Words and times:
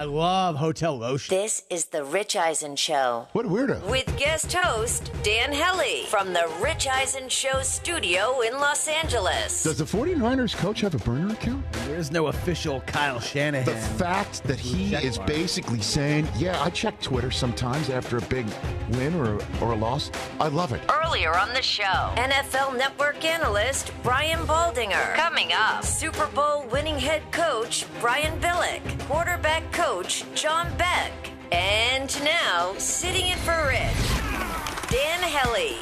I 0.00 0.04
love 0.04 0.54
Hotel 0.54 0.96
Lotion. 0.96 1.36
This 1.36 1.64
is 1.70 1.86
the 1.86 2.04
Rich 2.04 2.36
Eisen 2.36 2.76
Show. 2.76 3.26
What 3.32 3.46
weirdo? 3.46 3.84
With 3.90 4.06
guest 4.16 4.52
host 4.52 5.10
Dan 5.24 5.52
Hellie 5.52 6.04
from 6.06 6.32
the 6.32 6.48
Rich 6.62 6.86
Eisen 6.86 7.28
Show 7.28 7.62
studio 7.62 8.40
in 8.42 8.52
Los 8.54 8.86
Angeles. 8.86 9.64
Does 9.64 9.78
the 9.78 9.84
49ers 9.84 10.54
coach 10.54 10.82
have 10.82 10.94
a 10.94 10.98
burner 10.98 11.32
account? 11.32 11.64
There 11.86 11.96
is 11.96 12.12
no 12.12 12.28
official 12.28 12.80
Kyle 12.82 13.18
Shanahan. 13.18 13.64
The 13.66 13.74
fact 13.74 14.44
that 14.44 14.60
he 14.60 14.92
Check 14.92 15.02
is 15.02 15.16
mark. 15.16 15.26
basically 15.26 15.80
saying, 15.80 16.28
yeah, 16.36 16.62
I 16.62 16.70
check 16.70 17.00
Twitter 17.00 17.32
sometimes 17.32 17.90
after 17.90 18.18
a 18.18 18.22
big 18.22 18.46
win 18.90 19.16
or, 19.16 19.40
or 19.60 19.72
a 19.72 19.76
loss. 19.76 20.12
I 20.38 20.46
love 20.46 20.72
it. 20.72 20.80
Earlier 21.04 21.36
on 21.36 21.52
the 21.54 21.62
show, 21.62 22.12
NFL 22.14 22.78
Network 22.78 23.24
analyst 23.24 23.90
Brian 24.04 24.46
Baldinger. 24.46 25.16
Coming 25.16 25.52
up, 25.52 25.84
Super 25.84 26.28
Bowl 26.36 26.64
winning 26.70 27.00
head 27.00 27.22
coach 27.32 27.84
Brian 28.00 28.38
Billick, 28.40 29.00
quarterback 29.08 29.64
coach 29.72 29.87
John 30.34 30.68
Beck, 30.76 31.10
and 31.50 32.22
now 32.22 32.74
sitting 32.76 33.24
in 33.28 33.38
for 33.38 33.68
Rich, 33.68 34.90
Dan 34.90 35.22
Hellie. 35.22 35.78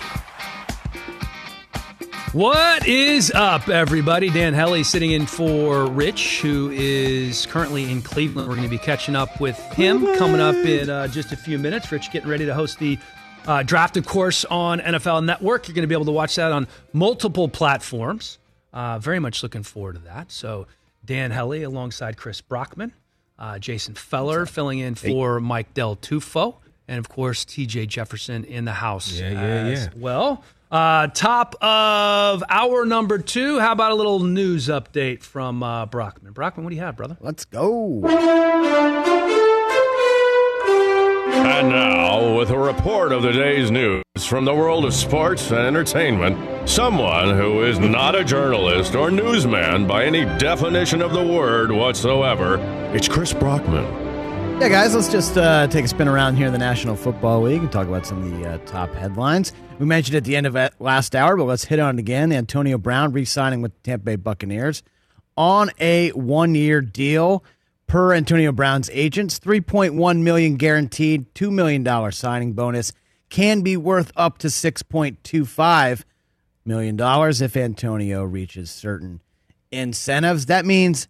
What 2.32 2.86
is 2.86 3.32
up, 3.32 3.68
everybody? 3.68 4.30
Dan 4.30 4.54
Hellie 4.54 4.84
sitting 4.84 5.10
in 5.10 5.26
for 5.26 5.86
Rich, 5.86 6.40
who 6.40 6.70
is 6.70 7.46
currently 7.46 7.90
in 7.90 8.00
Cleveland. 8.00 8.48
We're 8.48 8.54
going 8.54 8.68
to 8.68 8.70
be 8.70 8.78
catching 8.78 9.16
up 9.16 9.40
with 9.40 9.58
him 9.72 10.06
coming 10.16 10.40
up 10.40 10.54
in 10.54 10.88
uh, 10.88 11.08
just 11.08 11.32
a 11.32 11.36
few 11.36 11.58
minutes. 11.58 11.90
Rich 11.90 12.12
getting 12.12 12.30
ready 12.30 12.46
to 12.46 12.54
host 12.54 12.78
the 12.78 13.00
uh, 13.48 13.64
draft, 13.64 13.96
of 13.96 14.06
course, 14.06 14.44
on 14.44 14.78
NFL 14.78 15.24
Network. 15.24 15.66
You're 15.66 15.74
going 15.74 15.82
to 15.82 15.88
be 15.88 15.96
able 15.96 16.04
to 16.04 16.12
watch 16.12 16.36
that 16.36 16.52
on 16.52 16.68
multiple 16.92 17.48
platforms. 17.48 18.38
Uh, 18.72 19.00
very 19.00 19.18
much 19.18 19.42
looking 19.42 19.64
forward 19.64 19.96
to 19.96 20.02
that. 20.02 20.30
So, 20.30 20.68
Dan 21.04 21.32
Hellie 21.32 21.64
alongside 21.64 22.16
Chris 22.16 22.40
Brockman, 22.40 22.92
uh, 23.38 23.58
Jason 23.58 23.94
Feller 23.94 24.46
filling 24.46 24.78
in 24.78 24.94
for 24.94 25.40
Mike 25.40 25.74
Del 25.74 25.96
Tufo, 25.96 26.56
and 26.88 26.98
of 26.98 27.08
course, 27.08 27.44
TJ 27.44 27.88
Jefferson 27.88 28.44
in 28.44 28.64
the 28.64 28.72
house 28.72 29.12
Yeah, 29.12 29.30
yeah, 29.30 29.68
yeah. 29.68 29.88
well. 29.96 30.42
Uh, 30.68 31.06
top 31.08 31.54
of 31.62 32.42
hour 32.48 32.84
number 32.84 33.18
two. 33.18 33.60
How 33.60 33.70
about 33.70 33.92
a 33.92 33.94
little 33.94 34.18
news 34.20 34.66
update 34.66 35.22
from 35.22 35.62
uh, 35.62 35.86
Brockman? 35.86 36.32
Brockman, 36.32 36.64
what 36.64 36.70
do 36.70 36.76
you 36.76 36.82
have, 36.82 36.96
brother? 36.96 37.16
Let's 37.20 37.44
go. 37.44 38.00
Report 42.76 43.10
of 43.10 43.22
the 43.22 43.32
day's 43.32 43.70
news 43.70 44.02
from 44.26 44.44
the 44.44 44.54
world 44.54 44.84
of 44.84 44.92
sports 44.92 45.50
and 45.50 45.60
entertainment, 45.60 46.68
someone 46.68 47.34
who 47.36 47.62
is 47.64 47.78
not 47.78 48.14
a 48.14 48.22
journalist 48.22 48.94
or 48.94 49.10
newsman 49.10 49.86
by 49.86 50.04
any 50.04 50.24
definition 50.38 51.00
of 51.00 51.12
the 51.12 51.24
word 51.24 51.72
whatsoever, 51.72 52.58
it's 52.94 53.08
Chris 53.08 53.32
Brockman. 53.32 53.84
Yeah, 54.60 54.68
guys, 54.68 54.94
let's 54.94 55.10
just 55.10 55.38
uh, 55.38 55.66
take 55.68 55.86
a 55.86 55.88
spin 55.88 56.06
around 56.06 56.36
here 56.36 56.46
in 56.46 56.52
the 56.52 56.58
National 56.58 56.96
Football 56.96 57.42
League 57.42 57.60
and 57.62 57.72
talk 57.72 57.88
about 57.88 58.06
some 58.06 58.22
of 58.22 58.38
the 58.38 58.48
uh, 58.48 58.58
top 58.66 58.92
headlines. 58.94 59.52
We 59.78 59.86
mentioned 59.86 60.16
at 60.16 60.24
the 60.24 60.36
end 60.36 60.46
of 60.46 60.56
last 60.78 61.16
hour, 61.16 61.36
but 61.36 61.44
let's 61.44 61.64
hit 61.64 61.78
on 61.78 61.96
it 61.96 62.00
again. 62.00 62.30
Antonio 62.30 62.76
Brown 62.78 63.12
re 63.12 63.24
signing 63.24 63.62
with 63.62 63.72
the 63.72 63.80
Tampa 63.90 64.04
Bay 64.04 64.16
Buccaneers 64.16 64.82
on 65.36 65.70
a 65.80 66.10
one 66.10 66.54
year 66.54 66.80
deal. 66.82 67.42
Per 67.86 68.12
Antonio 68.12 68.50
Brown's 68.50 68.90
agents, 68.92 69.38
3.1 69.38 70.22
million 70.22 70.56
guaranteed, 70.56 71.32
$2 71.34 71.50
million 71.52 72.12
signing 72.12 72.52
bonus 72.52 72.92
can 73.28 73.60
be 73.62 73.76
worth 73.76 74.10
up 74.16 74.38
to 74.38 74.48
6.25 74.48 76.02
million 76.64 76.96
dollars 76.96 77.40
if 77.40 77.56
Antonio 77.56 78.24
reaches 78.24 78.70
certain 78.70 79.20
incentives. 79.70 80.46
That 80.46 80.66
means 80.66 81.06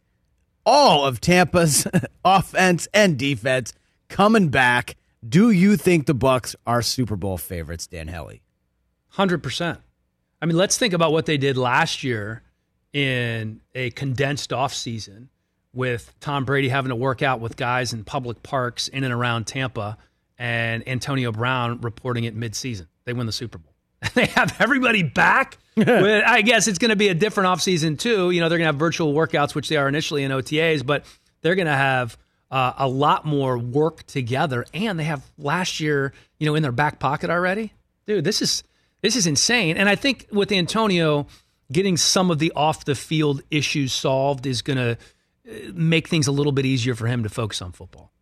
all 0.64 1.06
of 1.06 1.20
Tampa's 1.20 1.86
offense 2.24 2.88
and 2.92 3.18
defense 3.18 3.72
coming 4.08 4.48
back. 4.48 4.96
Do 5.26 5.50
you 5.50 5.76
think 5.76 6.06
the 6.06 6.14
Bucs 6.14 6.54
are 6.66 6.82
Super 6.82 7.16
Bowl 7.16 7.38
favorites, 7.38 7.86
Dan 7.86 8.08
Hellie? 8.08 8.42
100%. 9.14 9.78
I 10.42 10.46
mean, 10.46 10.56
let's 10.56 10.76
think 10.76 10.92
about 10.92 11.12
what 11.12 11.26
they 11.26 11.38
did 11.38 11.56
last 11.56 12.04
year 12.04 12.42
in 12.92 13.60
a 13.74 13.90
condensed 13.90 14.50
offseason 14.50 15.28
with 15.76 16.12
Tom 16.20 16.44
Brady 16.44 16.68
having 16.68 16.88
to 16.88 16.96
work 16.96 17.22
out 17.22 17.40
with 17.40 17.56
guys 17.56 17.92
in 17.92 18.02
public 18.02 18.42
parks 18.42 18.88
in 18.88 19.04
and 19.04 19.12
around 19.12 19.46
Tampa 19.46 19.98
and 20.38 20.86
Antonio 20.88 21.30
Brown 21.30 21.80
reporting 21.80 22.24
it 22.24 22.36
midseason. 22.36 22.86
They 23.04 23.12
win 23.12 23.26
the 23.26 23.32
Super 23.32 23.58
Bowl. 23.58 23.72
They 24.14 24.26
have 24.26 24.56
everybody 24.60 25.02
back. 25.02 25.58
with, 25.76 26.24
I 26.26 26.42
guess 26.42 26.68
it's 26.68 26.78
going 26.78 26.90
to 26.90 26.96
be 26.96 27.08
a 27.08 27.14
different 27.14 27.48
offseason, 27.48 27.98
too. 27.98 28.30
You 28.30 28.40
know, 28.40 28.48
they're 28.48 28.58
going 28.58 28.66
to 28.66 28.72
have 28.72 28.76
virtual 28.76 29.12
workouts, 29.12 29.54
which 29.54 29.68
they 29.68 29.76
are 29.76 29.88
initially 29.88 30.22
in 30.22 30.30
OTAs, 30.30 30.84
but 30.84 31.04
they're 31.42 31.54
going 31.54 31.66
to 31.66 31.72
have 31.72 32.16
uh, 32.50 32.72
a 32.78 32.88
lot 32.88 33.26
more 33.26 33.58
work 33.58 34.06
together. 34.06 34.64
And 34.72 34.98
they 34.98 35.04
have 35.04 35.22
last 35.36 35.80
year, 35.80 36.12
you 36.38 36.46
know, 36.46 36.54
in 36.54 36.62
their 36.62 36.72
back 36.72 36.98
pocket 36.98 37.30
already. 37.30 37.72
Dude, 38.06 38.24
this 38.24 38.40
is 38.40 38.62
this 39.02 39.16
is 39.16 39.26
insane. 39.26 39.76
And 39.76 39.88
I 39.88 39.96
think 39.96 40.26
with 40.30 40.50
Antonio 40.50 41.26
getting 41.70 41.96
some 41.96 42.30
of 42.30 42.38
the 42.38 42.52
off 42.54 42.84
the 42.84 42.94
field 42.94 43.42
issues 43.50 43.92
solved 43.92 44.46
is 44.46 44.62
going 44.62 44.78
to 44.78 44.96
make 45.72 46.08
things 46.08 46.26
a 46.26 46.32
little 46.32 46.52
bit 46.52 46.66
easier 46.66 46.94
for 46.94 47.06
him 47.06 47.22
to 47.22 47.28
focus 47.28 47.62
on 47.62 47.72
football. 47.72 48.12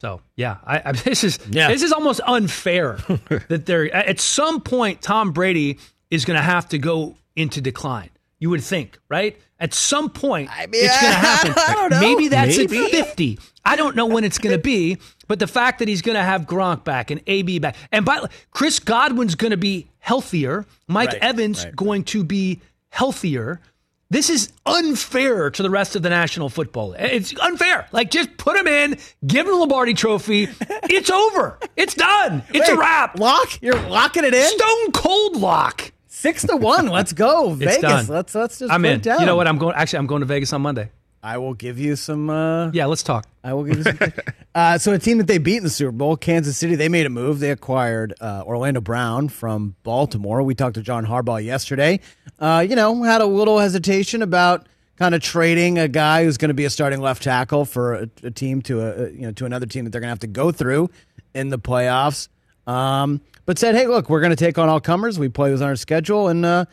So 0.00 0.20
yeah, 0.36 0.58
I, 0.64 0.82
I, 0.84 0.92
this 1.04 1.24
is 1.24 1.38
Yeah. 1.50 1.68
this 1.68 1.82
is 1.82 1.92
almost 1.92 2.20
unfair 2.26 2.94
that 3.48 3.66
they're 3.66 3.92
at 3.94 4.20
some 4.20 4.60
point 4.60 5.00
Tom 5.02 5.32
Brady 5.32 5.78
is 6.10 6.24
going 6.24 6.36
to 6.36 6.42
have 6.42 6.68
to 6.70 6.78
go 6.78 7.16
into 7.34 7.60
decline. 7.60 8.10
You 8.38 8.50
would 8.50 8.62
think, 8.62 8.98
right? 9.08 9.40
At 9.58 9.72
some 9.72 10.10
point, 10.10 10.50
mean, 10.66 10.84
it's 10.84 11.00
going 11.00 11.12
to 11.12 11.18
happen. 11.18 11.54
I 11.56 11.74
don't 11.74 11.90
know. 11.90 12.00
Maybe 12.00 12.28
that's 12.28 12.58
Maybe. 12.58 12.84
at 12.84 12.90
fifty. 12.90 13.38
I 13.64 13.76
don't 13.76 13.96
know 13.96 14.04
when 14.06 14.24
it's 14.24 14.36
going 14.38 14.54
to 14.54 14.62
be, 14.62 14.98
but 15.26 15.38
the 15.38 15.46
fact 15.46 15.78
that 15.78 15.88
he's 15.88 16.02
going 16.02 16.16
to 16.16 16.22
have 16.22 16.42
Gronk 16.42 16.84
back 16.84 17.10
and 17.10 17.22
AB 17.26 17.58
back, 17.60 17.76
and 17.90 18.04
by 18.04 18.20
Chris 18.50 18.78
Godwin's 18.78 19.34
going 19.34 19.52
to 19.52 19.56
be 19.56 19.88
healthier, 19.98 20.66
Mike 20.86 21.12
Right, 21.12 21.22
Evans 21.22 21.64
right. 21.64 21.74
going 21.74 22.04
to 22.04 22.22
be 22.22 22.60
healthier. 22.90 23.60
This 24.08 24.30
is 24.30 24.52
unfair 24.64 25.50
to 25.50 25.62
the 25.64 25.70
rest 25.70 25.96
of 25.96 26.02
the 26.02 26.10
National 26.10 26.48
Football. 26.48 26.94
It's 26.96 27.34
unfair. 27.40 27.88
Like, 27.90 28.10
just 28.12 28.36
put 28.36 28.56
him 28.56 28.68
in, 28.68 28.98
give 29.26 29.46
him 29.46 29.52
the 29.52 29.58
Lombardi 29.58 29.94
Trophy. 29.94 30.48
It's 30.88 31.10
over. 31.10 31.58
It's 31.76 31.94
done. 31.94 32.44
It's 32.50 32.68
a 32.68 32.76
wrap. 32.76 33.18
Lock? 33.18 33.60
You're 33.60 33.80
locking 33.88 34.22
it 34.22 34.32
in? 34.32 34.46
Stone 34.46 34.92
cold 34.92 35.36
lock. 35.36 35.92
Six 36.06 36.46
to 36.46 36.56
one. 36.56 36.86
Let's 36.86 37.12
go. 37.12 37.52
Vegas. 37.54 38.08
Let's 38.08 38.34
let's 38.34 38.60
just 38.60 38.72
I'm 38.72 38.82
put 38.82 38.90
in. 38.90 38.96
it 38.96 39.02
down. 39.02 39.20
You 39.20 39.26
know 39.26 39.36
what? 39.36 39.48
I'm 39.48 39.58
going. 39.58 39.74
Actually, 39.74 39.98
I'm 39.98 40.06
going 40.06 40.20
to 40.20 40.26
Vegas 40.26 40.52
on 40.52 40.62
Monday. 40.62 40.90
I 41.26 41.38
will 41.38 41.54
give 41.54 41.76
you 41.76 41.96
some 41.96 42.30
uh 42.30 42.70
Yeah, 42.70 42.86
let's 42.86 43.02
talk. 43.02 43.26
I 43.42 43.52
will 43.52 43.64
give 43.64 43.78
you 43.78 43.82
some. 43.82 43.98
uh, 44.54 44.78
so 44.78 44.92
a 44.92 44.98
team 44.98 45.18
that 45.18 45.26
they 45.26 45.38
beat 45.38 45.56
in 45.56 45.64
the 45.64 45.70
Super 45.70 45.90
Bowl, 45.90 46.16
Kansas 46.16 46.56
City, 46.56 46.76
they 46.76 46.88
made 46.88 47.04
a 47.04 47.10
move. 47.10 47.40
They 47.40 47.50
acquired 47.50 48.14
uh, 48.20 48.44
Orlando 48.46 48.80
Brown 48.80 49.28
from 49.28 49.74
Baltimore. 49.82 50.44
We 50.44 50.54
talked 50.54 50.74
to 50.74 50.82
John 50.82 51.04
Harbaugh 51.04 51.44
yesterday. 51.44 51.98
Uh, 52.38 52.64
you 52.68 52.76
know, 52.76 53.02
had 53.02 53.22
a 53.22 53.26
little 53.26 53.58
hesitation 53.58 54.22
about 54.22 54.68
kind 54.98 55.16
of 55.16 55.20
trading 55.20 55.78
a 55.78 55.88
guy 55.88 56.22
who's 56.22 56.36
going 56.36 56.50
to 56.50 56.54
be 56.54 56.64
a 56.64 56.70
starting 56.70 57.00
left 57.00 57.24
tackle 57.24 57.64
for 57.64 57.94
a, 57.94 58.10
a 58.22 58.30
team 58.30 58.62
to 58.62 58.80
a 58.82 59.10
you 59.10 59.22
know 59.22 59.32
to 59.32 59.46
another 59.46 59.66
team 59.66 59.84
that 59.84 59.90
they're 59.90 60.00
going 60.00 60.08
to 60.08 60.12
have 60.12 60.20
to 60.20 60.28
go 60.28 60.52
through 60.52 60.88
in 61.34 61.48
the 61.48 61.58
playoffs. 61.58 62.28
Um, 62.68 63.20
but 63.46 63.58
said, 63.58 63.74
hey, 63.74 63.88
look, 63.88 64.08
we're 64.08 64.20
going 64.20 64.30
to 64.30 64.36
take 64.36 64.58
on 64.58 64.68
all 64.68 64.80
comers. 64.80 65.18
We 65.18 65.28
play 65.28 65.50
within 65.50 65.66
our 65.66 65.76
schedule, 65.76 66.28
and 66.28 66.46
uh, 66.46 66.66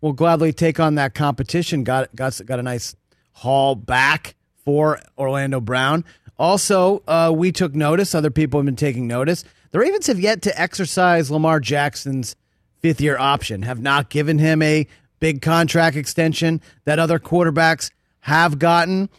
we'll 0.00 0.12
gladly 0.12 0.52
take 0.52 0.78
on 0.78 0.94
that 0.94 1.14
competition. 1.14 1.82
Got 1.82 2.14
got 2.14 2.40
got 2.46 2.60
a 2.60 2.62
nice 2.62 2.94
haul 3.36 3.74
back 3.74 4.34
for 4.64 4.98
Orlando 5.18 5.60
Brown. 5.60 6.04
Also, 6.38 7.02
uh, 7.06 7.30
we 7.34 7.52
took 7.52 7.74
notice. 7.74 8.14
Other 8.14 8.30
people 8.30 8.58
have 8.58 8.64
been 8.64 8.76
taking 8.76 9.06
notice. 9.06 9.44
The 9.72 9.78
Ravens 9.78 10.06
have 10.06 10.18
yet 10.18 10.40
to 10.42 10.60
exercise 10.60 11.30
Lamar 11.30 11.60
Jackson's 11.60 12.34
fifth 12.80 13.00
year 13.00 13.18
option, 13.18 13.62
have 13.62 13.80
not 13.80 14.08
given 14.08 14.38
him 14.38 14.62
a 14.62 14.86
big 15.20 15.42
contract 15.42 15.96
extension 15.96 16.62
that 16.84 16.98
other 16.98 17.18
quarterbacks 17.18 17.90
have 18.20 18.58
gotten. 18.58 19.10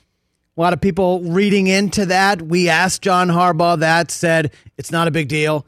A 0.56 0.62
lot 0.62 0.74
of 0.74 0.82
people 0.82 1.22
reading 1.22 1.68
into 1.68 2.08
that. 2.08 2.42
We 2.42 2.70
asked 2.70 3.04
John 3.04 3.30
Harbaugh 3.30 3.80
that, 3.80 4.10
said 4.10 4.52
it's 4.78 4.92
not 4.92 5.08
a 5.08 5.12
big 5.12 5.28
deal. 5.28 5.66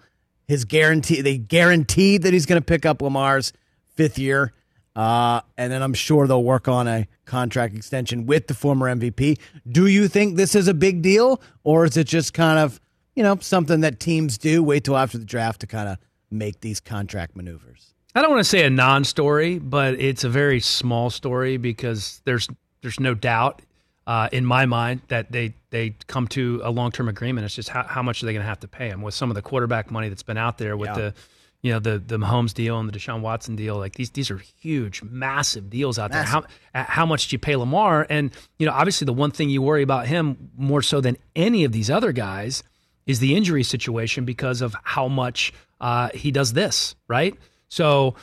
His 0.48 0.66
guarantee, 0.66 1.22
they 1.22 1.38
guaranteed 1.38 2.24
that 2.24 2.34
he's 2.34 2.48
going 2.48 2.60
to 2.60 2.66
pick 2.66 2.84
up 2.84 3.02
Lamar's 3.04 3.54
fifth 3.96 4.18
year 4.18 4.54
Uh, 4.96 5.42
and 5.58 5.72
then 5.72 5.82
I'm 5.82 5.94
sure 5.94 6.28
they'll 6.28 6.44
work 6.44 6.68
on 6.68 6.88
a 6.88 7.08
contract 7.26 7.76
extension 7.76 8.26
with 8.26 8.48
the 8.48 8.54
former 8.54 8.88
MVP. 8.94 9.38
Do 9.72 9.88
you 9.88 10.08
think 10.08 10.36
this 10.36 10.56
is 10.56 10.68
a 10.68 10.74
big 10.74 11.02
deal, 11.02 11.42
or 11.64 11.86
is 11.86 11.96
it 11.96 12.08
just 12.08 12.34
kind 12.34 12.60
of, 12.60 12.82
you 13.16 13.24
know, 13.24 13.38
something 13.40 13.82
that 13.82 14.00
teams 14.00 14.38
do? 14.38 14.62
Wait 14.64 14.84
till 14.84 14.98
after 14.98 15.18
the 15.18 15.26
draft 15.26 15.62
to 15.62 15.68
kind 15.68 15.88
of 15.88 15.98
make 16.32 16.60
these 16.62 16.80
contract 16.80 17.36
maneuvers. 17.36 17.94
I 18.16 18.22
don't 18.22 18.32
want 18.32 18.42
to 18.42 18.50
say 18.50 18.64
a 18.66 18.70
non-story, 18.70 19.60
but 19.60 19.94
it's 20.00 20.24
a 20.24 20.30
very 20.30 20.60
small 20.60 21.10
story 21.10 21.58
because 21.58 22.22
there's 22.26 22.48
there's 22.82 23.00
no 23.00 23.14
doubt 23.14 23.62
uh, 24.08 24.28
in 24.32 24.44
my 24.46 24.66
mind 24.66 25.02
that 25.10 25.32
they 25.32 25.54
they 25.70 25.96
come 26.08 26.28
to 26.30 26.60
a 26.64 26.72
long-term 26.72 27.08
agreement. 27.08 27.46
It's 27.46 27.54
just 27.56 27.70
how, 27.70 27.84
how 27.84 28.02
much 28.02 28.24
are 28.24 28.26
they 28.26 28.34
going 28.34 28.42
to 28.44 28.48
have 28.50 28.60
to 28.62 28.68
pay 28.68 28.90
him 28.90 29.02
with 29.04 29.14
some 29.14 29.30
of 29.30 29.36
the 29.36 29.42
quarterback 29.44 29.92
money 29.92 30.10
that's 30.10 30.24
been 30.24 30.38
out 30.38 30.58
there 30.58 30.76
with 30.76 30.90
Yeah. 30.90 30.96
the 30.96 31.14
you 31.62 31.72
know 31.72 31.80
the 31.80 32.00
the 32.00 32.18
Mahomes 32.18 32.54
deal 32.54 32.80
and 32.80 32.90
the 32.90 32.98
Deshaun 32.98 33.22
Watson 33.22 33.56
deal. 33.56 33.78
Like 33.78 33.96
these 33.96 34.12
these 34.12 34.32
are 34.32 34.38
huge, 34.62 35.04
massive 35.04 35.70
deals 35.70 36.00
out 36.00 36.12
there. 36.12 36.24
How 36.24 36.40
uh, 36.74 36.84
how 36.84 37.06
much 37.06 37.28
do 37.28 37.34
you 37.34 37.40
pay 37.40 37.56
Lamar? 37.56 38.08
And 38.10 38.32
you 38.58 38.66
know, 38.66 38.72
obviously, 38.72 39.06
the 39.06 39.14
one 39.14 39.32
thing 39.32 39.50
you 39.50 39.62
worry 39.62 39.84
about 39.84 40.08
him 40.08 40.52
more 40.58 40.82
so 40.82 41.02
than 41.02 41.18
any 41.36 41.66
of 41.66 41.72
these 41.72 41.90
other 41.90 42.12
guys 42.12 42.64
is 43.06 43.20
the 43.20 43.36
injury 43.36 43.64
situation 43.64 44.24
because 44.24 44.62
of 44.62 44.76
how 44.84 45.08
much 45.08 45.52
uh, 45.82 46.10
he 46.14 46.32
does 46.32 46.54
this, 46.54 46.96
right? 47.08 47.36
So 47.68 48.16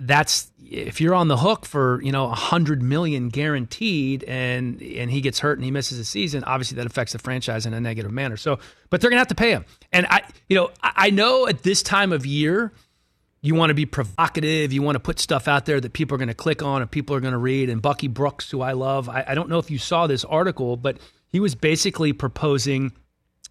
that's 0.00 0.50
if 0.58 1.00
you're 1.00 1.14
on 1.14 1.28
the 1.28 1.36
hook 1.36 1.66
for 1.66 2.00
you 2.02 2.12
know 2.12 2.30
a 2.30 2.34
hundred 2.34 2.82
million 2.82 3.28
guaranteed, 3.28 4.24
and 4.24 4.80
and 4.82 5.10
he 5.10 5.20
gets 5.20 5.38
hurt 5.38 5.58
and 5.58 5.64
he 5.64 5.70
misses 5.70 5.98
a 5.98 6.04
season, 6.04 6.44
obviously 6.44 6.76
that 6.76 6.86
affects 6.86 7.12
the 7.12 7.18
franchise 7.18 7.66
in 7.66 7.74
a 7.74 7.80
negative 7.80 8.12
manner. 8.12 8.36
So, 8.36 8.58
but 8.90 9.00
they're 9.00 9.10
gonna 9.10 9.20
have 9.20 9.28
to 9.28 9.34
pay 9.34 9.50
him, 9.50 9.64
and 9.92 10.06
I, 10.06 10.22
you 10.48 10.56
know, 10.56 10.70
I, 10.82 10.92
I 10.96 11.10
know 11.10 11.46
at 11.46 11.62
this 11.62 11.82
time 11.82 12.12
of 12.12 12.26
year. 12.26 12.72
You 13.40 13.54
want 13.54 13.68
to 13.68 13.74
be 13.74 13.84
provocative. 13.84 14.72
You 14.72 14.80
want 14.80 14.96
to 14.96 15.00
put 15.00 15.18
stuff 15.18 15.48
out 15.48 15.66
there 15.66 15.78
that 15.78 15.92
people 15.92 16.14
are 16.14 16.18
to 16.28 16.34
click 16.34 16.62
on 16.62 16.80
and 16.80 16.90
people 16.90 17.14
are 17.14 17.20
to 17.20 17.36
read. 17.36 17.68
And 17.68 17.82
Bucky 17.82 18.08
Brooks, 18.08 18.50
who 18.50 18.62
I 18.62 18.72
love, 18.72 19.06
I, 19.10 19.22
I 19.28 19.34
don't 19.34 19.50
know 19.50 19.58
if 19.58 19.70
you 19.70 19.76
saw 19.76 20.06
this 20.06 20.24
article, 20.24 20.78
but 20.78 20.96
he 21.28 21.40
was 21.40 21.54
basically 21.54 22.14
proposing 22.14 22.92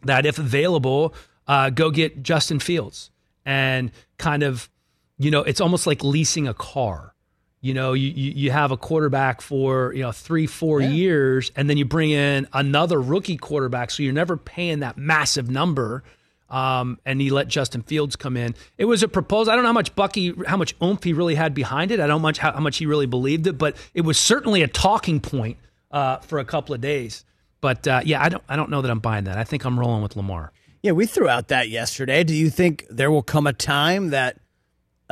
that 0.02 0.26
if 0.26 0.40
available, 0.40 1.14
uh, 1.48 1.70
go 1.70 1.92
get 1.92 2.24
Justin 2.24 2.60
Fields 2.60 3.12
and 3.46 3.92
kind 4.18 4.42
of, 4.42 4.70
you 5.18 5.32
know, 5.32 5.42
it's 5.42 5.62
almost 5.62 5.88
like 5.88 6.04
leasing 6.04 6.48
a 6.48 6.54
car. 6.54 7.14
You 7.62 7.74
know, 7.74 7.94
you, 7.94 8.10
you, 8.10 8.32
you 8.32 8.52
have 8.52 8.72
a 8.72 8.78
quarterback 8.78 9.40
for, 9.40 9.94
you 9.94 10.02
know, 10.02 10.12
three, 10.12 10.48
four 10.48 10.82
years, 10.82 11.52
and 11.56 11.70
then 11.70 11.78
you 11.78 11.86
bring 11.86 12.12
in 12.12 12.46
another 12.52 13.02
rookie 13.02 13.38
quarterback. 13.38 13.90
So 13.90 14.04
you're 14.04 14.12
never 14.12 14.36
paying 14.36 14.80
that 14.80 14.98
massive 14.98 15.50
number. 15.50 16.04
Um, 16.50 17.00
and 17.06 17.22
he 17.22 17.30
let 17.30 17.48
Justin 17.48 17.82
Fields 17.82 18.16
come 18.16 18.36
in. 18.36 18.54
It 18.78 18.86
was 18.86 19.02
a 19.02 19.08
proposal. 19.08 19.52
I 19.52 19.56
don't 19.56 19.64
know 19.64 19.70
how 19.70 19.74
much 19.74 19.96
Bucky, 19.96 20.34
how 20.46 20.58
much 20.58 20.76
oomph 20.84 21.04
he 21.04 21.14
really 21.14 21.36
had 21.36 21.54
behind 21.54 21.92
it. 21.92 22.00
I 22.00 22.06
don't 22.06 22.18
know 22.18 22.20
much 22.20 22.38
how, 22.38 22.52
how 22.52 22.60
much 22.60 22.78
he 22.78 22.86
really 22.86 23.08
believed 23.08 23.48
it, 23.48 23.58
but 23.58 23.78
it 23.94 24.02
was 24.02 24.20
certainly 24.20 24.62
a 24.62 24.68
talking 24.68 25.20
point 25.20 25.58
uh, 25.90 26.18
for 26.18 26.40
a 26.40 26.46
couple 26.46 26.76
of 26.76 26.82
days. 26.82 27.24
But 27.62 27.88
uh, 27.88 28.02
yeah, 28.04 28.22
I 28.22 28.28
don't, 28.30 28.44
I 28.50 28.56
don't 28.58 28.70
know 28.70 28.82
that 28.82 28.92
I'm 28.92 29.00
buying 29.00 29.24
that. 29.24 29.38
I 29.38 29.46
think 29.46 29.66
I'm 29.66 29.80
rolling 29.80 30.04
with 30.04 30.16
Lamar. 30.18 30.52
Yeah, 30.84 30.92
we 30.92 31.06
threw 31.06 31.30
out 31.30 31.48
that 31.48 31.70
yesterday. 31.70 32.26
Do 32.26 32.36
you 32.36 32.50
think 32.50 32.86
there 32.90 33.10
will 33.10 33.24
come 33.24 33.48
a 33.48 33.54
time 33.54 34.10
that 34.10 34.38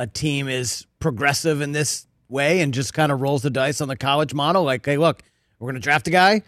a 0.02 0.06
team 0.08 0.48
is 0.48 0.84
progressive 0.98 1.60
in 1.60 1.70
this 1.70 2.06
way 2.28 2.60
and 2.60 2.74
just 2.74 2.92
kind 2.92 3.12
of 3.12 3.20
rolls 3.20 3.42
the 3.42 3.50
dice 3.50 3.80
on 3.80 3.86
the 3.86 3.96
college 3.96 4.34
model? 4.34 4.64
Like, 4.64 4.84
hey, 4.84 4.96
look, 4.96 5.22
we're 5.58 5.66
going 5.66 5.76
to 5.76 5.80
draft 5.80 6.08
a 6.08 6.10
guy. 6.10 6.42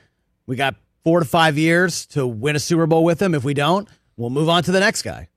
We 0.46 0.56
got 0.56 0.74
four 1.04 1.20
to 1.20 1.24
five 1.24 1.56
years 1.56 2.04
to 2.06 2.26
win 2.26 2.56
a 2.56 2.58
Super 2.58 2.86
Bowl 2.86 3.04
with 3.04 3.22
him. 3.22 3.32
If 3.32 3.44
we 3.44 3.54
don't, 3.54 3.88
we'll 4.16 4.30
move 4.30 4.48
on 4.48 4.64
to 4.64 4.72
the 4.72 4.80
next 4.80 5.02
guy. 5.02 5.28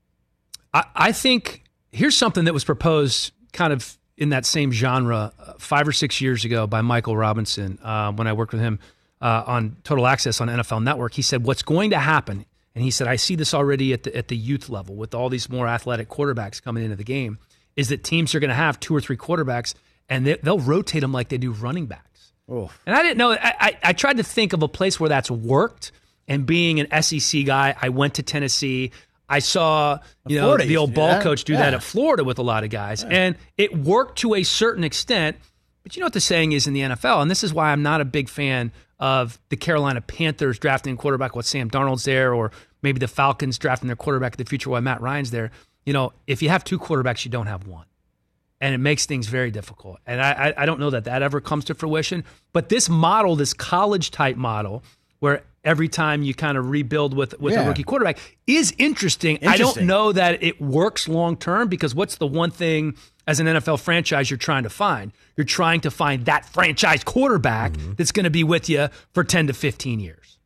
I, 0.74 0.86
I 0.96 1.12
think 1.12 1.64
here's 1.92 2.18
something 2.18 2.46
that 2.46 2.54
was 2.54 2.64
proposed 2.64 3.34
kind 3.54 3.72
of 3.72 3.98
in 4.18 4.30
that 4.30 4.48
same 4.48 4.72
genre 4.72 5.32
uh, 5.40 5.54
five 5.60 5.88
or 5.88 5.92
six 5.92 6.20
years 6.20 6.44
ago 6.44 6.66
by 6.66 6.82
Michael 6.82 7.16
Robinson 7.16 7.78
uh, 7.84 8.12
when 8.14 8.26
I 8.26 8.34
worked 8.34 8.52
with 8.52 8.62
him 8.62 8.80
uh, 9.22 9.44
on 9.46 9.78
Total 9.84 10.08
Access 10.08 10.42
on 10.42 10.48
NFL 10.48 10.84
Network. 10.84 11.14
He 11.14 11.22
said, 11.22 11.44
What's 11.44 11.62
going 11.62 11.92
to 11.92 12.00
happen? 12.00 12.46
And 12.74 12.84
he 12.84 12.92
said, 12.92 13.08
I 13.08 13.16
see 13.16 13.36
this 13.36 13.56
already 13.56 13.92
at 13.94 14.04
the, 14.04 14.16
at 14.16 14.28
the 14.28 14.38
youth 14.38 14.70
level 14.70 14.96
with 14.96 15.16
all 15.16 15.30
these 15.30 15.50
more 15.50 15.68
athletic 15.68 16.10
quarterbacks 16.10 16.62
coming 16.62 16.84
into 16.84 16.96
the 16.96 17.04
game, 17.04 17.40
is 17.78 17.90
that 17.90 18.04
teams 18.04 18.36
are 18.36 18.42
going 18.42 18.50
to 18.50 18.56
have 18.56 18.80
two 18.80 18.94
or 18.94 19.00
three 19.00 19.16
quarterbacks 19.16 19.74
and 20.10 20.26
they, 20.26 20.38
they'll 20.44 20.60
rotate 20.60 21.02
them 21.02 21.14
like 21.14 21.30
they 21.30 21.38
do 21.38 21.52
running 21.52 21.86
backs. 21.86 22.34
And 22.86 22.96
I 22.96 23.04
didn't 23.04 23.18
know. 23.18 23.32
I, 23.32 23.54
I, 23.60 23.78
I 23.84 23.94
tried 23.94 24.18
to 24.18 24.24
think 24.24 24.54
of 24.54 24.64
a 24.64 24.68
place 24.68 25.00
where 25.00 25.10
that's 25.10 25.32
worked. 25.32 25.92
And 26.30 26.46
being 26.46 26.82
an 26.82 27.02
SEC 27.02 27.46
guy, 27.46 27.74
I 27.82 27.88
went 27.88 28.16
to 28.16 28.24
Tennessee. 28.24 28.92
I 29.30 29.40
saw 29.40 30.00
you 30.26 30.38
know 30.38 30.44
Florida 30.44 30.66
the 30.66 30.78
old 30.78 30.94
ball 30.94 31.08
that. 31.08 31.24
coach 31.24 31.44
do 31.46 31.54
that 31.56 31.74
at 31.74 31.84
Florida 31.84 32.24
with 32.24 32.38
a 32.38 32.42
lot 32.42 32.64
of 32.64 32.70
guys, 32.70 33.04
and 33.04 33.36
it 33.58 33.78
worked 33.78 34.20
to 34.20 34.36
a 34.36 34.44
certain 34.44 34.84
extent. 34.84 35.38
But 35.84 35.96
you 35.96 36.02
know 36.02 36.06
what 36.06 36.14
the 36.14 36.22
saying 36.22 36.52
is 36.52 36.68
in 36.68 36.74
the 36.74 36.82
NFL, 36.82 37.22
and 37.22 37.32
this 37.32 37.44
is 37.44 37.54
why 37.54 37.72
I'm 37.72 37.82
not 37.82 38.02
a 38.02 38.06
big 38.06 38.28
fan 38.28 38.72
of 39.00 39.40
the 39.50 39.56
Carolina 39.56 40.02
Panthers 40.02 40.60
drafting 40.60 40.98
quarterback 40.98 41.36
while 41.36 41.44
Sam 41.44 41.70
Darnold's 41.70 42.04
there, 42.04 42.34
or 42.34 42.52
maybe 42.82 43.00
the 43.00 43.08
Falcons 43.08 43.58
drafting 43.58 43.88
their 43.88 43.96
quarterback 43.96 44.34
of 44.34 44.38
the 44.38 44.46
future 44.46 44.70
while 44.70 44.82
Matt 44.82 45.02
Ryan's 45.02 45.32
there. 45.32 45.52
You 45.88 45.94
know, 45.94 46.12
if 46.28 46.42
you 46.42 46.50
have 46.50 46.66
two 46.66 46.78
quarterbacks, 46.78 47.24
you 47.24 47.32
don't 47.32 47.48
have 47.48 47.66
one 47.66 47.86
and 48.60 48.76
it 48.76 48.80
makes 48.80 49.06
things 49.06 49.28
very 49.28 49.52
difficult. 49.52 50.00
And 50.06 50.22
I, 50.22 50.54
I, 50.58 50.66
don't 50.66 50.82
know 50.82 50.90
that 50.90 51.06
that 51.06 51.22
ever 51.22 51.40
comes 51.40 51.64
to 51.66 51.76
fruition. 51.76 52.26
But 52.52 52.68
this 52.68 52.90
model, 52.90 53.38
this 53.38 53.54
college 53.54 54.12
type 54.12 54.36
model, 54.36 54.84
where 55.20 55.44
every 55.64 55.88
time 55.88 56.24
you 56.24 56.34
kind 56.34 56.58
of 56.58 56.70
rebuild 56.70 57.16
with 57.16 57.40
with 57.40 57.54
Yeah. 57.54 57.64
a 57.64 57.68
rookie 57.70 57.84
quarterback, 57.84 58.20
is 58.48 58.74
interesting. 58.78 59.40
I 59.48 59.56
don't 59.56 59.84
know 59.84 60.12
that 60.12 60.44
it 60.44 60.60
works 60.60 61.08
long 61.08 61.38
term 61.38 61.70
because 61.70 61.96
what's 61.96 62.18
the 62.18 62.28
one 62.28 62.52
thing 62.52 62.96
as 63.26 63.40
an 63.40 63.48
NFL 63.48 63.80
franchise 63.80 64.30
you're 64.30 64.38
trying 64.38 64.64
to 64.64 64.70
find? 64.70 65.14
You're 65.38 65.46
trying 65.46 65.80
to 65.82 65.92
find 65.92 66.26
that 66.26 66.46
franchise 66.46 67.04
quarterback 67.06 67.74
mm-hmm. 67.74 67.94
that's 67.94 68.12
going 68.12 68.26
to 68.26 68.30
be 68.30 68.44
with 68.44 68.68
you 68.70 68.90
for 69.14 69.24
ten 69.24 69.48
to 69.48 69.54
fifteen 69.54 70.02
years. 70.02 70.38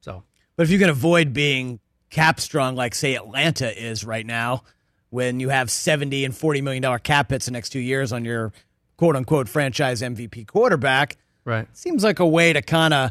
So 0.00 0.24
But 0.56 0.64
if 0.64 0.70
you 0.70 0.80
can 0.80 0.88
avoid 0.88 1.32
being 1.32 1.78
cap 2.12 2.38
strong, 2.38 2.76
like 2.76 2.94
say 2.94 3.16
Atlanta 3.16 3.76
is 3.76 4.04
right 4.04 4.24
now, 4.24 4.62
when 5.10 5.40
you 5.40 5.48
have 5.48 5.70
seventy 5.70 6.24
and 6.24 6.36
forty 6.36 6.60
million 6.60 6.82
dollar 6.82 7.00
cap 7.00 7.30
hits 7.30 7.46
the 7.46 7.50
next 7.50 7.70
two 7.70 7.80
years 7.80 8.12
on 8.12 8.24
your 8.24 8.52
quote 8.96 9.16
unquote 9.16 9.48
franchise 9.48 10.02
MVP 10.02 10.46
quarterback, 10.46 11.16
right. 11.44 11.66
seems 11.76 12.04
like 12.04 12.20
a 12.20 12.26
way 12.26 12.52
to 12.52 12.62
kind 12.62 12.94
of, 12.94 13.10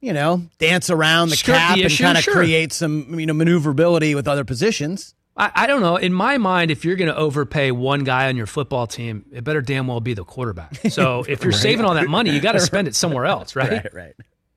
you 0.00 0.12
know, 0.12 0.42
dance 0.58 0.90
around 0.90 1.28
the 1.28 1.36
Skirt 1.36 1.52
the 1.52 1.58
cap 1.58 1.78
and 1.78 1.98
kind 1.98 2.18
of 2.18 2.24
sure. 2.24 2.34
create 2.34 2.72
some 2.72 3.20
you 3.20 3.26
know 3.26 3.34
maneuverability 3.34 4.16
with 4.16 4.26
other 4.26 4.44
positions. 4.44 5.14
I, 5.36 5.52
I 5.54 5.66
don't 5.68 5.82
know. 5.82 5.96
In 5.96 6.12
my 6.12 6.36
mind, 6.38 6.72
if 6.72 6.84
you're 6.84 6.96
going 6.96 7.10
to 7.10 7.16
overpay 7.16 7.70
one 7.70 8.02
guy 8.02 8.26
on 8.26 8.36
your 8.36 8.46
football 8.46 8.88
team, 8.88 9.24
it 9.32 9.44
better 9.44 9.62
damn 9.62 9.86
well 9.86 10.00
be 10.00 10.14
the 10.14 10.24
quarterback. 10.24 10.76
So 10.90 11.24
if 11.28 11.44
you're 11.44 11.52
saving 11.52 11.84
all 11.84 11.94
that 11.94 12.08
money, 12.08 12.30
you 12.30 12.40
got 12.40 12.52
to 12.52 12.60
spend 12.60 12.88
it 12.88 12.96
somewhere 12.96 13.24
else, 13.24 13.54
right? 13.56 13.70
Right, 13.70 13.94
right, 13.94 14.14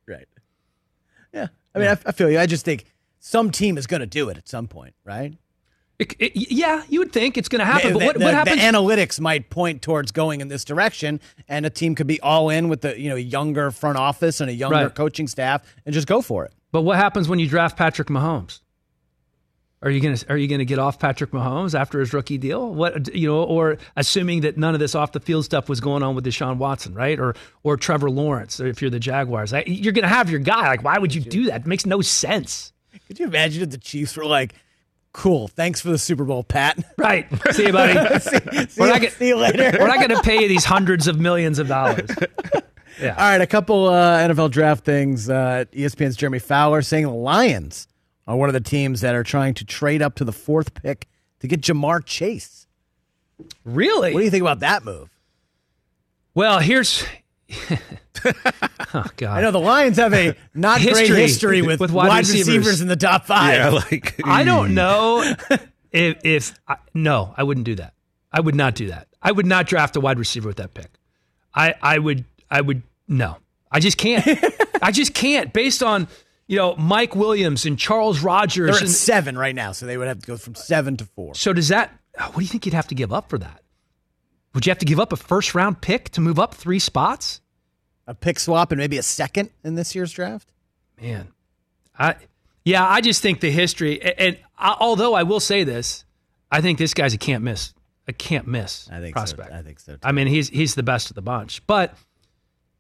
right. 0.08 0.28
Yeah, 1.32 1.48
I 1.76 1.80
mean, 1.80 1.88
I, 1.90 1.98
I 2.04 2.12
feel 2.14 2.32
you. 2.32 2.40
I 2.40 2.48
just 2.48 2.66
think 2.66 2.86
some 3.24 3.52
team 3.52 3.78
is 3.78 3.88
going 3.88 4.02
to 4.02 4.06
do 4.08 4.28
it 4.30 4.38
at 4.38 4.50
some 4.50 4.68
point, 4.68 4.94
right? 5.06 5.36
It- 6.00 6.16
it- 6.20 6.52
yeah, 6.52 6.82
you 6.90 6.98
would 7.00 7.12
think 7.14 7.38
it's 7.38 7.48
going 7.48 7.60
to 7.60 7.66
happen. 7.66 7.94
the, 7.94 8.00
But 8.00 8.06
what, 8.06 8.18
the- 8.20 8.26
what 8.26 8.46
the 8.46 8.52
analytics 8.52 9.20
might 9.20 9.52
point 9.52 9.84
towards 9.84 10.12
going 10.12 10.42
in 10.42 10.48
this 10.48 10.66
direction, 10.66 11.20
and 11.48 11.64
a 11.66 11.70
team 11.70 11.94
could 11.94 12.08
be 12.08 12.20
all 12.22 12.50
in 12.50 12.68
with 12.70 12.82
the 12.82 13.00
you 13.00 13.08
know 13.10 13.16
younger 13.16 13.70
front 13.72 13.98
office 14.00 14.42
and 14.42 14.50
a 14.50 14.54
younger 14.54 14.76
Right. 14.86 14.96
coaching 14.96 15.28
staff, 15.28 15.62
and 15.86 15.94
just 15.94 16.08
go 16.08 16.22
for 16.22 16.44
it. 16.44 16.54
But 16.72 16.82
what 16.82 16.98
happens 16.98 17.30
when 17.30 17.38
you 17.38 17.48
draft 17.48 17.78
Patrick 17.78 18.08
Mahomes? 18.08 18.62
Are 19.84 19.90
you 19.90 20.00
gonna 20.00 20.18
Are 20.30 20.38
you 20.38 20.48
gonna 20.48 20.66
get 20.66 20.78
off 20.80 21.00
Patrick 21.00 21.32
Mahomes 21.32 21.74
after 21.80 22.00
his 22.00 22.14
rookie 22.14 22.38
deal? 22.40 22.72
What 22.74 23.14
you 23.16 23.28
know, 23.28 23.44
or 23.44 23.78
assuming 23.96 24.42
that 24.42 24.56
none 24.58 24.74
of 24.76 24.80
this 24.80 24.94
off 24.96 25.12
the 25.12 25.20
field 25.20 25.44
stuff 25.46 25.68
was 25.70 25.80
going 25.80 26.02
on 26.04 26.14
with 26.16 26.24
Deshaun 26.26 26.58
Watson, 26.58 26.94
right? 26.94 27.20
Or 27.20 27.36
or 27.64 27.78
Trevor 27.78 28.10
Lawrence, 28.12 28.60
if 28.60 28.82
you're 28.82 28.92
the 28.92 29.00
Jaguars, 29.00 29.54
you're 29.68 29.94
gonna 29.94 30.08
have 30.08 30.30
your 30.30 30.40
guy. 30.40 30.68
Like, 30.68 30.84
why 30.84 30.98
would 31.00 31.14
you 31.16 31.22
do 31.22 31.46
that? 31.46 31.62
It 31.62 31.68
makes 31.68 31.86
no 31.86 32.02
sense. 32.02 32.74
Could 33.08 33.20
you 33.20 33.26
imagine 33.28 33.64
if 33.64 33.70
the 33.72 33.78
Chiefs 33.78 34.16
were 34.18 34.26
like, 34.26 34.54
"Cool, 35.14 35.48
thanks 35.48 35.82
for 35.82 35.90
the 35.90 35.98
Super 35.98 36.24
Bowl, 36.26 36.44
Pat. 36.44 36.84
Right? 36.98 37.28
See 37.52 37.68
you, 37.68 37.72
buddy. 37.74 38.20
see, 38.20 38.38
We're 38.78 38.98
you- 38.98 39.10
see 39.10 39.28
you 39.30 39.38
later." 39.38 39.78
We're 39.80 39.88
not 39.88 39.98
going 39.98 40.10
to 40.10 40.22
pay 40.22 40.42
you 40.42 40.48
these 40.48 40.66
hundreds 40.66 41.08
of 41.08 41.20
millions 41.20 41.60
of 41.60 41.68
dollars. 41.68 42.10
Yeah. 43.02 43.16
All 43.18 43.32
right, 43.32 43.42
a 43.42 43.48
couple 43.48 43.88
uh, 43.88 44.20
NFL 44.28 44.52
draft 44.52 44.86
things. 44.86 45.28
Uh, 45.28 45.66
ESPN's 45.72 46.16
Jeremy 46.16 46.38
Fowler 46.38 46.84
saying 46.84 47.06
the 47.06 47.12
Lions 47.12 47.88
are 48.28 48.36
one 48.38 48.48
of 48.48 48.54
the 48.54 48.60
teams 48.60 49.02
that 49.02 49.16
are 49.16 49.24
trying 49.24 49.56
to 49.56 49.66
trade 49.66 50.04
up 50.04 50.14
to 50.16 50.26
the 50.26 50.34
fourth 50.34 50.76
pick 50.76 51.08
to 51.40 51.48
get 51.48 51.62
Ja'Marr 51.62 52.06
Chase. 52.06 52.68
Really? 53.66 54.14
What 54.14 54.20
do 54.20 54.26
you 54.26 54.30
think 54.30 54.42
about 54.44 54.60
that 54.60 54.84
move? 54.86 55.10
well, 56.36 56.60
here's. 56.60 57.04
oh 58.94 59.06
God! 59.18 59.38
I 59.38 59.42
know 59.42 59.52
the 59.52 59.60
Lions 59.60 59.98
have 59.98 60.14
a 60.14 60.36
not 60.54 60.82
great 60.82 60.98
History 60.98 61.18
history 61.18 61.62
with, 61.62 61.80
with 61.80 61.92
wide, 61.92 62.08
wide 62.08 62.20
receivers. 62.20 62.48
receivers. 62.48 62.82
in 62.82 62.88
the 62.88 62.96
top 62.96 63.26
five. 63.26 63.56
Yeah, 63.56 63.70
like 63.70 64.22
I 64.24 64.44
don't 64.44 64.70
hmm. 64.70 64.76
know 64.76 65.36
if, 65.92 66.18
if 66.24 66.60
I, 66.68 66.78
no, 66.94 67.34
I 67.36 67.44
wouldn't 67.44 67.66
do 67.66 67.76
that. 67.76 67.94
I 68.32 68.40
would 68.40 68.56
not 68.56 68.76
do 68.76 68.88
that. 68.88 69.08
I 69.22 69.32
would 69.32 69.46
not 69.46 69.68
draft 69.68 69.96
a 69.96 70.00
wide 70.00 70.20
receiver 70.20 70.48
with 70.48 70.58
that 70.58 70.74
pick. 70.74 70.90
I 71.54 71.76
I 71.82 72.00
would 72.00 72.26
I 72.50 72.62
would 72.62 72.84
no. 73.08 73.38
I 73.72 73.80
just 73.80 73.98
can't. 73.98 74.26
I 74.82 74.92
just 74.92 75.14
can't. 75.14 75.54
Based 75.54 75.84
on 75.84 76.08
you 76.48 76.58
know 76.58 76.76
Mike 76.76 77.16
Williams 77.16 77.66
and 77.66 77.78
Charles 77.78 78.22
Rogers. 78.22 78.68
They're 78.68 78.76
at 78.76 78.82
and- 78.82 78.92
seven 78.92 79.38
right 79.38 79.56
now, 79.56 79.72
so 79.72 79.86
they 79.86 79.98
would 79.98 80.08
have 80.08 80.20
to 80.20 80.28
go 80.28 80.38
from 80.38 80.56
seven 80.56 80.98
to 80.98 81.06
four. 81.06 81.36
so 81.36 81.54
does 81.54 81.70
that? 81.70 81.98
What 82.18 82.36
do 82.36 82.42
you 82.42 82.48
think 82.48 82.66
you'd 82.66 82.76
have 82.76 82.88
to 82.88 82.96
give 82.96 83.14
up 83.14 83.30
for 83.30 83.38
that? 83.38 83.62
Would 84.54 84.66
you 84.66 84.72
have 84.72 84.80
to 84.80 84.86
give 84.86 85.00
up 85.00 85.14
a 85.14 85.18
first 85.18 85.56
round 85.56 85.82
pick 85.82 86.10
to 86.12 86.22
move 86.22 86.40
up 86.40 86.54
three 86.54 86.80
spots? 86.80 87.42
A 88.08 88.14
pick 88.14 88.40
swap 88.40 88.72
and 88.72 88.80
maybe 88.80 88.98
a 88.98 89.04
second 89.04 89.52
in 89.64 89.76
this 89.76 89.96
year's 89.96 90.12
draft. 90.12 90.52
Man, 91.00 91.30
I 91.98 92.16
yeah, 92.66 92.86
I 92.88 93.02
just 93.02 93.22
think 93.22 93.40
the 93.40 93.52
history. 93.52 94.02
And, 94.02 94.14
and 94.18 94.38
I, 94.58 94.76
although 94.80 95.14
I 95.14 95.24
will 95.24 95.40
say 95.40 95.64
this, 95.64 96.06
I 96.52 96.62
think 96.62 96.78
this 96.78 96.94
guy's 96.94 97.14
a 97.14 97.18
can't 97.18 97.44
miss, 97.44 97.74
a 98.08 98.14
can't 98.14 98.48
miss 98.48 98.90
I 98.92 99.00
think 99.00 99.16
prospect. 99.16 99.50
so. 99.50 99.56
I 99.56 99.62
think 99.62 99.80
so. 99.80 99.94
Too. 99.94 100.00
I 100.04 100.12
mean, 100.12 100.28
he's 100.28 100.50
he's 100.50 100.76
the 100.76 100.84
best 100.84 101.10
of 101.10 101.16
the 101.16 101.22
bunch. 101.22 101.66
But 101.66 101.96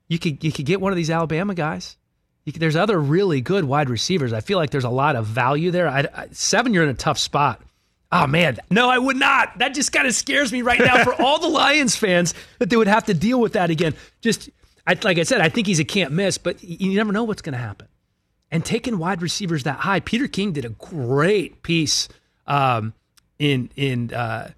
you 0.07 0.19
could 0.19 0.43
you 0.43 0.51
could 0.51 0.65
get 0.65 0.81
one 0.81 0.91
of 0.91 0.97
these 0.97 1.09
Alabama 1.09 1.55
guys. 1.55 1.97
You 2.43 2.51
could, 2.51 2.61
there's 2.61 2.75
other 2.75 2.99
really 2.99 3.39
good 3.39 3.63
wide 3.63 3.89
receivers. 3.89 4.33
I 4.33 4.41
feel 4.41 4.57
like 4.57 4.71
there's 4.71 4.83
a 4.83 4.89
lot 4.89 5.15
of 5.15 5.27
value 5.27 5.69
there. 5.71 5.87
I, 5.87 6.07
I, 6.13 6.27
seven, 6.31 6.73
you're 6.73 6.83
in 6.83 6.89
a 6.89 6.95
tough 6.95 7.19
spot. 7.19 7.61
Oh 8.11 8.27
man, 8.27 8.57
no, 8.69 8.89
I 8.89 8.97
would 8.97 9.15
not. 9.15 9.57
That 9.59 9.73
just 9.73 9.93
kind 9.93 10.05
of 10.05 10.13
scares 10.13 10.51
me 10.51 10.61
right 10.61 10.79
now 10.79 11.03
for 11.03 11.13
all 11.21 11.39
the 11.39 11.47
Lions 11.59 11.95
fans 11.95 12.33
that 12.59 12.69
they 12.69 12.75
would 12.75 12.87
have 12.87 13.05
to 13.05 13.13
deal 13.13 13.39
with 13.39 13.53
that 13.53 13.69
again. 13.69 13.95
Just 14.19 14.49
I, 14.85 14.97
like 15.01 15.17
I 15.17 15.23
said, 15.23 15.39
I 15.39 15.49
think 15.49 15.67
he's 15.67 15.79
a 15.79 15.85
can't 15.85 16.11
miss, 16.11 16.37
but 16.37 16.61
you 16.63 16.95
never 16.95 17.13
know 17.13 17.23
what's 17.23 17.41
going 17.41 17.53
to 17.53 17.59
happen. 17.59 17.87
And 18.49 18.65
taking 18.65 18.97
wide 18.97 19.21
receivers 19.21 19.63
that 19.63 19.79
high, 19.79 20.01
Peter 20.01 20.27
King 20.27 20.51
did 20.51 20.65
a 20.65 20.69
great 20.69 21.63
piece 21.63 22.09
um, 22.47 22.93
in 23.39 23.69
in 23.77 24.13
uh, 24.13 24.51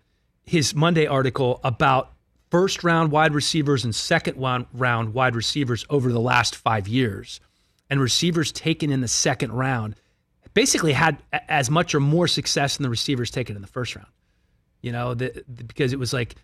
his 0.45 0.73
Monday 0.73 1.05
article 1.05 1.59
about 1.63 2.11
first 2.49 2.83
round 2.83 3.11
wide 3.11 3.35
receivers 3.35 3.83
and 3.83 3.93
second 3.93 4.37
round 4.73 5.13
wide 5.13 5.35
receivers 5.35 5.85
over 5.91 6.11
the 6.11 6.19
last 6.19 6.55
five 6.55 6.87
years, 6.87 7.39
and 7.87 8.01
receivers 8.01 8.51
taken 8.51 8.91
in 8.91 9.01
the 9.01 9.07
second 9.07 9.51
round 9.51 9.95
basically 10.53 10.93
had 10.93 11.17
as 11.47 11.69
much 11.69 11.95
or 11.95 11.99
more 11.99 12.27
success 12.27 12.77
than 12.77 12.83
the 12.83 12.89
receivers 12.89 13.31
taken 13.31 13.55
in 13.55 13.61
the 13.61 13.67
first 13.67 13.95
round. 13.95 14.09
You 14.81 14.91
know, 14.91 15.13
the, 15.13 15.43
the, 15.47 15.63
because 15.63 15.93
it 15.93 15.99
was 15.99 16.13
like 16.13 16.35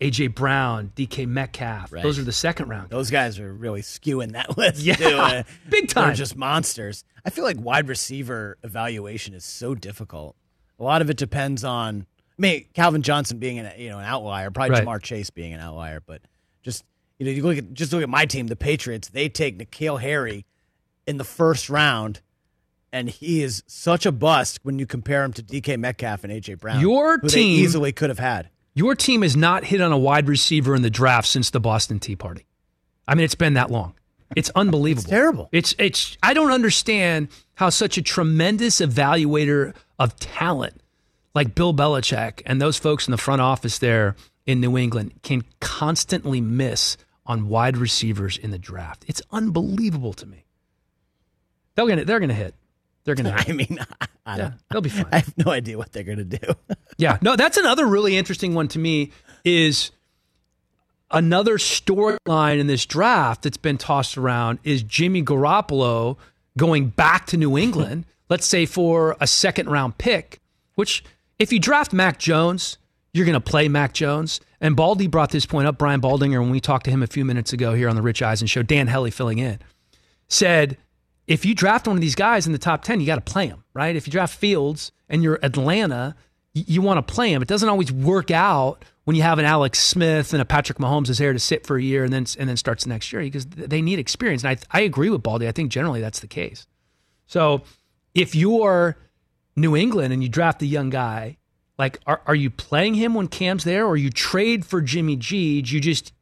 AJ 0.00 0.34
Brown, 0.34 0.90
DK 0.96 1.26
Metcalf. 1.28 1.92
Right. 1.92 2.02
Those 2.02 2.18
are 2.18 2.24
the 2.24 2.32
second 2.32 2.68
round. 2.68 2.90
Those 2.90 3.10
guys 3.10 3.38
are 3.38 3.52
really 3.52 3.82
skewing 3.82 4.32
that 4.32 4.56
list. 4.58 4.80
Yeah, 4.80 4.96
too. 4.96 5.16
Uh, 5.16 5.42
big 5.68 5.88
time. 5.88 6.08
They're 6.08 6.14
just 6.16 6.36
monsters. 6.36 7.04
I 7.24 7.30
feel 7.30 7.44
like 7.44 7.56
wide 7.60 7.88
receiver 7.88 8.58
evaluation 8.64 9.34
is 9.34 9.44
so 9.44 9.74
difficult. 9.74 10.34
A 10.78 10.82
lot 10.82 11.02
of 11.02 11.10
it 11.10 11.16
depends 11.16 11.62
on. 11.62 12.06
I 12.38 12.42
mean, 12.42 12.64
Calvin 12.74 13.02
Johnson 13.02 13.38
being 13.38 13.58
an 13.58 13.70
you 13.78 13.90
know 13.90 13.98
an 13.98 14.04
outlier, 14.04 14.50
probably 14.50 14.70
Right. 14.70 14.84
Ja'Marr 14.84 15.02
Chase 15.02 15.30
being 15.30 15.52
an 15.52 15.60
outlier, 15.60 16.00
but 16.04 16.22
just 16.62 16.82
you 17.18 17.26
know 17.26 17.32
you 17.32 17.42
look 17.42 17.58
at 17.58 17.72
just 17.72 17.92
look 17.92 18.02
at 18.02 18.08
my 18.08 18.24
team, 18.24 18.48
the 18.48 18.56
Patriots. 18.56 19.08
They 19.08 19.28
take 19.28 19.58
N'Keal 19.58 20.00
Harry 20.00 20.46
in 21.06 21.18
the 21.18 21.24
first 21.24 21.70
round, 21.70 22.20
and 22.92 23.08
he 23.08 23.42
is 23.42 23.62
such 23.66 24.06
a 24.06 24.12
bust 24.12 24.60
when 24.62 24.78
you 24.78 24.86
compare 24.86 25.24
him 25.24 25.32
to 25.32 25.42
DK 25.42 25.78
Metcalf 25.78 26.24
and 26.24 26.32
AJ 26.32 26.60
Brown. 26.60 26.80
Your 26.80 27.18
team- 27.18 27.60
easily 27.60 27.92
could 27.92 28.10
have 28.10 28.18
had. 28.18 28.50
Your 28.74 28.94
team 28.94 29.22
has 29.22 29.36
not 29.36 29.64
hit 29.64 29.80
on 29.80 29.92
a 29.92 29.98
wide 29.98 30.28
receiver 30.28 30.74
in 30.74 30.82
the 30.82 30.90
draft 30.90 31.28
since 31.28 31.50
the 31.50 31.60
Boston 31.60 31.98
Tea 31.98 32.16
Party. 32.16 32.46
I 33.06 33.14
mean, 33.14 33.24
it's 33.24 33.34
been 33.34 33.54
that 33.54 33.70
long. 33.70 33.94
It's 34.34 34.50
unbelievable. 34.54 35.02
It's 35.02 35.10
terrible. 35.10 35.48
It's 35.52 35.74
it's. 35.78 36.16
I 36.22 36.32
don't 36.34 36.52
understand 36.52 37.28
how 37.54 37.68
such 37.70 37.98
a 37.98 38.02
tremendous 38.02 38.80
evaluator 38.80 39.74
of 39.98 40.18
talent 40.18 40.82
like 41.34 41.54
Bill 41.54 41.74
Belichick 41.74 42.42
and 42.46 42.60
those 42.60 42.78
folks 42.78 43.06
in 43.06 43.10
the 43.10 43.18
front 43.18 43.40
office 43.42 43.78
there 43.78 44.16
in 44.46 44.60
New 44.60 44.76
England 44.76 45.20
can 45.22 45.44
constantly 45.60 46.40
miss 46.40 46.96
on 47.26 47.48
wide 47.48 47.76
receivers 47.76 48.36
in 48.36 48.50
the 48.50 48.58
draft. 48.58 49.04
It's 49.06 49.22
unbelievable 49.30 50.12
to 50.14 50.26
me. 50.26 50.44
They're 51.74 51.86
gonna 51.86 52.04
they're 52.04 52.20
gonna 52.20 52.34
hit. 52.34 52.54
They're 53.04 53.14
gonna. 53.14 53.32
Hit. 53.32 53.48
I 53.48 53.52
mean, 53.52 53.78
I 54.26 54.36
Yeah, 54.36 54.52
they'll 54.70 54.80
be 54.80 54.88
fine. 54.90 55.06
I 55.12 55.18
have 55.18 55.36
no 55.36 55.50
idea 55.50 55.78
what 55.78 55.92
they're 55.92 56.04
going 56.04 56.18
to 56.18 56.24
do. 56.24 56.38
Yeah, 56.98 57.16
no, 57.22 57.36
that's 57.36 57.56
another 57.56 57.86
really 57.86 58.16
interesting 58.16 58.54
one 58.54 58.68
to 58.68 58.78
me 58.78 59.12
is 59.44 59.90
another 61.10 61.56
storyline 61.56 62.60
in 62.60 62.66
this 62.66 62.84
draft 62.84 63.42
that's 63.42 63.56
been 63.56 63.78
tossed 63.78 64.18
around 64.18 64.58
is 64.62 64.82
Jimmy 64.82 65.22
Garoppolo 65.22 66.18
going 66.56 66.88
back 66.88 67.26
to 67.28 67.38
New 67.38 67.56
England, 67.56 68.04
let's 68.28 68.46
say 68.46 68.66
for 68.66 69.16
a 69.20 69.26
second 69.26 69.70
round 69.70 69.96
pick, 69.98 70.38
which 70.74 71.02
if 71.38 71.50
you 71.50 71.58
draft 71.58 71.94
Mac 71.94 72.18
Jones, 72.18 72.76
you're 73.14 73.26
going 73.26 73.34
to 73.34 73.40
play 73.40 73.68
Mac 73.68 73.94
Jones. 73.94 74.40
And 74.60 74.76
Baldy 74.76 75.06
brought 75.06 75.30
this 75.30 75.46
point 75.46 75.66
up, 75.66 75.78
Brian 75.78 76.00
Baldinger, 76.00 76.40
when 76.40 76.50
we 76.50 76.60
talked 76.60 76.84
to 76.84 76.90
him 76.90 77.02
a 77.02 77.06
few 77.08 77.24
minutes 77.24 77.52
ago 77.52 77.74
here 77.74 77.88
on 77.88 77.96
the 77.96 78.02
Rich 78.02 78.22
Eisen 78.22 78.46
show, 78.46 78.62
Dan 78.62 78.86
Hellie 78.86 79.10
filling 79.10 79.38
in, 79.38 79.58
said, 80.28 80.76
if 81.32 81.46
you 81.46 81.54
draft 81.54 81.86
one 81.86 81.96
of 81.96 82.02
these 82.02 82.14
guys 82.14 82.46
in 82.46 82.52
the 82.52 82.58
top 82.58 82.82
10, 82.84 83.00
you 83.00 83.06
got 83.06 83.24
to 83.24 83.32
play 83.32 83.46
him, 83.46 83.64
right? 83.72 83.96
If 83.96 84.06
you 84.06 84.10
draft 84.10 84.36
Fields 84.38 84.92
and 85.08 85.22
you're 85.22 85.38
Atlanta, 85.42 86.14
y- 86.54 86.64
you 86.66 86.82
want 86.82 87.06
to 87.06 87.12
play 87.14 87.32
him. 87.32 87.40
It 87.40 87.48
doesn't 87.48 87.68
always 87.68 87.90
work 87.90 88.30
out 88.30 88.84
when 89.04 89.16
you 89.16 89.22
have 89.22 89.38
an 89.38 89.46
Alex 89.46 89.78
Smith 89.78 90.34
and 90.34 90.42
a 90.42 90.44
Patrick 90.44 90.76
Mahomes 90.78 91.08
is 91.08 91.16
there 91.16 91.32
to 91.32 91.38
sit 91.38 91.66
for 91.66 91.78
a 91.78 91.82
year 91.82 92.04
and 92.04 92.12
then 92.12 92.26
and 92.38 92.48
then 92.48 92.58
starts 92.58 92.86
next 92.86 93.12
year 93.12 93.22
because 93.22 93.46
they 93.46 93.80
need 93.80 93.98
experience. 93.98 94.44
And 94.44 94.58
I, 94.70 94.78
I 94.78 94.82
agree 94.82 95.08
with 95.08 95.22
Baldy. 95.22 95.48
I 95.48 95.52
think 95.52 95.72
generally 95.72 96.02
that's 96.02 96.20
the 96.20 96.28
case. 96.28 96.66
So 97.26 97.62
if 98.14 98.34
you're 98.34 98.98
New 99.56 99.74
England 99.74 100.12
and 100.12 100.22
you 100.22 100.28
draft 100.28 100.60
a 100.60 100.66
young 100.66 100.90
guy, 100.90 101.38
like 101.78 101.98
are, 102.06 102.20
are 102.26 102.34
you 102.34 102.50
playing 102.50 102.94
him 102.94 103.14
when 103.14 103.26
Cam's 103.26 103.64
there 103.64 103.86
or 103.86 103.96
you 103.96 104.10
trade 104.10 104.66
for 104.66 104.82
Jimmy 104.82 105.16
G? 105.16 105.62
Do 105.62 105.74
you 105.74 105.80
just 105.80 106.12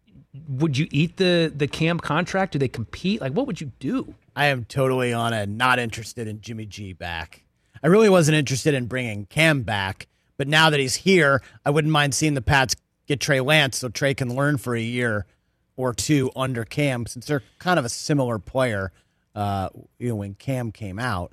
would 0.49 0.79
you 0.79 0.87
eat 0.91 1.17
the 1.17 1.53
the 1.55 1.67
Cam 1.67 1.99
contract? 1.99 2.53
Do 2.53 2.59
they 2.59 2.69
compete? 2.69 3.21
Like 3.21 3.33
what 3.33 3.47
would 3.47 3.61
you 3.61 3.73
do? 3.79 4.15
I 4.37 4.47
am 4.47 4.65
totally 4.65 5.13
on 5.13 5.33
a 5.33 5.47
not 5.47 5.79
interested 5.79 6.29
in 6.29 6.41
Jimmy 6.41 6.67
G 6.67 6.93
back. 6.93 7.45
I 7.83 7.89
really 7.89 8.09
wasn't 8.09 8.37
interested 8.37 8.75
in 8.75 8.87
bringing 8.87 9.27
Cam 9.27 9.63
back, 9.63 10.07
but 10.37 10.49
now 10.49 10.71
that 10.71 10.81
he's 10.81 10.97
here, 10.97 11.43
I 11.65 11.71
wouldn't 11.71 11.93
mind 11.93 12.15
seeing 12.15 12.35
the 12.35 12.43
Pats 12.43 12.77
get 13.07 13.21
Trey 13.21 13.41
Lance 13.41 13.79
so 13.79 13.89
Trey 13.89 14.15
can 14.15 14.35
learn 14.35 14.57
for 14.59 14.77
a 14.77 14.81
year 14.81 15.27
or 15.77 15.95
two 15.95 16.31
under 16.37 16.65
Cam 16.65 17.07
since 17.07 17.27
they're 17.27 17.43
kind 17.59 17.79
of 17.79 17.85
a 17.85 17.89
similar 17.89 18.39
player. 18.39 18.93
Uh, 19.35 19.69
you 19.99 20.11
know, 20.11 20.17
when 20.17 20.35
Cam 20.35 20.73
came 20.73 20.99
out, 20.99 21.33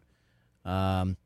um, 0.65 1.17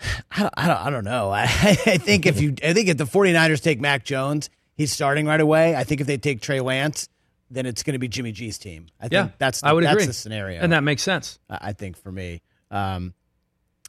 I 0.30 0.40
don't, 0.40 0.54
I 0.56 0.66
don't, 0.66 0.86
I 0.86 0.90
don't 0.90 1.04
know. 1.04 1.30
I, 1.32 1.42
I 1.44 1.98
think 1.98 2.26
if 2.26 2.40
you, 2.40 2.54
I 2.62 2.72
think 2.72 2.88
if 2.88 2.96
the 2.96 3.04
49ers 3.04 3.62
take 3.62 3.80
Mac 3.80 4.04
Jones, 4.04 4.48
he's 4.80 4.92
starting 4.92 5.26
right 5.26 5.40
away. 5.40 5.76
I 5.76 5.84
think 5.84 6.00
if 6.00 6.06
they 6.06 6.16
take 6.16 6.40
Trey 6.40 6.60
Lance, 6.60 7.08
then 7.50 7.66
it's 7.66 7.82
going 7.82 7.92
to 7.92 7.98
be 7.98 8.08
Jimmy 8.08 8.32
G's 8.32 8.56
team. 8.58 8.86
I 8.98 9.02
think 9.04 9.12
Yeah, 9.12 9.28
that's 9.38 9.60
the, 9.60 9.66
I 9.68 9.72
would 9.74 9.84
that's 9.84 9.94
agree. 9.94 10.06
the 10.06 10.12
scenario. 10.14 10.60
And 10.62 10.72
that 10.72 10.82
makes 10.82 11.02
sense. 11.02 11.38
I 11.50 11.58
I 11.68 11.72
think 11.72 11.96
for 11.96 12.10
me. 12.10 12.40
Um, 12.70 13.12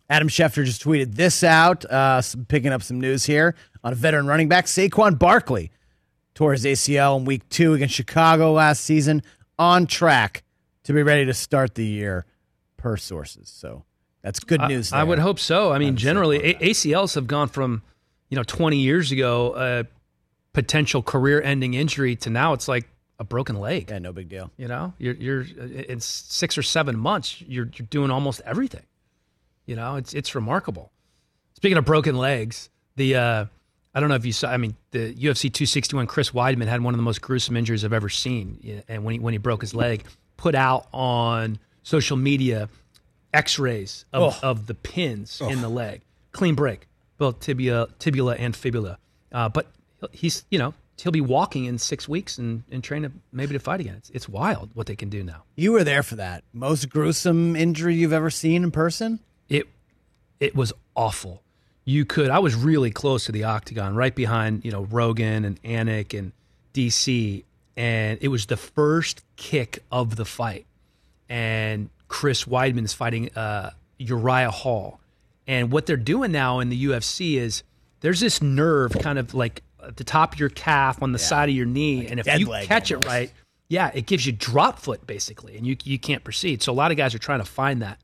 Adam 0.10 0.27
Schefter 0.27 0.65
just 0.65 0.83
tweeted 0.83 1.15
this 1.15 1.41
out, 1.43 1.86
uh, 1.86 2.21
some, 2.21 2.43
picking 2.45 2.74
up 2.74 2.83
some 2.83 3.00
news 3.00 3.24
here 3.25 3.55
on 3.83 3.93
a 3.93 3.95
veteran 3.95 4.27
running 4.27 4.50
back, 4.50 4.65
Saquon 4.65 5.17
Barkley, 5.17 5.71
tore 6.36 6.51
his 6.51 6.65
ACL 6.65 7.17
in 7.19 7.24
week 7.25 7.48
two 7.48 7.74
against 7.74 7.95
Chicago 7.95 8.51
last 8.51 8.83
season, 8.83 9.24
on 9.57 9.88
track 9.88 10.43
to 10.83 10.91
be 10.93 11.01
ready 11.03 11.24
to 11.25 11.33
start 11.33 11.75
the 11.75 11.86
year, 11.86 12.25
per 12.75 12.98
sources. 12.98 13.48
So 13.48 13.86
that's 14.21 14.41
good 14.41 14.60
news. 14.67 14.91
I, 14.91 14.98
there. 14.98 15.05
would 15.05 15.19
hope 15.19 15.39
so. 15.39 15.71
I 15.71 15.77
mean, 15.77 15.95
generally, 15.95 16.43
A- 16.43 16.55
ACLs 16.71 17.15
have 17.15 17.27
gone 17.27 17.48
from, 17.48 17.81
you 18.29 18.36
know, 18.36 18.43
20 18.43 18.75
years 18.77 19.12
ago, 19.13 19.53
a 19.55 19.86
potential 20.53 21.01
career-ending 21.01 21.74
injury 21.74 22.15
to 22.17 22.29
now 22.29 22.53
it's 22.53 22.67
like 22.67 22.89
a 23.20 23.24
broken 23.24 23.55
leg. 23.55 23.89
Yeah, 23.89 24.00
no 24.00 24.12
big 24.12 24.29
deal. 24.29 24.51
You 24.58 24.67
know, 24.67 24.93
you're 24.98 25.13
you're 25.13 25.41
in 25.41 26.00
six 26.00 26.58
or 26.58 26.63
seven 26.63 26.98
months, 26.98 27.41
you're 27.41 27.70
you're 27.75 27.88
doing 27.89 28.12
almost 28.12 28.41
everything. 28.46 28.86
You 29.65 29.75
know, 29.75 29.96
it's 29.96 30.13
it's 30.13 30.34
remarkable. 30.36 30.91
Speaking 31.53 31.77
of 31.77 31.86
broken 31.86 32.17
legs, 32.17 32.70
the 32.96 33.15
uh, 33.15 33.46
I 33.93 34.00
don't 34.00 34.10
know 34.10 34.15
if 34.15 34.25
you 34.25 34.34
saw. 34.34 34.50
I 34.50 34.58
mean, 34.58 34.75
the 34.91 35.13
UFC 35.13 35.53
261 35.53 36.08
Chris 36.08 36.31
Weidman 36.31 36.67
had 36.67 36.81
one 36.81 36.93
of 36.93 36.98
the 36.98 37.03
most 37.03 37.22
gruesome 37.22 37.55
injuries 37.55 37.86
I've 37.86 37.93
ever 37.93 38.10
seen, 38.10 38.84
and 38.88 39.03
when 39.03 39.13
he 39.13 39.20
when 39.20 39.34
he 39.34 39.38
broke 39.38 39.62
his 39.62 39.75
leg, 39.75 40.03
put 40.38 40.55
out 40.55 40.88
on 40.91 41.60
social 41.84 42.17
media 42.17 42.70
X-rays 43.34 44.05
of, 44.12 44.43
of 44.43 44.67
the 44.67 44.74
pins 44.74 45.41
in 45.41 45.62
the 45.62 45.70
leg, 45.70 46.01
clean 46.31 46.55
break, 46.55 46.88
both 47.17 47.39
tibia, 47.39 47.88
tibula, 48.00 48.36
and 48.36 48.55
fibula. 48.55 48.98
Uh, 49.31 49.48
but 49.50 49.72
he's 50.12 50.46
you 50.50 50.60
know 50.60 50.74
he'll 50.98 51.12
be 51.12 51.22
walking 51.22 51.65
in 51.65 51.77
six 51.77 52.08
weeks 52.08 52.38
and 52.38 52.63
and 52.72 52.84
train 52.84 53.03
to 53.03 53.12
maybe 53.31 53.53
to 53.53 53.60
fight 53.60 53.79
again. 53.79 53.96
It's 53.98 54.10
it's 54.12 54.29
wild 54.29 54.70
what 54.74 54.88
they 54.88 54.96
can 54.96 55.10
do 55.10 55.24
now. 55.24 55.43
You 55.55 55.72
were 55.74 55.84
there 55.84 56.03
for 56.03 56.15
that. 56.15 56.43
Most 56.53 56.89
gruesome 56.89 57.55
injury 57.55 57.96
you've 57.96 58.13
ever 58.13 58.29
seen 58.29 58.63
in 58.63 58.72
person? 58.72 59.20
it 59.51 59.67
it 60.39 60.55
was 60.55 60.74
awful. 60.96 61.43
You 61.86 62.05
could 62.05 62.29
I 62.29 62.39
was 62.39 62.55
really 62.55 62.89
close 62.89 63.25
to 63.25 63.31
the 63.31 63.43
octagon, 63.43 63.96
right 63.96 64.15
behind, 64.15 64.65
you 64.65 64.72
know, 64.72 64.84
Rogan 64.84 65.46
and 65.46 65.62
Anik 65.63 66.17
and 66.17 66.31
DC, 66.74 67.43
and 67.75 68.17
it 68.22 68.29
was 68.29 68.46
the 68.48 68.58
first 68.58 69.24
kick 69.36 69.84
of 69.91 70.15
the 70.15 70.25
fight. 70.25 70.65
And 71.29 71.89
Chris 72.08 72.46
Weidman 72.46 72.86
is 72.86 72.93
fighting 72.93 73.29
uh, 73.36 73.72
Uriah 73.98 74.51
Hall. 74.51 75.00
And 75.48 75.72
what 75.72 75.86
they're 75.86 75.98
doing 75.98 76.31
now 76.31 76.60
in 76.60 76.70
the 76.70 76.86
UFC 76.86 77.36
is 77.36 77.63
there's 78.01 78.20
this 78.20 78.41
nerve 78.41 78.93
kind 79.00 79.17
of 79.20 79.34
like 79.34 79.63
at 79.88 79.97
the 79.97 80.03
top 80.03 80.33
of 80.33 80.39
your 80.39 80.50
calf 80.50 81.01
on 81.01 81.11
the 81.11 81.19
side 81.19 81.50
of 81.50 81.55
your 81.55 81.65
knee. 81.65 82.07
and 82.07 82.19
if 82.19 82.27
you 82.39 82.47
catch 82.63 82.91
it 82.91 82.97
right, 82.97 83.31
yeah, 83.67 83.91
it 83.93 84.05
gives 84.05 84.25
you 84.25 84.31
drop 84.31 84.79
foot 84.79 85.05
basically, 85.07 85.57
and 85.57 85.65
you 85.65 85.77
you 85.83 85.97
can't 86.00 86.23
proceed. 86.23 86.61
So 86.61 86.71
a 86.71 86.75
lot 86.75 86.91
of 86.91 86.97
guys 86.97 87.15
are 87.15 87.19
trying 87.19 87.39
to 87.39 87.45
find 87.45 87.81
that. 87.81 88.00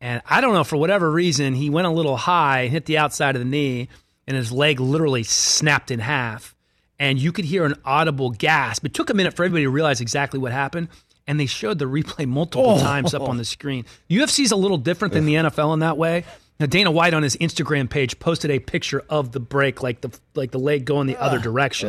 And 0.00 0.20
I 0.28 0.40
don't 0.40 0.52
know, 0.54 0.64
for 0.64 0.76
whatever 0.76 1.10
reason, 1.10 1.54
he 1.54 1.70
went 1.70 1.86
a 1.86 1.90
little 1.90 2.16
high, 2.16 2.62
and 2.62 2.72
hit 2.72 2.86
the 2.86 2.98
outside 2.98 3.36
of 3.36 3.40
the 3.40 3.44
knee, 3.48 3.88
and 4.26 4.36
his 4.36 4.50
leg 4.50 4.80
literally 4.80 5.22
snapped 5.22 5.90
in 5.90 6.00
half. 6.00 6.54
and 6.98 7.18
you 7.18 7.32
could 7.32 7.44
hear 7.44 7.64
an 7.64 7.74
audible 7.84 8.30
gasp. 8.30 8.84
It 8.84 8.94
took 8.94 9.10
a 9.10 9.14
minute 9.14 9.34
for 9.34 9.44
everybody 9.44 9.64
to 9.64 9.70
realize 9.70 10.00
exactly 10.00 10.38
what 10.38 10.52
happened, 10.52 10.88
and 11.26 11.38
they 11.40 11.46
showed 11.46 11.78
the 11.80 11.86
replay 11.86 12.26
multiple 12.28 12.64
Oh. 12.76 12.80
times 12.80 13.12
up 13.14 13.22
on 13.22 13.38
the 13.38 13.44
screen. 13.44 13.84
UFC's 14.10 14.52
a 14.52 14.56
little 14.56 14.76
different 14.78 15.12
than 15.14 15.24
the 15.24 15.34
NFL 15.34 15.72
in 15.74 15.80
that 15.80 15.96
way. 15.96 16.24
Now, 16.60 16.66
Dana 16.66 16.90
White 16.90 17.12
on 17.14 17.22
his 17.22 17.36
Instagram 17.36 17.90
page 17.90 18.18
posted 18.18 18.50
a 18.50 18.58
picture 18.60 19.02
of 19.08 19.32
the 19.32 19.40
break, 19.40 19.82
like 19.82 20.00
the 20.00 20.10
like 20.34 20.50
the 20.52 20.58
leg 20.58 20.84
going 20.84 21.06
the 21.08 21.20
other 21.20 21.38
direction. 21.38 21.88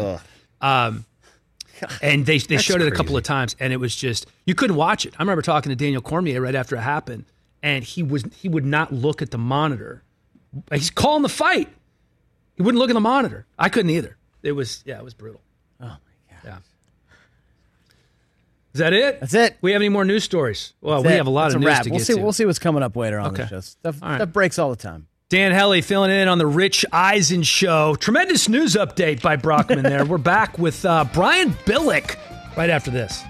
Um, 0.62 1.06
and 2.02 2.26
they 2.26 2.38
they 2.38 2.58
showed 2.58 2.82
it 2.82 2.88
a 2.88 2.96
couple 2.96 3.18
of 3.18 3.24
times, 3.24 3.56
and 3.60 3.72
it 3.74 3.78
was 3.78 3.96
just 3.96 4.26
you 4.46 4.56
couldn't 4.56 4.76
watch 4.76 5.06
it. 5.06 5.14
I 5.20 5.22
remember 5.22 5.42
talking 5.42 5.70
to 5.70 5.76
Daniel 5.76 6.02
Cormier 6.02 6.42
right 6.42 6.56
after 6.56 6.76
it 6.76 6.82
happened, 6.82 7.26
and 7.62 7.84
he 7.84 8.02
was 8.04 8.24
he 8.36 8.50
would 8.50 8.66
not 8.66 8.92
look 8.94 9.22
at 9.22 9.32
the 9.32 9.38
monitor. 9.38 10.04
He's 10.72 10.90
calling 10.90 11.24
the 11.24 11.30
fight. 11.30 11.70
He 12.56 12.62
wouldn't 12.64 12.80
look 12.80 12.90
at 12.90 12.94
the 12.94 13.00
monitor. 13.00 13.46
I 13.60 13.70
couldn't 13.70 13.92
either. 13.92 14.18
It 14.44 14.54
was 14.54 14.84
yeah, 14.86 14.98
it 14.98 15.04
was 15.04 15.14
brutal. 15.14 15.42
Oh 15.82 15.86
my 15.86 15.96
god. 16.32 16.40
Yeah. 16.44 16.58
Is 18.74 18.80
that 18.80 18.92
it? 18.94 19.20
That's 19.20 19.34
it. 19.36 19.58
We 19.62 19.72
have 19.74 19.82
any 19.82 19.90
more 19.90 20.04
news 20.04 20.24
stories? 20.24 20.74
Well, 20.82 21.04
That's 21.04 21.10
we 21.12 21.14
it. 21.14 21.18
have 21.18 21.28
a 21.28 21.30
lot 21.30 21.44
That's 21.46 21.56
of 21.56 21.62
news 21.62 21.68
wrap. 21.68 21.84
to 21.84 21.90
we'll 21.92 22.00
get 22.00 22.08
see, 22.08 22.14
to. 22.16 22.22
We'll 22.22 22.34
see 22.34 22.46
what's 22.46 22.60
coming 22.60 22.82
up 22.82 22.96
later 22.96 23.20
on 23.20 23.28
Okay. 23.34 23.44
the 23.44 23.50
show. 23.50 23.60
Stuff, 23.60 24.00
All 24.02 24.10
right. 24.10 24.16
stuff 24.18 24.30
breaks 24.34 24.58
all 24.58 24.70
the 24.72 24.76
time. 24.76 25.08
Dan 25.30 25.52
Hellie 25.52 25.82
filling 25.82 26.12
in 26.12 26.28
on 26.28 26.38
the 26.40 26.46
Rich 26.48 26.86
Eisen 26.92 27.44
show. 27.44 27.96
Tremendous 27.96 28.50
news 28.50 28.74
update 28.76 29.22
by 29.22 29.36
Brockman 29.36 29.84
there. 29.84 30.06
We're 30.08 30.18
back 30.18 30.58
with 30.60 30.84
uh, 30.86 31.06
Brian 31.14 31.52
Billick 31.66 32.16
right 32.58 32.70
after 32.70 32.90
this. 32.92 33.24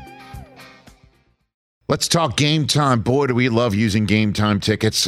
Let's 1.89 2.07
talk 2.07 2.37
game 2.37 2.65
time. 2.65 3.01
Boy, 3.01 3.27
do 3.27 3.35
we 3.35 3.49
love 3.49 3.75
using 3.75 4.05
game 4.05 4.31
time 4.33 4.59
tickets 4.59 5.07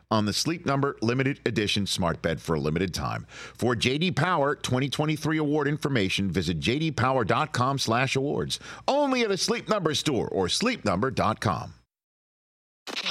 on 0.11 0.25
the 0.25 0.33
Sleep 0.33 0.65
Number 0.65 0.97
limited 1.01 1.39
edition 1.45 1.87
smart 1.87 2.21
bed 2.21 2.41
for 2.41 2.55
a 2.55 2.59
limited 2.59 2.93
time. 2.93 3.25
For 3.55 3.75
JD 3.75 4.15
Power 4.15 4.55
2023 4.55 5.37
award 5.37 5.67
information, 5.67 6.29
visit 6.29 6.59
jdpower.com/awards. 6.59 8.59
Only 8.87 9.21
at 9.21 9.31
a 9.31 9.37
Sleep 9.37 9.69
Number 9.69 9.95
store 9.95 10.27
or 10.27 10.47
sleepnumber.com. 10.47 11.73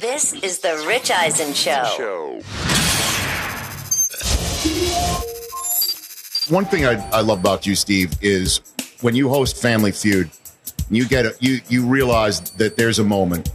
This 0.01 0.35
is 0.35 0.59
the 0.59 0.85
Rich 0.87 1.11
Eisen 1.11 1.55
Show. 1.55 2.41
One 6.53 6.65
thing 6.65 6.85
I, 6.85 6.95
I 7.11 7.21
love 7.21 7.41
about 7.41 7.67
you, 7.67 7.77
Steve, 7.77 8.13
is 8.21 8.61
when 9.01 9.15
you 9.15 9.29
host 9.29 9.63
Family 9.63 9.93
Feud, 9.93 10.31
you 10.91 11.07
get 11.07 11.27
a, 11.27 11.35
you 11.41 11.61
you 11.69 11.87
realize 11.87 12.41
that 12.53 12.77
there's 12.77 12.99
a 12.99 13.05
moment 13.05 13.51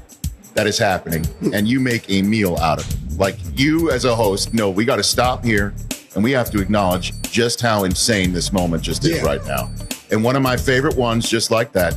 that 0.54 0.68
is 0.68 0.78
happening, 0.78 1.26
and 1.54 1.68
you 1.68 1.80
make 1.80 2.10
a 2.10 2.22
meal 2.22 2.58
out 2.58 2.80
of 2.80 2.90
it. 2.90 3.05
Like 3.18 3.38
you, 3.56 3.92
as 3.92 4.06
a 4.06 4.16
host, 4.16 4.54
know 4.54 4.70
we 4.70 4.86
got 4.86 4.98
to 4.98 5.04
stop 5.04 5.44
here, 5.44 5.74
and 6.16 6.24
we 6.24 6.32
have 6.32 6.50
to 6.52 6.60
acknowledge 6.62 7.14
just 7.24 7.62
how 7.62 7.84
insane 7.84 8.34
this 8.34 8.52
moment 8.52 8.84
just 8.84 9.04
is 9.06 9.12
Yeah. 9.18 9.22
right 9.24 9.46
now. 9.46 9.70
And 10.12 10.24
one 10.24 10.36
of 10.36 10.42
my 10.42 10.56
favorite 10.58 10.96
ones, 10.96 11.30
just 11.30 11.52
like 11.52 11.72
that, 11.74 11.96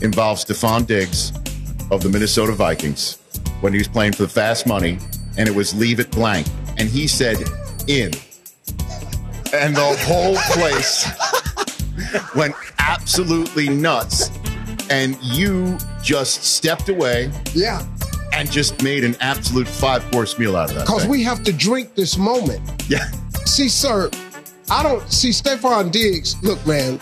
involves 0.00 0.44
Stefon 0.44 0.86
Diggs 0.86 1.32
of 1.90 2.02
the 2.02 2.08
Minnesota 2.08 2.52
Vikings 2.52 3.18
when 3.60 3.72
he 3.72 3.78
was 3.78 3.88
playing 3.88 4.12
for 4.12 4.22
the 4.22 4.28
fast 4.28 4.66
money, 4.66 4.98
and 5.36 5.48
it 5.48 5.54
was 5.54 5.74
leave 5.74 6.00
it 6.00 6.10
blank, 6.10 6.46
and 6.78 6.88
he 6.88 7.06
said 7.06 7.36
in 7.86 8.12
and 9.52 9.74
the 9.74 9.96
whole 10.06 10.36
place 10.52 11.08
went 12.36 12.54
absolutely 12.78 13.68
nuts. 13.68 14.30
And 14.90 15.16
you 15.22 15.76
just 16.02 16.42
stepped 16.44 16.88
away 16.88 17.30
Yeah, 17.52 17.84
and 18.40 18.50
just 18.50 18.82
made 18.82 19.04
an 19.04 19.14
absolute 19.20 19.68
five 19.68 20.02
course 20.10 20.38
meal 20.38 20.56
out 20.56 20.70
of 20.70 20.76
that. 20.76 20.86
because 20.86 21.06
we 21.06 21.22
have 21.22 21.42
to 21.44 21.52
drink 21.52 21.94
this 21.94 22.16
moment. 22.16 22.60
yeah, 22.88 23.04
See, 23.44 23.68
sir, 23.68 24.10
I 24.70 24.82
don't 24.82 25.06
see 25.12 25.28
Stefon 25.28 25.92
Diggs. 25.92 26.42
Look, 26.42 26.64
man, 26.66 26.98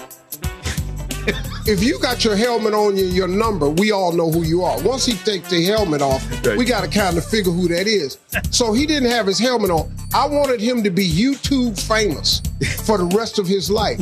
if 1.67 1.83
you 1.83 1.99
got 2.01 2.25
your 2.25 2.35
helmet 2.35 2.73
on 2.75 2.97
you, 2.97 3.05
your 3.07 3.29
number, 3.29 3.69
we 3.69 3.93
all 3.93 4.11
know 4.13 4.31
who 4.33 4.43
you 4.43 4.65
are. 4.65 4.81
Once 4.83 5.05
he 5.07 5.13
takes 5.19 5.49
the 5.51 5.63
helmet 5.65 6.03
off, 6.03 6.25
Right. 6.45 6.57
we 6.59 6.65
got 6.65 6.83
to 6.83 6.89
kind 6.91 7.17
of 7.17 7.25
figure 7.25 7.53
who 7.53 7.69
that 7.69 7.87
is. 7.87 8.19
So 8.51 8.73
he 8.73 8.85
didn't 8.87 9.11
have 9.11 9.27
his 9.27 9.39
helmet 9.39 9.71
on. 9.71 9.95
I 10.15 10.27
wanted 10.27 10.61
him 10.61 10.83
to 10.83 10.91
be 10.91 11.07
YouTube 11.09 11.79
famous 11.79 12.41
for 12.85 12.99
the 12.99 13.05
rest 13.17 13.39
of 13.39 13.47
his 13.47 13.71
life. 13.71 14.01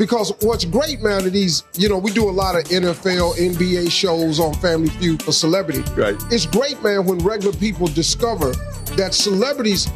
Because 0.00 0.32
what's 0.40 0.64
great, 0.64 1.02
man, 1.02 1.26
are 1.26 1.28
these, 1.28 1.62
you 1.74 1.86
know, 1.86 1.98
we 1.98 2.10
do 2.10 2.26
a 2.26 2.32
lot 2.32 2.56
of 2.56 2.64
NFL, 2.64 3.36
NBA 3.36 3.90
shows 3.90 4.40
on 4.40 4.54
Family 4.54 4.88
Feud 4.88 5.22
for 5.22 5.30
celebrity. 5.30 5.82
Right. 5.92 6.16
It's 6.30 6.46
great, 6.46 6.82
man, 6.82 7.04
when 7.04 7.18
regular 7.18 7.54
people 7.54 7.86
discover 7.86 8.52
that 8.96 9.12
celebrities 9.12 9.90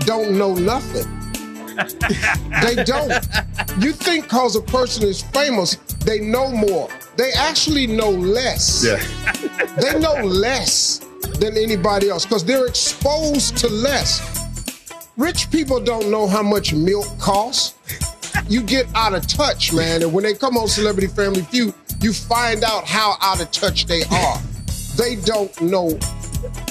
don't 0.00 0.36
know 0.36 0.54
nothing. 0.54 1.06
they 2.62 2.84
don't. 2.84 3.10
You 3.78 3.92
think 3.92 4.24
because 4.24 4.54
a 4.54 4.60
person 4.60 5.08
is 5.08 5.22
famous, 5.22 5.76
they 6.04 6.20
know 6.20 6.50
more. 6.50 6.90
They 7.16 7.32
actually 7.32 7.86
know 7.86 8.10
less. 8.10 8.84
yeah. 8.84 9.02
They 9.80 9.98
know 9.98 10.26
less 10.26 10.98
than 11.40 11.56
anybody 11.56 12.10
else 12.10 12.26
because 12.26 12.44
they're 12.44 12.66
exposed 12.66 13.56
to 13.56 13.68
less. 13.70 14.20
Rich 15.16 15.50
people 15.50 15.80
don't 15.80 16.10
know 16.10 16.26
how 16.26 16.42
much 16.42 16.74
milk 16.74 17.06
costs. 17.18 17.74
You 18.48 18.62
get 18.62 18.86
out 18.94 19.14
of 19.14 19.26
touch, 19.26 19.72
man. 19.72 20.02
And 20.02 20.12
when 20.12 20.24
they 20.24 20.34
come 20.34 20.56
on 20.56 20.68
Celebrity 20.68 21.08
Family 21.08 21.42
Feud, 21.42 21.74
you 22.00 22.12
find 22.12 22.64
out 22.64 22.84
how 22.86 23.16
out 23.20 23.40
of 23.40 23.50
touch 23.50 23.86
they 23.86 24.02
are. 24.04 24.38
They 24.96 25.16
don't 25.16 25.60
know 25.60 25.98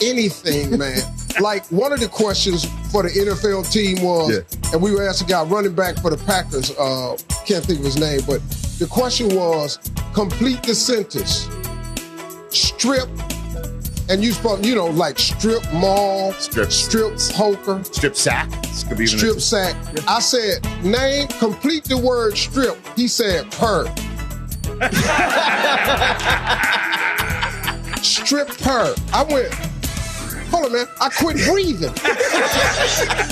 anything, 0.01 0.77
man. 0.77 0.99
like 1.39 1.63
one 1.67 1.93
of 1.93 1.99
the 1.99 2.07
questions 2.07 2.65
for 2.91 3.03
the 3.03 3.09
NFL 3.09 3.71
team 3.71 4.01
was, 4.03 4.31
Yeah. 4.31 4.71
and 4.73 4.81
we 4.81 4.91
were 4.91 5.07
asking 5.07 5.27
a 5.27 5.31
guy 5.31 5.43
running 5.43 5.73
back 5.75 5.97
for 6.01 6.09
the 6.09 6.17
Packers, 6.17 6.71
uh, 6.71 7.15
can't 7.45 7.63
think 7.63 7.79
of 7.79 7.85
his 7.85 7.97
name, 7.97 8.21
but 8.25 8.41
the 8.79 8.87
question 8.87 9.35
was 9.35 9.77
complete 10.13 10.63
the 10.63 10.73
sentence. 10.73 11.47
Strip, 12.49 13.07
and 14.10 14.24
you 14.24 14.32
supposed, 14.32 14.65
you 14.65 14.76
know, 14.76 14.88
like 14.88 15.20
strip 15.20 15.62
mall, 15.74 16.32
Strip. 16.34 16.72
strip 16.72 17.17
poker, 17.34 17.84
Strip 17.84 18.15
sack. 18.15 18.50
Could 18.88 18.98
be 18.98 19.04
even 19.06 19.17
strip 19.20 19.39
sack. 19.41 19.76
I 20.08 20.20
said, 20.20 20.63
name, 20.84 21.28
complete 21.28 21.84
the 21.84 21.98
word 21.98 22.38
strip. 22.38 22.78
He 22.96 23.08
said, 23.08 23.52
per. 23.52 23.86
strip 28.02 28.48
per. 28.60 28.96
I 29.13 29.24
went, 29.30 29.54
hold 30.50 30.65
on, 30.67 30.74
man. 30.74 30.86
I 31.02 31.10
quit 31.10 31.38
breathing. 31.46 31.93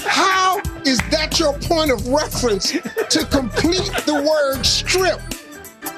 How 0.07 0.59
is 0.85 0.97
that 1.11 1.39
your 1.39 1.53
point 1.59 1.91
of 1.91 2.07
reference 2.07 2.71
to 2.71 3.25
complete 3.31 3.91
the 4.05 4.21
word 4.27 4.65
strip? 4.65 5.19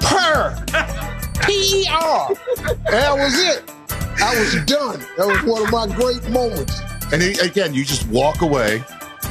Per. 0.00 0.64
P 1.44 1.82
E 1.82 1.86
R. 1.90 2.28
That 2.90 3.16
was 3.16 3.38
it. 3.40 3.70
I 4.20 4.38
was 4.38 4.54
done. 4.64 5.00
That 5.16 5.26
was 5.26 5.42
one 5.44 5.62
of 5.62 5.70
my 5.70 5.86
great 5.96 6.28
moments. 6.30 6.80
And 7.12 7.22
then, 7.22 7.38
again, 7.40 7.72
you 7.72 7.84
just 7.84 8.06
walk 8.08 8.42
away 8.42 8.84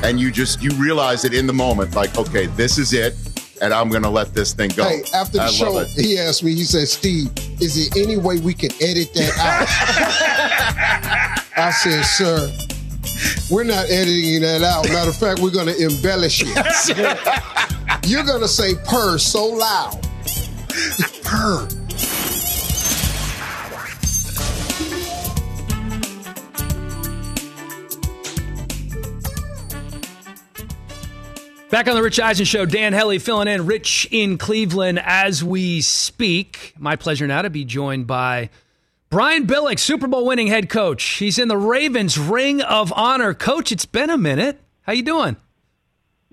and 0.03 0.19
you 0.19 0.31
just 0.31 0.61
you 0.61 0.71
realize 0.71 1.25
it 1.25 1.33
in 1.33 1.47
the 1.47 1.53
moment, 1.53 1.95
like, 1.95 2.17
okay, 2.17 2.47
this 2.47 2.77
is 2.77 2.93
it, 2.93 3.15
and 3.61 3.73
I'm 3.73 3.89
gonna 3.89 4.09
let 4.09 4.33
this 4.33 4.53
thing 4.53 4.69
go. 4.75 4.83
Hey, 4.83 5.03
after 5.13 5.37
the 5.37 5.43
I 5.43 5.49
show, 5.49 5.83
he 5.85 6.17
asked 6.17 6.43
me, 6.43 6.53
he 6.53 6.63
said, 6.63 6.87
Steve, 6.87 7.29
is 7.61 7.89
there 7.89 8.03
any 8.03 8.17
way 8.17 8.39
we 8.39 8.53
can 8.53 8.71
edit 8.81 9.13
that 9.13 9.37
out? 9.37 9.67
I 11.57 11.71
said, 11.71 12.03
sir, 12.03 12.51
we're 13.51 13.63
not 13.63 13.89
editing 13.89 14.41
that 14.41 14.61
out. 14.63 14.87
Matter 14.89 15.09
of 15.09 15.15
fact, 15.15 15.39
we're 15.39 15.51
gonna 15.51 15.73
embellish 15.73 16.43
it. 16.45 18.07
You're 18.09 18.23
gonna 18.23 18.47
say 18.47 18.75
purr 18.85 19.17
so 19.17 19.45
loud. 19.45 20.07
Purr. 21.23 21.67
Back 31.69 31.89
on 31.89 31.95
the 31.95 32.01
Rich 32.01 32.17
Eisen 32.17 32.45
Show, 32.45 32.65
Dan 32.65 32.93
Hellie 32.93 33.19
filling 33.19 33.49
in, 33.49 33.65
Rich 33.65 34.07
in 34.09 34.37
Cleveland 34.37 35.01
as 35.03 35.43
we 35.43 35.81
speak. 35.81 36.73
My 36.77 36.95
pleasure 36.95 37.27
now 37.27 37.41
to 37.41 37.49
be 37.49 37.65
joined 37.65 38.07
by 38.07 38.49
Brian 39.09 39.45
Billick, 39.45 39.77
Super 39.77 40.07
Bowl 40.07 40.25
winning 40.25 40.47
head 40.47 40.69
coach. 40.69 41.03
He's 41.03 41.37
in 41.37 41.49
the 41.49 41.57
Ravens 41.57 42.17
Ring 42.17 42.61
of 42.61 42.93
Honor. 42.95 43.33
Coach, 43.33 43.73
it's 43.73 43.85
been 43.85 44.09
a 44.09 44.17
minute. 44.17 44.61
How 44.83 44.93
you 44.93 45.03
doing? 45.03 45.35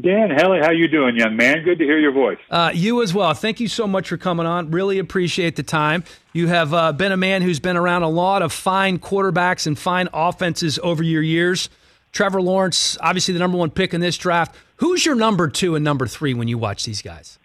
Dan 0.01 0.31
Hellie, 0.31 0.61
how 0.61 0.71
you 0.71 0.87
doing, 0.87 1.17
young 1.17 1.35
man? 1.35 1.65
Good 1.65 1.79
to 1.79 1.85
hear 1.85 1.99
your 1.99 2.13
voice. 2.13 2.39
Uh, 2.49 2.71
you 2.73 3.03
as 3.03 3.13
well. 3.13 3.35
Thank 3.35 3.59
you 3.59 3.67
so 3.67 3.89
much 3.89 4.11
for 4.11 4.17
coming 4.17 4.47
on. 4.47 4.71
Really 4.71 5.01
appreciate 5.01 5.57
the 5.57 5.65
time. 5.65 6.05
You 6.33 6.47
have 6.47 6.73
uh, 6.73 6.93
been 6.93 7.11
a 7.11 7.17
man 7.17 7.43
who's 7.43 7.59
been 7.59 7.77
around 7.77 8.05
a 8.05 8.09
lot 8.09 8.43
of 8.43 8.53
fine 8.53 9.01
quarterbacks 9.01 9.67
and 9.67 9.77
fine 9.77 10.09
offenses 10.15 10.79
over 10.81 11.03
your 11.03 11.23
years. 11.23 11.71
Trevor 12.15 12.41
Lawrence, 12.41 12.97
obviously 13.01 13.35
the 13.35 13.41
number 13.41 13.59
one 13.59 13.71
pick 13.71 13.93
in 13.93 14.01
this 14.01 14.17
draft. 14.17 14.55
Who's 14.77 15.05
your 15.05 15.17
number 15.17 15.49
two 15.49 15.75
and 15.75 15.85
number 15.85 16.07
three 16.07 16.33
when 16.33 16.47
you 16.47 16.57
watch 16.57 16.85
these 16.85 17.03
guys? 17.03 17.41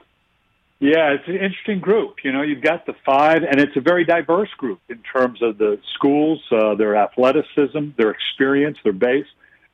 Yeah, 0.80 1.12
it's 1.12 1.28
an 1.28 1.34
interesting 1.34 1.80
group. 1.80 2.18
You 2.24 2.32
know, 2.32 2.44
you've 2.44 2.62
got 2.62 2.86
the 2.86 2.94
five, 3.04 3.44
and 3.44 3.60
it's 3.60 3.76
a 3.76 3.82
very 3.82 4.06
diverse 4.06 4.52
group 4.58 4.80
in 4.88 5.00
terms 5.12 5.42
of 5.42 5.58
the 5.58 5.80
schools, 5.96 6.42
uh, 6.52 6.76
their 6.76 6.96
athleticism, 6.96 7.90
their 7.98 8.12
experience, 8.12 8.78
their 8.84 8.94
base. 8.94 9.26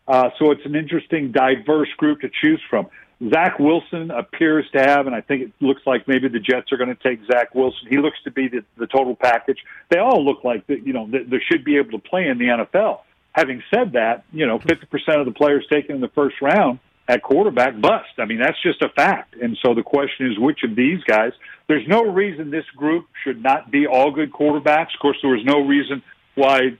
Uh, 0.07 0.29
so 0.39 0.51
it's 0.51 0.65
an 0.65 0.75
interesting, 0.75 1.31
diverse 1.31 1.89
group 1.97 2.21
to 2.21 2.29
choose 2.41 2.61
from. 2.69 2.87
Zach 3.33 3.59
Wilson 3.59 4.11
appears 4.11 4.65
to 4.73 4.79
have, 4.79 5.07
and 5.07 5.15
I 5.15 5.21
think 5.21 5.41
it 5.41 5.51
looks 5.59 5.81
like 5.85 6.07
maybe 6.07 6.27
the 6.29 6.39
Jets 6.39 6.71
are 6.71 6.77
going 6.77 6.95
to 6.95 7.03
take 7.03 7.19
Zach 7.31 7.53
Wilson. 7.53 7.87
He 7.89 7.97
looks 7.97 8.17
to 8.23 8.31
be 8.31 8.47
the, 8.47 8.63
the 8.77 8.87
total 8.87 9.15
package. 9.15 9.57
They 9.89 9.99
all 9.99 10.23
look 10.23 10.43
like 10.43 10.65
that. 10.67 10.87
You 10.87 10.93
know, 10.93 11.07
they, 11.07 11.23
they 11.23 11.39
should 11.51 11.65
be 11.65 11.77
able 11.77 11.91
to 11.91 11.99
play 11.99 12.27
in 12.27 12.37
the 12.37 12.45
NFL. 12.45 13.01
Having 13.35 13.63
said 13.69 13.91
that, 13.93 14.23
you 14.31 14.47
know, 14.47 14.59
50% 14.59 15.19
of 15.19 15.25
the 15.25 15.33
players 15.33 15.65
taken 15.69 15.95
in 15.95 16.01
the 16.01 16.07
first 16.07 16.37
round 16.41 16.79
at 17.05 17.21
quarterback 17.21 17.79
bust. 17.81 18.07
I 18.17 18.23
mean, 18.23 18.39
that's 18.39 18.61
just 18.63 18.81
a 18.81 18.87
fact. 18.87 19.35
And 19.35 19.57
so 19.61 19.73
the 19.73 19.83
question 19.83 20.31
is, 20.31 20.39
which 20.39 20.63
of 20.63 20.73
these 20.73 21.03
guys? 21.03 21.33
There's 21.67 21.85
no 21.85 22.03
reason 22.03 22.49
this 22.49 22.65
group 22.77 23.07
should 23.25 23.43
not 23.43 23.69
be 23.69 23.87
all 23.87 24.11
good 24.11 24.31
quarterbacks. 24.31 24.93
Of 24.93 25.01
course, 25.01 25.17
there 25.21 25.31
was 25.31 25.43
no 25.43 25.59
reason 25.59 26.01
why 26.35 26.77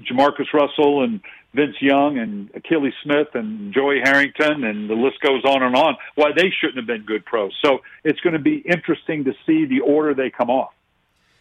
Jamarcus 0.00 0.50
Russell 0.54 1.04
and 1.04 1.20
Vince 1.52 1.76
Young 1.82 2.16
and 2.16 2.50
Akili 2.54 2.92
Smith 3.02 3.28
and 3.34 3.74
Joey 3.74 4.00
Harrington 4.02 4.64
and 4.64 4.88
the 4.88 4.94
list 4.94 5.20
goes 5.20 5.44
on 5.44 5.62
and 5.62 5.76
on, 5.76 5.96
why 6.14 6.30
they 6.34 6.50
shouldn't 6.58 6.78
have 6.78 6.86
been 6.86 7.04
good 7.04 7.26
pros. 7.26 7.52
So 7.62 7.80
it's 8.02 8.20
going 8.20 8.32
to 8.32 8.38
be 8.38 8.56
interesting 8.56 9.24
to 9.24 9.34
see 9.44 9.66
the 9.66 9.80
order 9.80 10.14
they 10.14 10.30
come 10.30 10.48
off. 10.48 10.72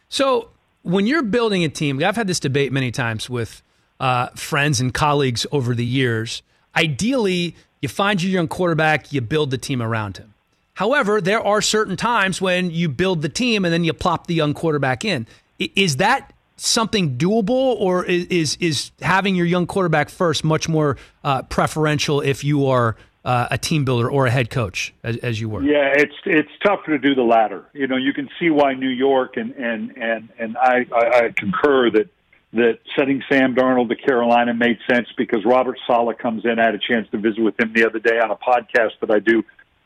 So 0.10 0.49
when 0.82 1.08
you're 1.08 1.23
building 1.23 1.63
a 1.63 1.69
team, 1.69 2.03
I've 2.03 2.17
had 2.17 2.27
this 2.27 2.41
debate 2.41 2.73
many 2.73 2.91
times 2.91 3.29
with 3.29 3.62
uh, 3.99 4.27
friends 4.29 4.79
and 4.79 4.93
colleagues 4.93 5.45
over 5.51 5.75
the 5.75 5.85
years. 5.85 6.41
Ideally, 6.75 7.55
you 7.81 7.89
find 7.89 8.21
your 8.21 8.31
young 8.31 8.47
quarterback, 8.47 9.12
you 9.13 9.21
build 9.21 9.51
the 9.51 9.57
team 9.57 9.81
around 9.81 10.17
him. 10.17 10.33
However, 10.75 11.19
there 11.19 11.45
are 11.45 11.62
certain 11.62 11.97
times 11.97 12.41
when 12.41 12.71
you 12.71 12.88
build 12.88 13.21
the 13.21 13.29
team 13.29 13.65
and 13.65 13.73
then 13.73 13.83
you 13.83 13.91
plop 13.91 14.27
the 14.27 14.33
young 14.33 14.53
quarterback 14.53 15.03
in. 15.03 15.27
Is 15.57 15.97
that 15.97 16.31
something 16.55 17.17
doable, 17.17 17.49
or 17.49 18.05
is 18.05 18.25
is, 18.27 18.57
is 18.59 18.91
having 19.01 19.35
your 19.35 19.45
young 19.45 19.67
quarterback 19.67 20.09
first 20.09 20.43
much 20.43 20.69
more 20.69 20.97
uh, 21.23 21.41
preferential 21.43 22.21
if 22.21 22.43
you 22.43 22.67
are 22.67 22.95
uh, 23.25 23.47
a 23.51 23.57
team 23.57 23.83
builder 23.83 24.09
or 24.09 24.25
a 24.25 24.31
head 24.31 24.49
coach, 24.49 24.93
as, 25.03 25.17
as 25.17 25.41
you 25.41 25.49
were? 25.49 25.62
Yeah, 25.62 25.91
it's 25.93 26.15
it's 26.25 26.51
tougher 26.63 26.91
to 26.91 26.97
do 26.97 27.13
the 27.15 27.23
latter. 27.23 27.65
You 27.73 27.88
know, 27.88 27.97
you 27.97 28.13
can 28.13 28.29
see 28.39 28.49
why 28.49 28.73
New 28.73 28.89
York 28.89 29.35
and 29.35 29.51
and 29.51 29.97
and 29.97 30.29
and 30.38 30.57
I 30.57 30.85
I, 30.93 31.25
I 31.25 31.33
concur 31.35 31.91
that 31.91 32.09
that 32.53 32.79
sending 32.97 33.21
Sam 33.31 33.53
Darnold 33.53 33.89
to 33.89 33.95
Carolina 33.95 34.53
made 34.53 34.79
sense 34.89 35.07
because 35.17 35.45
Robert 35.45 35.77
Saleh 35.85 36.17
comes 36.17 36.45
in. 36.45 36.57
I 36.59 36.65
had 36.65 36.75
a 36.75 36.79
chance 36.79 37.07
to 37.12 37.17
visit 37.17 37.41
with 37.41 37.59
him 37.59 37.73
the 37.73 37.85
other 37.85 37.99
day 37.99 38.17
on 38.19 38.31
a 38.31 38.35
podcast 38.35 38.99
that 39.01 39.12
I 39.12 39.19
do, 39.19 39.43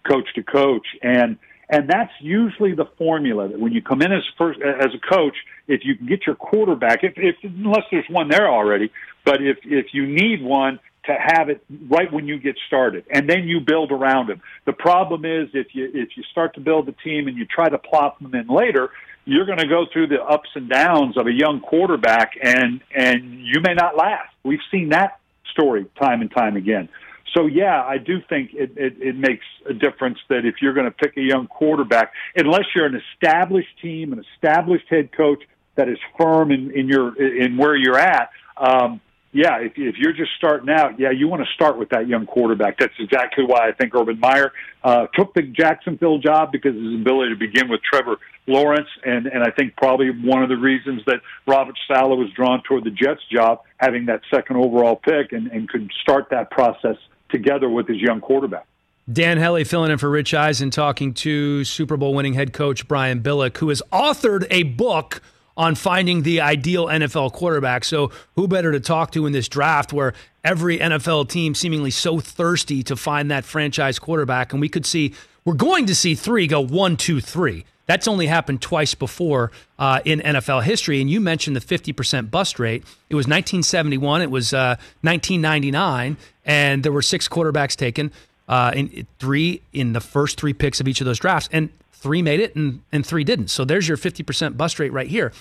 coach 0.07 0.27
to 0.35 0.43
coach, 0.43 0.87
and 1.01 1.37
and 1.69 1.89
that's 1.89 2.11
usually 2.19 2.75
the 2.75 2.85
formula 2.97 3.47
that 3.47 3.59
when 3.59 3.71
you 3.71 3.81
come 3.81 4.01
in 4.01 4.11
as 4.11 4.23
first 4.37 4.59
as 4.61 4.89
a 4.93 4.99
coach, 4.99 5.35
if 5.67 5.81
you 5.83 5.95
can 5.95 6.05
get 6.07 6.25
your 6.25 6.35
quarterback, 6.35 7.03
if, 7.03 7.13
if 7.17 7.35
unless 7.43 7.85
there's 7.89 8.05
one 8.09 8.29
there 8.29 8.47
already, 8.47 8.91
but 9.25 9.41
if 9.41 9.57
if 9.63 9.87
you 9.93 10.05
need 10.05 10.41
one 10.41 10.79
to 11.05 11.15
have 11.19 11.49
it 11.49 11.63
right 11.89 12.11
when 12.13 12.27
you 12.27 12.39
get 12.39 12.55
started, 12.67 13.05
and 13.11 13.29
then 13.29 13.45
you 13.45 13.59
build 13.59 13.91
around 13.91 14.29
him. 14.29 14.41
The 14.65 14.73
problem 14.73 15.25
is 15.25 15.49
if 15.53 15.67
you 15.73 15.89
if 15.93 16.09
you 16.15 16.23
start 16.31 16.55
to 16.55 16.61
build 16.61 16.87
a 16.87 16.93
team 16.93 17.27
and 17.27 17.37
you 17.37 17.45
try 17.45 17.67
to 17.67 17.77
plop 17.77 18.19
them 18.19 18.33
in 18.35 18.47
later, 18.47 18.91
you're 19.25 19.45
going 19.45 19.59
to 19.59 19.67
go 19.67 19.85
through 19.91 20.07
the 20.07 20.21
ups 20.21 20.49
and 20.55 20.69
downs 20.69 21.17
of 21.17 21.27
a 21.27 21.31
young 21.31 21.61
quarterback, 21.61 22.33
and 22.41 22.81
and 22.95 23.39
you 23.45 23.61
may 23.61 23.73
not 23.73 23.95
last. 23.95 24.33
We've 24.43 24.59
seen 24.71 24.89
that 24.89 25.19
story 25.51 25.85
time 26.01 26.21
and 26.21 26.31
time 26.31 26.57
again. 26.57 26.89
So 27.35 27.47
yeah, 27.47 27.81
I 27.81 27.97
do 27.97 28.19
think 28.29 28.51
it, 28.53 28.71
it, 28.75 28.95
it 28.99 29.15
makes 29.15 29.45
a 29.67 29.73
difference 29.73 30.19
that 30.29 30.45
if 30.45 30.55
you're 30.61 30.73
going 30.73 30.85
to 30.85 30.91
pick 30.91 31.17
a 31.17 31.21
young 31.21 31.47
quarterback, 31.47 32.11
unless 32.35 32.65
you're 32.75 32.85
an 32.85 33.01
established 33.13 33.79
team, 33.81 34.13
an 34.13 34.23
established 34.35 34.85
head 34.89 35.11
coach 35.15 35.41
that 35.75 35.89
is 35.89 35.97
firm 36.19 36.51
in, 36.51 36.71
in 36.71 36.87
your 36.87 37.15
in 37.19 37.57
where 37.57 37.75
you're 37.75 37.97
at. 37.97 38.29
Um, 38.57 39.01
yeah, 39.33 39.57
if, 39.57 39.73
if 39.75 39.95
you're 39.97 40.13
just 40.13 40.31
starting 40.37 40.69
out, 40.69 40.99
yeah, 40.99 41.09
you 41.09 41.27
want 41.27 41.43
to 41.43 41.51
start 41.53 41.77
with 41.77 41.89
that 41.89 42.07
young 42.07 42.27
quarterback. 42.27 42.77
That's 42.77 42.93
exactly 42.99 43.43
why 43.43 43.67
I 43.67 43.71
think 43.71 43.95
Urban 43.95 44.19
Meyer 44.19 44.53
uh, 44.83 45.07
took 45.15 45.33
the 45.33 45.41
Jacksonville 45.41 46.19
job 46.19 46.51
because 46.51 46.75
his 46.75 46.93
ability 46.93 47.33
to 47.33 47.39
begin 47.39 47.67
with 47.67 47.81
Trevor 47.81 48.17
Lawrence, 48.45 48.89
and 49.03 49.25
and 49.25 49.43
I 49.43 49.49
think 49.49 49.75
probably 49.75 50.11
one 50.11 50.43
of 50.43 50.49
the 50.49 50.57
reasons 50.57 51.01
that 51.07 51.21
Robert 51.47 51.75
Saleh 51.87 52.17
was 52.17 52.29
drawn 52.35 52.61
toward 52.61 52.83
the 52.83 52.91
Jets 52.91 53.21
job, 53.31 53.61
having 53.77 54.05
that 54.05 54.21
second 54.29 54.57
overall 54.57 54.95
pick, 54.95 55.31
and, 55.31 55.47
and 55.47 55.67
could 55.67 55.91
start 56.01 56.27
that 56.29 56.51
process 56.51 56.97
together 57.29 57.69
with 57.69 57.87
his 57.87 57.97
young 57.97 58.21
quarterback. 58.21 58.67
Dan 59.11 59.37
Hellie 59.37 59.63
filling 59.63 59.91
in 59.91 59.97
for 59.97 60.09
Rich 60.09 60.33
Eisen, 60.33 60.69
talking 60.69 61.13
to 61.15 61.63
Super 61.63 61.97
Bowl 61.97 62.13
winning 62.13 62.35
head 62.35 62.53
coach 62.53 62.87
Brian 62.87 63.21
Billick, 63.21 63.57
who 63.57 63.69
has 63.69 63.81
authored 63.91 64.45
a 64.51 64.63
book 64.63 65.21
on 65.55 65.75
finding 65.75 66.23
the 66.23 66.41
ideal 66.41 66.87
NFL 66.87 67.33
quarterback. 67.33 67.83
So, 67.83 68.11
who 68.35 68.47
better 68.47 68.71
to 68.71 68.79
talk 68.79 69.11
to 69.11 69.25
in 69.25 69.33
this 69.33 69.47
draft 69.47 69.93
where 69.93 70.13
every 70.43 70.79
NFL 70.79 71.29
team 71.29 71.55
seemingly 71.55 71.91
so 71.91 72.19
thirsty 72.19 72.83
to 72.83 72.95
find 72.95 73.31
that 73.31 73.45
franchise 73.45 73.99
quarterback? 73.99 74.51
And 74.51 74.61
we 74.61 74.69
could 74.69 74.85
see, 74.85 75.13
we're 75.45 75.53
going 75.53 75.85
to 75.87 75.95
see 75.95 76.15
three 76.15 76.47
go 76.47 76.61
one, 76.61 76.97
two, 76.97 77.21
three. 77.21 77.65
That's 77.85 78.07
only 78.07 78.27
happened 78.27 78.61
twice 78.61 78.95
before 78.95 79.51
uh, 79.77 79.99
in 80.05 80.21
NFL 80.21 80.63
history. 80.63 81.01
And 81.01 81.09
you 81.09 81.19
mentioned 81.19 81.55
the 81.55 81.59
50% 81.59 82.31
bust 82.31 82.57
rate. 82.57 82.83
It 83.09 83.15
was 83.15 83.25
1971, 83.25 84.21
it 84.21 84.31
was 84.31 84.53
uh, 84.53 84.77
1999, 85.01 86.17
and 86.45 86.83
there 86.83 86.91
were 86.91 87.01
six 87.01 87.27
quarterbacks 87.27 87.75
taken, 87.75 88.11
uh, 88.47 88.71
in 88.73 89.05
three 89.19 89.61
in 89.73 89.93
the 89.93 89.99
first 90.01 90.39
three 90.39 90.53
picks 90.53 90.79
of 90.79 90.87
each 90.87 91.01
of 91.01 91.05
those 91.05 91.19
drafts. 91.19 91.49
And 91.51 91.69
three 92.03 92.21
made 92.21 92.41
it 92.41 92.53
and, 92.55 92.81
and 92.91 93.05
three 93.05 93.23
didn't. 93.23 93.47
So 93.47 93.63
there's 93.63 93.87
your 93.87 93.95
50% 93.95 94.57
bust 94.57 94.77
rate 94.77 94.91
right 94.91 95.07
here. 95.07 95.31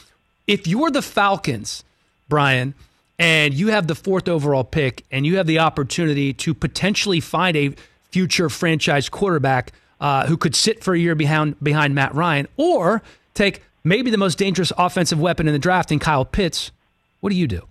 If 0.47 0.69
you're 0.69 0.93
the 0.93 1.03
Falcons, 1.03 1.83
Brian, 2.29 2.75
and 3.19 3.53
you 3.53 3.69
have 3.69 3.89
the 3.89 3.97
fourth 3.97 4.29
overall 4.29 4.63
pick 4.63 5.05
and 5.11 5.27
you 5.27 5.37
have 5.37 5.49
the 5.49 5.59
opportunity 5.59 6.33
to 6.35 6.55
potentially 6.55 7.19
find 7.19 7.57
a 7.57 7.75
future 8.11 8.49
franchise 8.49 9.09
quarterback 9.09 9.73
uh, 10.01 10.27
who 10.27 10.37
could 10.37 10.55
sit 10.55 10.85
for 10.85 10.95
a 10.95 10.99
year 10.99 11.15
behind 11.15 11.63
behind 11.63 11.95
Matt 11.95 12.15
Ryan, 12.15 12.49
or 12.57 13.03
take 13.35 13.63
maybe 13.85 14.11
the 14.11 14.19
most 14.19 14.37
dangerous 14.37 14.73
offensive 14.77 15.21
weapon 15.21 15.47
in 15.47 15.53
the 15.53 15.59
draft 15.59 15.93
in 15.93 15.99
Kyle 15.99 16.25
Pitts. 16.25 16.73
What 17.21 17.31
do 17.31 17.37
you 17.37 17.47
do? 17.47 17.67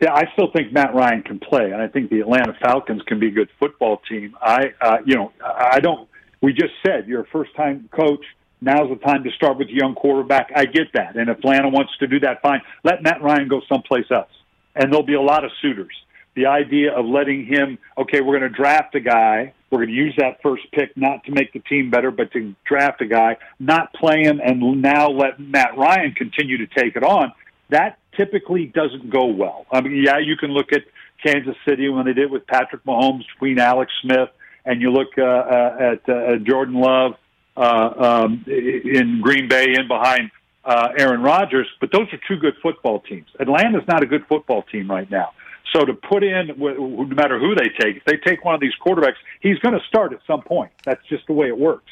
Yeah, 0.00 0.14
I 0.14 0.24
still 0.32 0.50
think 0.50 0.72
Matt 0.72 0.94
Ryan 0.94 1.22
can 1.22 1.38
play, 1.38 1.70
and 1.70 1.80
I 1.80 1.86
think 1.86 2.10
the 2.10 2.20
Atlanta 2.20 2.56
Falcons 2.60 3.02
can 3.02 3.20
be 3.20 3.28
a 3.28 3.30
good 3.30 3.50
football 3.58 4.00
team. 4.08 4.34
I, 4.40 4.72
uh, 4.80 4.96
you 5.04 5.14
know, 5.14 5.32
I 5.44 5.78
don't. 5.78 6.08
We 6.40 6.52
just 6.52 6.72
said 6.84 7.06
you're 7.06 7.22
a 7.22 7.26
first 7.26 7.54
time 7.54 7.88
coach. 7.92 8.24
now's 8.60 8.88
the 8.88 8.96
time 8.96 9.24
to 9.24 9.30
start 9.32 9.58
with 9.58 9.68
a 9.68 9.74
young 9.74 9.94
quarterback. 9.94 10.50
I 10.54 10.64
get 10.64 10.92
that. 10.94 11.16
And 11.16 11.28
if 11.28 11.38
Atlanta 11.38 11.68
wants 11.68 11.92
to 11.98 12.06
do 12.06 12.20
that, 12.20 12.42
fine. 12.42 12.60
Let 12.84 13.02
Matt 13.02 13.22
Ryan 13.22 13.48
go 13.48 13.60
someplace 13.68 14.10
else. 14.10 14.30
And 14.74 14.92
there'll 14.92 15.06
be 15.06 15.14
a 15.14 15.20
lot 15.20 15.44
of 15.44 15.50
suitors. 15.60 15.94
The 16.36 16.46
idea 16.46 16.92
of 16.92 17.04
letting 17.06 17.44
him, 17.44 17.78
okay, 17.98 18.20
we're 18.20 18.38
going 18.38 18.50
to 18.50 18.56
draft 18.56 18.94
a 18.94 19.00
guy. 19.00 19.52
We're 19.70 19.78
going 19.78 19.88
to 19.88 19.94
use 19.94 20.14
that 20.18 20.40
first 20.42 20.62
pick 20.72 20.96
not 20.96 21.24
to 21.24 21.32
make 21.32 21.52
the 21.52 21.58
team 21.60 21.90
better, 21.90 22.10
but 22.10 22.32
to 22.32 22.54
draft 22.64 23.00
a 23.02 23.06
guy, 23.06 23.36
not 23.58 23.92
play 23.94 24.22
him, 24.22 24.40
and 24.44 24.80
now 24.80 25.08
let 25.08 25.40
Matt 25.40 25.76
Ryan 25.76 26.12
continue 26.12 26.58
to 26.58 26.66
take 26.66 26.96
it 26.96 27.02
on. 27.02 27.32
That 27.70 27.98
typically 28.16 28.66
doesn't 28.66 29.10
go 29.10 29.26
well. 29.26 29.66
I 29.70 29.80
mean, 29.80 30.02
yeah, 30.04 30.18
you 30.18 30.36
can 30.36 30.50
look 30.50 30.72
at 30.72 30.82
Kansas 31.24 31.56
City 31.68 31.88
when 31.88 32.06
they 32.06 32.12
did 32.12 32.30
with 32.30 32.46
Patrick 32.46 32.84
Mahomes, 32.84 33.24
Queen 33.38 33.58
Alex 33.58 33.92
Smith, 34.02 34.30
and 34.64 34.80
you 34.80 34.90
look 34.90 35.18
uh, 35.18 35.22
uh, 35.22 35.76
at 35.92 36.08
uh, 36.08 36.36
Jordan 36.36 36.74
Love 36.74 37.14
uh, 37.56 38.22
um, 38.24 38.44
in 38.46 39.20
Green 39.22 39.48
Bay 39.48 39.74
in 39.74 39.88
behind 39.88 40.30
uh, 40.64 40.88
Aaron 40.98 41.22
Rodgers, 41.22 41.66
but 41.80 41.90
those 41.92 42.06
are 42.12 42.20
two 42.28 42.36
good 42.36 42.54
football 42.62 43.00
teams. 43.00 43.26
Atlanta's 43.38 43.86
not 43.88 44.02
a 44.02 44.06
good 44.06 44.26
football 44.26 44.62
team 44.62 44.90
right 44.90 45.10
now. 45.10 45.32
So 45.72 45.84
to 45.84 45.94
put 45.94 46.24
in, 46.24 46.48
no 46.58 47.04
matter 47.04 47.38
who 47.38 47.54
they 47.54 47.68
take, 47.68 47.96
if 47.96 48.04
they 48.04 48.16
take 48.16 48.44
one 48.44 48.54
of 48.54 48.60
these 48.60 48.72
quarterbacks, 48.84 49.14
he's 49.40 49.58
going 49.60 49.74
to 49.74 49.86
start 49.86 50.12
at 50.12 50.20
some 50.26 50.42
point. 50.42 50.72
That's 50.84 51.04
just 51.08 51.26
the 51.26 51.32
way 51.32 51.46
it 51.46 51.56
works. 51.56 51.90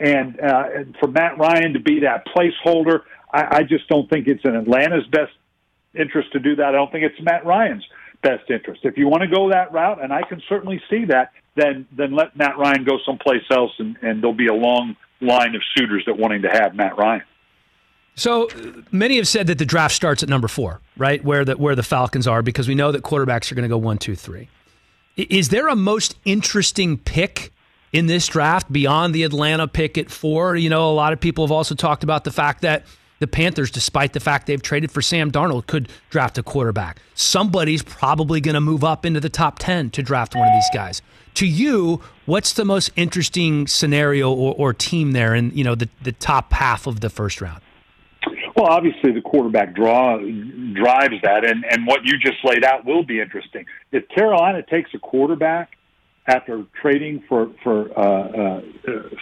And, 0.00 0.40
uh, 0.40 0.64
and 0.74 0.96
for 0.98 1.08
Matt 1.08 1.38
Ryan 1.38 1.74
to 1.74 1.80
be 1.80 2.00
that 2.00 2.26
placeholder, 2.26 3.02
I, 3.32 3.58
I 3.58 3.62
just 3.64 3.88
don't 3.88 4.08
think 4.08 4.28
it's 4.28 4.44
in 4.44 4.54
Atlanta's 4.54 5.06
best 5.08 5.32
interest 5.94 6.32
to 6.32 6.38
do 6.38 6.56
that. 6.56 6.66
I 6.66 6.72
don't 6.72 6.90
think 6.90 7.04
it's 7.04 7.20
Matt 7.20 7.44
Ryan's 7.44 7.84
best 8.22 8.50
interest. 8.50 8.80
If 8.84 8.96
you 8.96 9.08
want 9.08 9.22
to 9.22 9.28
go 9.28 9.50
that 9.50 9.72
route, 9.72 10.02
and 10.02 10.12
I 10.12 10.22
can 10.22 10.42
certainly 10.48 10.82
see 10.90 11.04
that, 11.06 11.32
then 11.56 11.86
then 11.96 12.14
let 12.14 12.36
Matt 12.36 12.58
Ryan 12.58 12.84
go 12.84 12.98
someplace 13.04 13.44
else, 13.50 13.72
and, 13.78 13.96
and 14.02 14.22
there'll 14.22 14.34
be 14.34 14.48
a 14.48 14.54
long 14.54 14.96
line 15.20 15.54
of 15.54 15.62
suitors 15.76 16.04
that 16.06 16.16
wanting 16.16 16.42
to 16.42 16.48
have 16.48 16.74
Matt 16.74 16.96
Ryan. 16.96 17.22
So 18.14 18.48
many 18.90 19.16
have 19.16 19.28
said 19.28 19.46
that 19.46 19.58
the 19.58 19.64
draft 19.64 19.94
starts 19.94 20.22
at 20.24 20.28
number 20.28 20.48
four, 20.48 20.80
right, 20.96 21.22
where 21.24 21.44
the 21.44 21.56
where 21.56 21.76
the 21.76 21.82
Falcons 21.82 22.26
are, 22.26 22.42
because 22.42 22.66
we 22.66 22.74
know 22.74 22.90
that 22.92 23.02
quarterbacks 23.02 23.52
are 23.52 23.54
going 23.54 23.62
to 23.62 23.68
go 23.68 23.78
one, 23.78 23.98
two, 23.98 24.16
three. 24.16 24.48
Is 25.16 25.48
there 25.48 25.68
a 25.68 25.76
most 25.76 26.16
interesting 26.24 26.98
pick 26.98 27.52
in 27.92 28.06
this 28.06 28.26
draft 28.26 28.70
beyond 28.72 29.14
the 29.14 29.22
Atlanta 29.22 29.66
pick 29.66 29.98
at 29.98 30.10
four? 30.10 30.56
You 30.56 30.68
know, 30.68 30.90
a 30.90 30.94
lot 30.94 31.12
of 31.12 31.20
people 31.20 31.44
have 31.44 31.52
also 31.52 31.74
talked 31.74 32.04
about 32.04 32.24
the 32.24 32.30
fact 32.30 32.62
that 32.62 32.84
the 33.18 33.26
Panthers, 33.26 33.70
despite 33.70 34.12
the 34.12 34.20
fact 34.20 34.46
they've 34.46 34.62
traded 34.62 34.90
for 34.90 35.02
Sam 35.02 35.30
Darnold, 35.30 35.66
could 35.66 35.88
draft 36.10 36.38
a 36.38 36.42
quarterback. 36.42 37.00
Somebody's 37.14 37.82
probably 37.82 38.40
going 38.40 38.54
to 38.54 38.60
move 38.60 38.84
up 38.84 39.04
into 39.04 39.20
the 39.20 39.28
top 39.28 39.58
10 39.58 39.90
to 39.90 40.02
draft 40.02 40.34
one 40.34 40.46
of 40.46 40.54
these 40.54 40.68
guys. 40.72 41.02
To 41.34 41.46
you, 41.46 42.00
what's 42.26 42.52
the 42.52 42.64
most 42.64 42.90
interesting 42.96 43.66
scenario 43.66 44.32
or, 44.32 44.54
or 44.56 44.72
team 44.72 45.12
there 45.12 45.34
in 45.34 45.50
you 45.50 45.64
know 45.64 45.74
the, 45.74 45.88
the 46.02 46.12
top 46.12 46.52
half 46.52 46.86
of 46.86 47.00
the 47.00 47.10
first 47.10 47.40
round? 47.40 47.62
Well, 48.56 48.66
obviously 48.66 49.12
the 49.12 49.20
quarterback 49.20 49.74
draw 49.74 50.18
drives 50.18 51.14
that, 51.22 51.44
and 51.44 51.64
and 51.70 51.86
what 51.86 52.00
you 52.04 52.18
just 52.18 52.44
laid 52.44 52.64
out 52.64 52.84
will 52.84 53.04
be 53.04 53.20
interesting. 53.20 53.66
If 53.92 54.08
Carolina 54.08 54.64
takes 54.68 54.90
a 54.94 54.98
quarterback 54.98 55.76
after 56.26 56.64
trading 56.80 57.22
for 57.28 57.50
for 57.62 57.96
uh, 57.96 58.58
uh, 58.58 58.60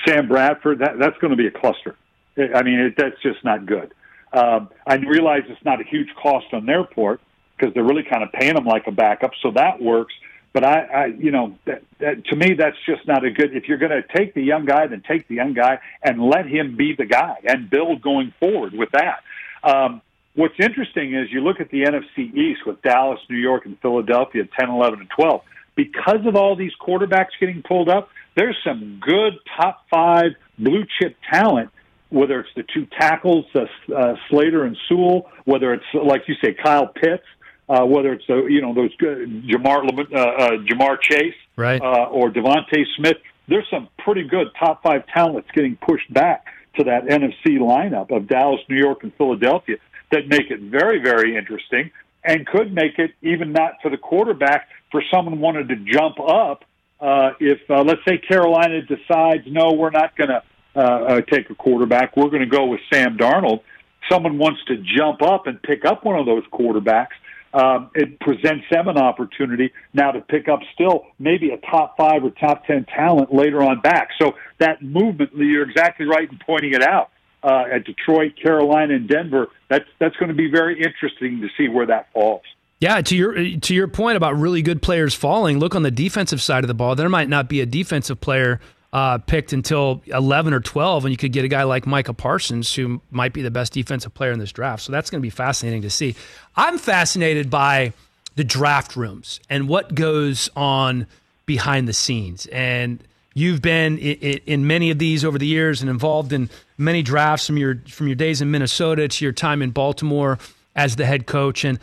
Sam 0.07 0.27
Bradford, 0.27 0.79
that 0.79 0.99
that's 0.99 1.19
going 1.19 1.33
to 1.33 1.37
be 1.37 1.47
a 1.47 1.51
cluster. 1.51 1.97
I 2.37 2.63
mean, 2.63 2.81
it, 2.81 2.95
that's 2.97 3.21
just 3.23 3.45
not 3.45 3.67
good. 3.67 3.93
Um, 4.33 4.69
I 4.87 4.97
realize 4.97 5.43
it's 5.49 5.65
not 5.65 5.81
a 5.81 5.85
huge 5.85 6.09
cost 6.21 6.47
on 6.53 6.67
their 6.67 6.85
part 6.85 7.21
because 7.57 7.73
they're 7.75 7.85
really 7.85 8.03
kind 8.03 8.23
of 8.23 8.33
paying 8.33 8.55
them 8.55 8.67
like 8.67 8.87
a 8.87 8.93
backup, 8.93 9.31
so 9.43 9.51
that 9.53 9.81
works. 9.81 10.13
But 10.53 10.65
I, 10.65 10.81
I 10.81 11.07
you 11.07 11.31
know, 11.31 11.59
that, 11.67 11.83
that, 12.01 12.25
to 12.27 12.37
me, 12.37 12.55
that's 12.55 12.77
just 12.87 13.07
not 13.07 13.25
a 13.25 13.31
good. 13.31 13.55
If 13.55 13.69
you're 13.69 13.79
going 13.79 13.93
to 13.93 14.03
take 14.17 14.35
the 14.35 14.43
young 14.43 14.65
guy, 14.65 14.87
then 14.87 15.03
take 15.07 15.29
the 15.29 15.35
young 15.35 15.55
guy 15.55 15.79
and 16.03 16.21
let 16.21 16.47
him 16.47 16.77
be 16.77 16.95
the 16.97 17.05
guy 17.05 17.37
and 17.45 17.71
build 17.71 18.03
going 18.03 18.33
forward 18.41 18.73
with 18.75 18.91
that. 18.93 19.21
Um, 19.63 20.03
what's 20.35 20.55
interesting 20.59 21.15
is 21.15 21.29
you 21.31 21.41
look 21.41 21.61
at 21.61 21.71
the 21.71 21.83
NFC 21.83 22.35
East 22.35 22.61
with 22.67 22.81
Dallas, 22.83 23.21
New 23.29 23.37
York, 23.37 23.67
and 23.67 23.79
Philadelphia, 23.81 24.45
10, 24.59 24.71
11, 24.71 25.01
and 25.01 25.11
12. 25.11 25.43
Because 25.75 26.27
of 26.27 26.37
all 26.37 26.57
these 26.57 26.73
quarterbacks 26.81 27.37
getting 27.39 27.63
pulled 27.63 27.91
up, 27.91 28.09
there's 28.35 28.57
some 28.65 29.01
good 29.01 29.35
top 29.59 29.85
five 29.91 30.33
blue 30.59 30.85
chip 30.99 31.17
talent 31.31 31.71
whether 32.11 32.41
it's 32.41 32.51
the 32.57 32.65
two 32.75 32.87
tackles, 32.99 33.45
uh, 33.55 33.67
uh, 33.95 34.15
Slater 34.29 34.65
and 34.65 34.77
Sewell, 34.89 35.31
whether 35.45 35.73
it's 35.73 35.85
like 35.95 36.23
you 36.29 36.35
say, 36.43 36.55
Kyle 36.55 36.87
Pitts, 36.87 37.25
uh, 37.69 37.85
whether 37.85 38.13
it's 38.13 38.25
uh, 38.29 38.45
you 38.47 38.61
know 38.61 38.75
those 38.75 38.95
good 38.97 39.45
Ja'Marr 39.45 39.89
uh, 39.89 40.19
uh, 40.19 40.51
Ja'Marr 40.59 41.01
Chase, 41.01 41.35
right, 41.57 41.81
uh, 41.81 42.05
or 42.05 42.31
DeVonta 42.31 42.85
Smith. 42.97 43.17
There's 43.49 43.67
some 43.71 43.89
pretty 43.99 44.25
good 44.25 44.49
top 44.59 44.83
five 44.83 45.07
talents 45.07 45.49
getting 45.55 45.77
pushed 45.77 46.13
back 46.13 46.47
to 46.77 46.85
that 46.85 47.07
NFC 47.07 47.59
lineup 47.59 48.15
of 48.15 48.29
Dallas, 48.29 48.61
New 48.69 48.79
York, 48.79 49.03
and 49.03 49.13
Philadelphia 49.15 49.77
that 50.13 50.29
make 50.29 50.51
it 50.51 50.61
very, 50.61 51.01
very 51.01 51.37
interesting 51.37 51.91
and 52.25 52.47
could 52.47 52.73
make 52.73 52.99
it 52.99 53.13
even 53.23 53.53
not 53.53 53.75
for 53.83 53.91
the 53.91 53.97
quarterback 53.97 54.69
for 54.91 55.03
someone 55.13 55.41
wanted 55.41 55.69
to 55.69 55.77
jump 55.77 56.19
up. 56.21 56.65
Uh, 57.01 57.31
if 57.41 57.59
uh, 57.71 57.83
let's 57.83 58.01
say 58.07 58.19
Carolina 58.19 58.83
decides 58.83 59.45
no, 59.47 59.73
we're 59.73 59.91
not 59.91 60.17
going 60.17 60.31
to 60.31 60.43
uh, 60.77 60.81
uh, 60.81 61.21
take 61.23 61.49
a 61.51 61.55
quarterback. 61.55 62.17
We're 62.17 62.29
going 62.29 62.41
to 62.41 62.47
go 62.47 62.67
with 62.67 62.81
Sam 62.93 63.17
Darnold. 63.17 63.63
Someone 64.11 64.39
wants 64.39 64.61
to 64.67 64.77
jump 64.77 65.23
up 65.23 65.47
and 65.47 65.61
pick 65.63 65.85
up 65.85 66.05
one 66.05 66.19
of 66.19 66.27
those 66.27 66.45
quarterbacks. 66.53 67.17
Um, 67.55 67.91
it 67.95 68.21
presents 68.21 68.67
them 68.71 68.87
an 68.87 68.99
opportunity 68.99 69.73
now 69.95 70.11
to 70.13 70.21
pick 70.21 70.49
up 70.49 70.61
still 70.75 71.07
maybe 71.19 71.51
a 71.51 71.57
top 71.57 71.97
five 71.97 72.23
or 72.23 72.31
top 72.31 72.67
ten 72.67 72.85
talent 72.85 73.35
later 73.35 73.63
on 73.63 73.81
back. 73.81 74.11
So 74.21 74.35
that 74.59 74.83
movement, 74.83 75.31
you're 75.35 75.69
exactly 75.69 76.07
right 76.07 76.31
in 76.31 76.39
pointing 76.45 76.75
it 76.75 76.83
out. 76.83 77.11
Uh, 77.43 77.65
at 77.73 77.85
Detroit, 77.85 78.33
Carolina, 78.43 78.95
and 78.95 79.09
Denver, 79.09 79.49
that's 79.69 79.85
that's 80.01 80.17
going 80.17 80.31
to 80.31 80.35
be 80.35 80.51
very 80.51 80.83
interesting 80.83 81.41
to 81.43 81.49
see 81.57 81.69
where 81.69 81.87
that 81.87 82.13
falls. 82.13 82.43
Yeah, 82.81 83.01
to 83.01 83.17
your 83.17 83.35
to 83.35 83.75
your 83.75 83.87
point 83.89 84.17
about 84.17 84.37
really 84.37 84.63
good 84.63 84.83
players 84.83 85.15
falling, 85.15 85.59
look 85.59 85.75
on 85.75 85.83
the 85.83 85.91
defensive 85.91 86.43
side 86.43 86.65
of 86.65 86.69
the 86.69 86.75
ball. 86.75 86.97
There 86.97 87.09
might 87.09 87.29
not 87.29 87.49
be 87.49 87.61
a 87.61 87.67
defensive 87.67 88.21
player 88.21 88.61
uh, 88.97 89.19
picked 89.19 89.53
until 89.53 90.01
11 90.07 90.55
or 90.55 90.61
12, 90.61 91.05
and 91.05 91.13
you 91.13 91.19
could 91.19 91.31
get 91.31 91.45
a 91.45 91.49
guy 91.49 91.65
like 91.65 91.87
Micah 91.87 92.15
Parsons, 92.15 92.75
who 92.75 93.03
might 93.11 93.35
be 93.35 93.43
the 93.43 93.51
best 93.51 93.75
defensive 93.75 94.15
player 94.15 94.33
in 94.33 94.39
this 94.39 94.53
draft. 94.53 94.83
So 94.83 94.91
that's 94.91 95.11
going 95.11 95.21
to 95.21 95.23
be 95.23 95.29
fascinating 95.29 95.83
to 95.83 95.91
see. 95.91 96.15
I'm 96.57 96.79
fascinated 96.79 97.51
by 97.51 97.93
the 98.37 98.45
draft 98.45 98.97
rooms 98.97 99.39
and 99.51 99.69
what 99.69 99.95
goes 99.95 100.49
on 100.57 101.07
behind 101.45 101.87
the 101.87 101.93
scenes. 101.93 102.47
And 102.47 103.05
you've 103.35 103.61
been 103.61 103.99
in 103.99 104.67
many 104.67 104.91
of 104.91 104.99
these 104.99 105.27
over 105.27 105.37
the 105.37 105.47
years 105.47 105.83
and 105.83 105.91
involved 105.91 106.33
in 106.33 106.49
many 106.79 107.03
drafts 107.03 107.47
from 107.49 107.59
your 107.59 107.77
from 107.89 108.07
your 108.07 108.17
days 108.17 108.41
in 108.41 108.51
Minnesota 108.51 109.09
to 109.09 109.25
your 109.27 109.33
time 109.33 109.61
in 109.61 109.73
Baltimore 109.73 110.39
as 110.75 110.97
the 110.97 111.05
head 111.05 111.27
coach. 111.27 111.67
And 111.67 111.79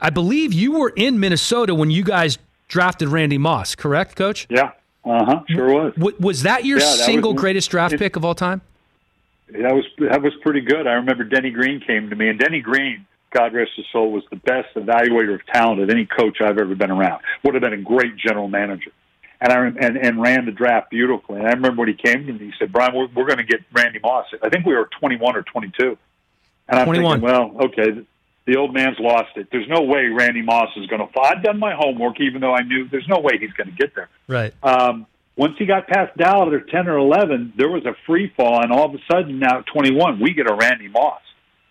I 0.00 0.08
believe 0.08 0.54
you 0.54 0.72
were 0.72 0.94
in 0.96 1.20
Minnesota 1.20 1.74
when 1.74 1.90
you 1.90 2.04
guys 2.04 2.38
drafted 2.68 3.08
Randy 3.08 3.36
Moss, 3.36 3.74
correct, 3.74 4.16
Coach? 4.16 4.46
Yeah, 4.48 4.72
uh 5.04 5.24
huh. 5.24 5.42
Sure 5.48 5.72
was. 5.72 5.94
W- 5.96 6.16
was 6.20 6.42
that 6.44 6.64
your 6.64 6.78
Yeah, 6.78 6.84
that 6.86 7.04
single 7.04 7.32
was- 7.34 7.40
greatest 7.40 7.70
draft 7.70 7.94
it- 7.94 7.98
pick 7.98 8.16
of 8.16 8.24
all 8.24 8.34
time? 8.34 8.60
That 9.48 9.74
was 9.74 9.84
that 9.98 10.22
was 10.22 10.32
pretty 10.42 10.62
good. 10.62 10.86
I 10.86 10.92
remember 10.94 11.22
Denny 11.24 11.50
Green 11.50 11.80
came 11.80 12.08
to 12.10 12.16
me, 12.16 12.28
and 12.28 12.38
Denny 12.38 12.60
Green, 12.60 13.04
God 13.30 13.52
rest 13.52 13.72
his 13.76 13.84
soul, 13.92 14.10
was 14.10 14.24
the 14.30 14.36
best 14.36 14.74
evaluator 14.74 15.34
of 15.34 15.44
talent 15.46 15.80
of 15.82 15.90
any 15.90 16.06
coach 16.06 16.40
I've 16.40 16.58
ever 16.58 16.74
been 16.74 16.90
around. 16.90 17.20
Would 17.44 17.54
have 17.54 17.60
been 17.62 17.74
a 17.74 17.82
great 17.82 18.16
general 18.16 18.48
manager, 18.48 18.90
and 19.42 19.52
I 19.52 19.66
and 19.66 19.96
and 19.98 20.20
ran 20.22 20.46
the 20.46 20.50
draft 20.52 20.88
beautifully. 20.90 21.40
And 21.40 21.46
I 21.46 21.52
remember 21.52 21.80
when 21.80 21.88
he 21.88 21.94
came 21.94 22.26
to 22.26 22.32
me, 22.32 22.38
he 22.46 22.52
said, 22.58 22.72
"Brian, 22.72 22.94
we're, 22.94 23.08
we're 23.14 23.26
going 23.26 23.36
to 23.36 23.44
get 23.44 23.60
Randy 23.72 23.98
Moss." 24.02 24.26
I 24.42 24.48
think 24.48 24.64
we 24.64 24.74
were 24.74 24.88
twenty 24.98 25.16
one 25.16 25.36
or 25.36 25.42
twenty 25.42 25.70
two, 25.78 25.98
and 26.68 26.78
I'm 26.80 26.86
21. 26.86 27.20
thinking, 27.20 27.34
well, 27.36 27.66
okay. 27.66 28.02
The 28.46 28.56
old 28.56 28.74
man's 28.74 28.98
lost 29.00 29.36
it. 29.36 29.48
There's 29.50 29.68
no 29.68 29.82
way 29.82 30.06
Randy 30.06 30.42
Moss 30.42 30.68
is 30.76 30.86
going 30.86 31.06
to. 31.06 31.12
fall. 31.12 31.24
I've 31.24 31.42
done 31.42 31.58
my 31.58 31.74
homework, 31.74 32.20
even 32.20 32.40
though 32.42 32.54
I 32.54 32.62
knew 32.62 32.88
there's 32.88 33.08
no 33.08 33.20
way 33.20 33.38
he's 33.38 33.52
going 33.52 33.70
to 33.70 33.76
get 33.76 33.94
there. 33.94 34.08
Right. 34.28 34.52
Um, 34.62 35.06
once 35.36 35.54
he 35.58 35.66
got 35.66 35.86
past 35.88 36.16
Dallas 36.16 36.54
at 36.54 36.68
10 36.70 36.86
or 36.88 36.98
11, 36.98 37.54
there 37.56 37.70
was 37.70 37.84
a 37.86 37.94
free 38.06 38.32
fall, 38.36 38.62
and 38.62 38.70
all 38.70 38.84
of 38.86 38.94
a 38.94 38.98
sudden 39.10 39.38
now 39.38 39.60
at 39.60 39.66
21, 39.66 40.20
we 40.20 40.34
get 40.34 40.48
a 40.48 40.54
Randy 40.54 40.88
Moss. 40.88 41.20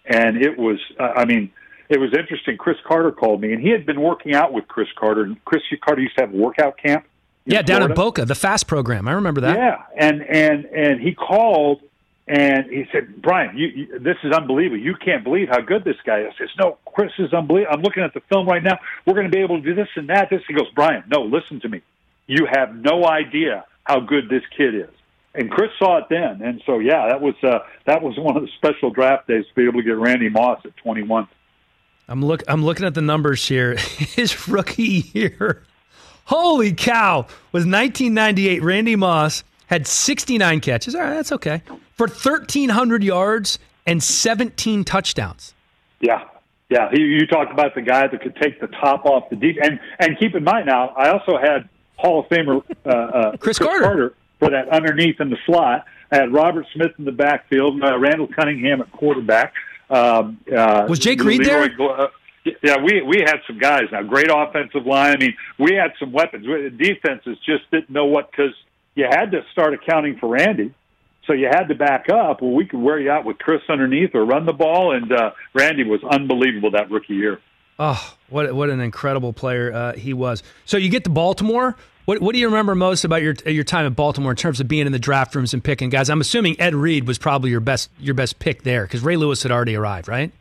And 0.05 0.43
it 0.43 0.57
was, 0.57 0.79
uh, 0.99 1.13
I 1.15 1.25
mean, 1.25 1.51
it 1.89 1.99
was 1.99 2.09
interesting. 2.17 2.57
Cris 2.57 2.77
Carter 2.85 3.11
called 3.11 3.39
me, 3.39 3.53
and 3.53 3.61
he 3.61 3.69
had 3.69 3.85
been 3.85 4.01
working 4.01 4.33
out 4.33 4.51
with 4.51 4.67
Cris 4.67 4.87
Carter. 4.97 5.21
And 5.23 5.43
Cris 5.45 5.61
Carter 5.81 6.01
used 6.01 6.15
to 6.17 6.25
have 6.25 6.33
a 6.33 6.37
workout 6.37 6.77
camp. 6.77 7.05
in 7.45 7.53
Yeah, 7.53 7.61
down 7.61 7.83
at 7.83 7.95
Florida. 7.95 7.95
Boca, 7.95 8.25
the 8.25 8.35
FAST 8.35 8.67
program. 8.67 9.07
I 9.07 9.13
remember 9.13 9.41
that. 9.41 9.57
Yeah, 9.57 9.83
and 9.97 10.21
and 10.23 10.65
and 10.65 10.99
he 10.99 11.13
called 11.13 11.81
and 12.27 12.65
he 12.69 12.85
said, 12.91 13.21
"Brian, 13.21 13.57
you, 13.57 13.67
you, 13.67 13.99
this 13.99 14.15
is 14.23 14.31
unbelievable. 14.31 14.79
You 14.79 14.95
can't 14.95 15.23
believe 15.23 15.49
how 15.49 15.59
good 15.61 15.83
this 15.83 15.97
guy 16.05 16.21
is." 16.21 16.33
I 16.35 16.43
says, 16.43 16.49
"No, 16.57 16.77
Chris 16.85 17.11
is 17.19 17.33
unbelievable. 17.33 17.75
I'm 17.75 17.81
looking 17.81 18.03
at 18.03 18.13
the 18.13 18.21
film 18.29 18.47
right 18.47 18.63
now. 18.63 18.77
We're 19.05 19.15
going 19.15 19.29
to 19.29 19.35
be 19.35 19.41
able 19.43 19.61
to 19.61 19.63
do 19.63 19.75
this 19.75 19.89
and 19.95 20.09
that." 20.09 20.29
This 20.29 20.41
he 20.47 20.53
goes, 20.53 20.69
"Brian, 20.73 21.03
no, 21.07 21.21
listen 21.23 21.59
to 21.61 21.69
me. 21.69 21.81
You 22.27 22.47
have 22.49 22.75
no 22.75 23.05
idea 23.05 23.65
how 23.83 23.99
good 23.99 24.29
this 24.29 24.43
kid 24.55 24.75
is." 24.75 24.89
And 25.35 25.49
Chris 25.49 25.71
saw 25.79 25.97
it 25.97 26.05
then, 26.09 26.41
and 26.43 26.61
so 26.65 26.79
yeah, 26.79 27.09
that 27.09 27.19
was 27.19 27.35
uh, 27.43 27.59
that 27.85 28.01
was 28.01 28.17
one 28.17 28.37
of 28.37 28.43
the 28.43 28.49
special 28.57 28.89
draft 28.89 29.27
days 29.27 29.45
to 29.47 29.55
be 29.55 29.63
able 29.63 29.81
to 29.81 29.83
get 29.83 29.97
Randy 29.97 30.29
Moss 30.29 30.61
at 30.63 30.77
21. 30.77 31.27
I'm 32.07 32.23
look. 32.23 32.43
I'm 32.47 32.63
looking 32.63 32.85
at 32.85 32.93
the 32.93 33.01
numbers 33.01 33.45
here. 33.47 33.75
His 33.77 34.47
rookie 34.47 35.05
year, 35.13 35.63
holy 36.25 36.73
cow, 36.73 37.27
was 37.51 37.65
1998. 37.65 38.61
Randy 38.61 38.95
Moss 38.95 39.43
had 39.73 39.87
69 39.87 40.59
catches. 40.59 40.93
All 40.93 41.01
right, 41.01 41.15
that's 41.15 41.31
okay. 41.31 41.63
for 41.95 42.07
1,300 42.07 43.03
yards 43.03 43.57
and 43.87 44.01
17 44.03 44.83
touchdowns. 44.83 45.55
Yeah, 45.99 46.25
yeah. 46.69 46.89
He, 46.91 47.01
you 47.01 47.25
talked 47.25 47.51
about 47.51 47.73
the 47.73 47.81
guy 47.81 48.07
that 48.07 48.21
could 48.21 48.35
take 48.35 48.61
the 48.61 48.67
top 48.67 49.05
off 49.05 49.29
the 49.29 49.35
deep, 49.35 49.57
and 49.61 49.79
and 49.99 50.17
keep 50.19 50.35
in 50.35 50.43
mind 50.43 50.67
now, 50.67 50.89
I 50.89 51.09
also 51.09 51.37
had 51.37 51.67
Hall 51.97 52.19
of 52.19 52.27
Famer 52.27 52.61
uh, 52.85 52.89
uh, 52.89 53.37
Cris 53.37 53.57
Carter. 53.57 54.13
for 54.39 54.51
that 54.51 54.69
underneath 54.69 55.19
in 55.19 55.29
the 55.29 55.37
slot. 55.45 55.85
I 56.11 56.17
had 56.17 56.31
Robert 56.31 56.67
Smith 56.73 56.91
in 56.99 57.05
the 57.05 57.11
backfield, 57.11 57.81
uh, 57.81 57.97
Randall 57.97 58.27
Cunningham 58.27 58.81
at 58.81 58.91
quarterback. 58.91 59.53
Um, 59.89 60.37
uh, 60.55 60.85
Was 60.87 60.99
Jake 60.99 61.23
Reed 61.23 61.41
Leroy 61.41 61.69
there? 61.77 61.89
Uh, 61.89 62.07
yeah, 62.61 62.77
we 62.77 63.01
we 63.01 63.21
had 63.25 63.37
some 63.47 63.57
guys 63.57 63.83
now. 63.91 64.03
Great 64.03 64.29
offensive 64.29 64.85
line. 64.85 65.15
I 65.15 65.17
mean, 65.17 65.33
we 65.57 65.73
had 65.73 65.93
some 65.99 66.11
weapons. 66.11 66.45
We- 66.45 66.69
Defenses 66.69 67.37
just 67.45 67.69
didn't 67.71 67.89
know 67.89 68.05
what 68.05 68.29
because 68.29 68.53
you 68.95 69.05
had 69.09 69.31
to 69.31 69.41
start 69.51 69.73
accounting 69.73 70.17
for 70.17 70.27
Randy. 70.27 70.73
So 71.25 71.33
you 71.33 71.47
had 71.47 71.65
to 71.65 71.75
back 71.75 72.09
up. 72.09 72.41
Well, 72.41 72.51
we 72.51 72.65
could 72.65 72.81
wear 72.81 72.99
you 72.99 73.09
out 73.09 73.23
with 73.23 73.37
Chris 73.37 73.61
underneath 73.69 74.13
or 74.13 74.25
run 74.25 74.45
the 74.45 74.53
ball, 74.53 74.93
and 74.93 75.11
uh, 75.11 75.31
Randy 75.53 75.83
was 75.83 76.01
unbelievable 76.03 76.71
that 76.71 76.91
rookie 76.91 77.15
year. 77.15 77.39
Oh, 77.79 78.15
what 78.29 78.53
what 78.53 78.69
an 78.69 78.81
incredible 78.81 79.33
player 79.33 79.73
uh, 79.73 79.93
he 79.93 80.13
was. 80.13 80.43
So 80.65 80.77
you 80.77 80.89
get 80.89 81.05
to 81.05 81.09
Baltimore. 81.09 81.75
What 82.05 82.21
what 82.21 82.33
do 82.33 82.39
you 82.39 82.47
remember 82.47 82.75
most 82.75 83.05
about 83.05 83.21
your 83.21 83.35
your 83.45 83.63
time 83.63 83.85
at 83.85 83.95
Baltimore 83.95 84.31
in 84.31 84.37
terms 84.37 84.59
of 84.59 84.67
being 84.67 84.85
in 84.85 84.91
the 84.91 84.99
draft 84.99 85.33
rooms 85.33 85.53
and 85.53 85.63
picking 85.63 85.89
guys? 85.89 86.09
I'm 86.09 86.21
assuming 86.21 86.59
Ed 86.59 86.75
Reed 86.75 87.07
was 87.07 87.17
probably 87.17 87.49
your 87.51 87.61
best 87.61 87.89
your 87.99 88.15
best 88.15 88.39
pick 88.39 88.63
there 88.63 88.83
because 88.83 89.01
Ray 89.01 89.15
Lewis 89.15 89.41
had 89.43 89.51
already 89.51 89.75
arrived, 89.75 90.07
right? 90.07 90.31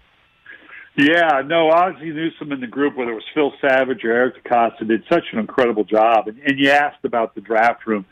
Yeah, 0.97 1.41
no, 1.47 1.71
Ozzie 1.71 2.11
Newsome 2.11 2.53
in 2.53 2.61
the 2.61 2.67
group, 2.67 2.97
whether 2.97 3.13
it 3.13 3.15
was 3.15 3.25
Phil 3.33 3.53
Savage 3.63 4.05
or 4.05 4.13
Eric 4.13 4.45
DeCosta, 4.45 4.87
did 4.87 5.03
such 5.09 5.25
an 5.33 5.39
incredible 5.39 5.85
job. 5.85 6.29
And, 6.29 6.39
and 6.41 6.59
you 6.59 6.69
asked 6.69 7.05
about 7.05 7.35
the 7.35 7.41
draft 7.41 7.87
room. 7.87 8.05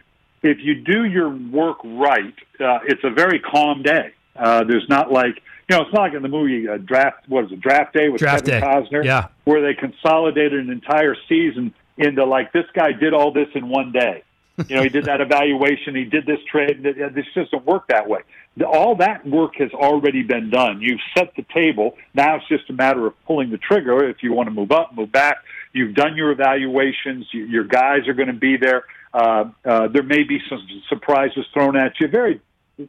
If 0.42 0.58
you 0.60 0.74
do 0.76 1.04
your 1.04 1.28
work 1.28 1.78
right, 1.84 2.34
uh, 2.60 2.78
it's 2.86 3.02
a 3.04 3.10
very 3.10 3.38
calm 3.40 3.82
day. 3.82 4.12
Uh, 4.36 4.64
there's 4.64 4.88
not 4.88 5.12
like, 5.12 5.36
you 5.68 5.76
know, 5.76 5.82
it's 5.82 5.92
not 5.92 6.02
like 6.02 6.14
in 6.14 6.22
the 6.22 6.28
movie 6.28 6.66
uh, 6.68 6.78
Draft, 6.78 7.28
what 7.28 7.44
is 7.44 7.52
it, 7.52 7.60
Draft 7.60 7.92
Day 7.94 8.08
with 8.08 8.20
Draft 8.20 8.46
Kevin 8.46 8.60
Day. 8.62 8.66
Costner, 8.66 9.04
Yeah. 9.04 9.28
where 9.44 9.60
they 9.60 9.74
consolidated 9.74 10.60
an 10.60 10.70
entire 10.70 11.14
season 11.28 11.74
into 11.98 12.24
like, 12.24 12.52
this 12.52 12.64
guy 12.74 12.92
did 12.92 13.12
all 13.12 13.32
this 13.32 13.48
in 13.54 13.68
one 13.68 13.92
day. 13.92 14.22
You 14.68 14.76
know, 14.76 14.82
he 14.82 14.88
did 14.88 15.04
that 15.06 15.20
evaluation, 15.28 15.94
he 15.94 16.04
did 16.04 16.24
this 16.26 16.38
trade. 16.50 16.82
Just 17.14 17.34
doesn't 17.34 17.66
work 17.66 17.88
that 17.88 18.08
way. 18.08 18.20
All 18.66 18.96
that 18.96 19.26
work 19.26 19.54
has 19.56 19.70
already 19.72 20.22
been 20.22 20.50
done. 20.50 20.80
You've 20.82 21.00
set 21.16 21.34
the 21.36 21.44
table. 21.54 21.96
Now 22.14 22.36
it's 22.36 22.48
just 22.48 22.68
a 22.68 22.72
matter 22.72 23.06
of 23.06 23.14
pulling 23.24 23.50
the 23.50 23.58
trigger. 23.58 24.08
If 24.08 24.22
you 24.22 24.32
want 24.32 24.48
to 24.48 24.50
move 24.54 24.72
up, 24.72 24.94
move 24.94 25.12
back. 25.12 25.36
You've 25.72 25.94
done 25.94 26.16
your 26.16 26.30
evaluations. 26.32 27.26
You, 27.32 27.44
your 27.44 27.64
guys 27.64 28.08
are 28.08 28.12
going 28.14 28.26
to 28.28 28.32
be 28.34 28.56
there. 28.56 28.84
Uh, 29.12 29.50
uh, 29.64 29.88
there 29.88 30.02
may 30.02 30.22
be 30.22 30.38
some 30.48 30.66
surprises 30.88 31.44
thrown 31.52 31.76
at 31.76 31.92
you. 32.00 32.08
Very 32.08 32.40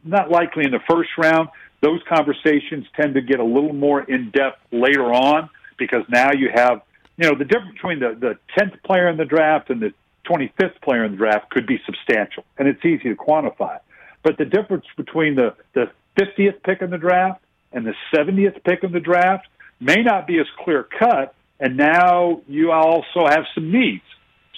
not 0.04 0.30
likely 0.30 0.64
in 0.64 0.70
the 0.70 0.80
first 0.88 1.10
round. 1.18 1.48
Those 1.80 2.00
conversations 2.08 2.86
tend 2.96 3.14
to 3.14 3.20
get 3.20 3.40
a 3.40 3.44
little 3.44 3.72
more 3.72 4.02
in 4.02 4.30
depth 4.30 4.60
later 4.70 5.12
on 5.12 5.50
because 5.76 6.04
now 6.08 6.32
you 6.32 6.48
have, 6.54 6.82
you 7.16 7.28
know, 7.28 7.36
the 7.36 7.44
difference 7.44 7.72
between 7.74 7.98
the, 7.98 8.16
the 8.18 8.38
10th 8.56 8.82
player 8.84 9.08
in 9.08 9.16
the 9.16 9.24
draft 9.24 9.68
and 9.70 9.82
the 9.82 9.92
25th 10.26 10.80
player 10.82 11.04
in 11.04 11.12
the 11.12 11.18
draft 11.18 11.50
could 11.50 11.66
be 11.66 11.80
substantial, 11.84 12.44
and 12.56 12.68
it's 12.68 12.84
easy 12.84 13.08
to 13.08 13.16
quantify. 13.16 13.78
But 14.22 14.38
the 14.38 14.44
difference 14.44 14.84
between 14.96 15.34
the, 15.34 15.54
the 15.74 15.90
50th 16.18 16.62
pick 16.62 16.80
in 16.80 16.90
the 16.90 16.98
draft 16.98 17.42
and 17.72 17.84
the 17.84 17.94
70th 18.14 18.62
pick 18.62 18.84
in 18.84 18.92
the 18.92 19.00
draft 19.00 19.48
may 19.80 20.02
not 20.02 20.28
be 20.28 20.38
as 20.38 20.46
clear 20.64 20.86
cut, 20.98 21.34
and 21.58 21.76
now 21.76 22.42
you 22.46 22.70
also 22.70 23.26
have 23.26 23.44
some 23.54 23.72
needs. 23.72 24.04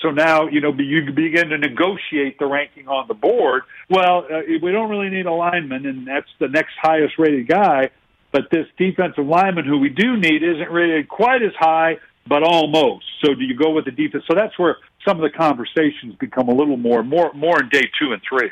So 0.02 0.11
now, 0.11 0.48
you 0.48 0.61
know, 0.61 0.72
you 0.72 1.12
begin 1.12 1.48
to 1.48 1.59
negotiate 1.59 2.38
the 2.38 2.46
ranking 2.46 2.88
on 2.88 3.07
the 3.09 3.14
board. 3.14 3.62
Well, 3.88 4.26
uh, 4.30 4.40
we 4.61 4.72
don't 4.72 4.90
really 4.90 5.09
need 5.09 5.26
a 5.26 5.33
lineman, 5.33 5.87
and 5.87 6.07
that's 6.07 6.28
the 6.38 6.48
next 6.48 6.72
highest 6.80 7.14
rated 7.18 7.48
guy. 7.48 7.90
But 8.33 8.50
this 8.50 8.66
defensive 8.76 9.26
lineman 9.26 9.64
who 9.64 9.78
we 9.78 9.88
do 9.88 10.16
need 10.16 10.42
isn't 10.42 10.70
rated 10.70 11.09
quite 11.09 11.42
as 11.42 11.52
high, 11.57 11.98
but 12.26 12.42
almost. 12.42 13.04
So 13.24 13.35
do 13.35 13.44
you 13.44 13.57
go 13.57 13.70
with 13.70 13.85
the 13.85 13.92
defense? 13.92 14.24
So 14.26 14.35
that's 14.35 14.59
where 14.59 14.78
some 15.07 15.22
of 15.22 15.30
the 15.30 15.37
conversations 15.37 16.16
become 16.18 16.48
a 16.48 16.54
little 16.54 16.76
more, 16.76 17.02
more, 17.02 17.33
more 17.33 17.61
in 17.62 17.68
day 17.68 17.88
two 17.98 18.12
and 18.12 18.20
three. 18.28 18.50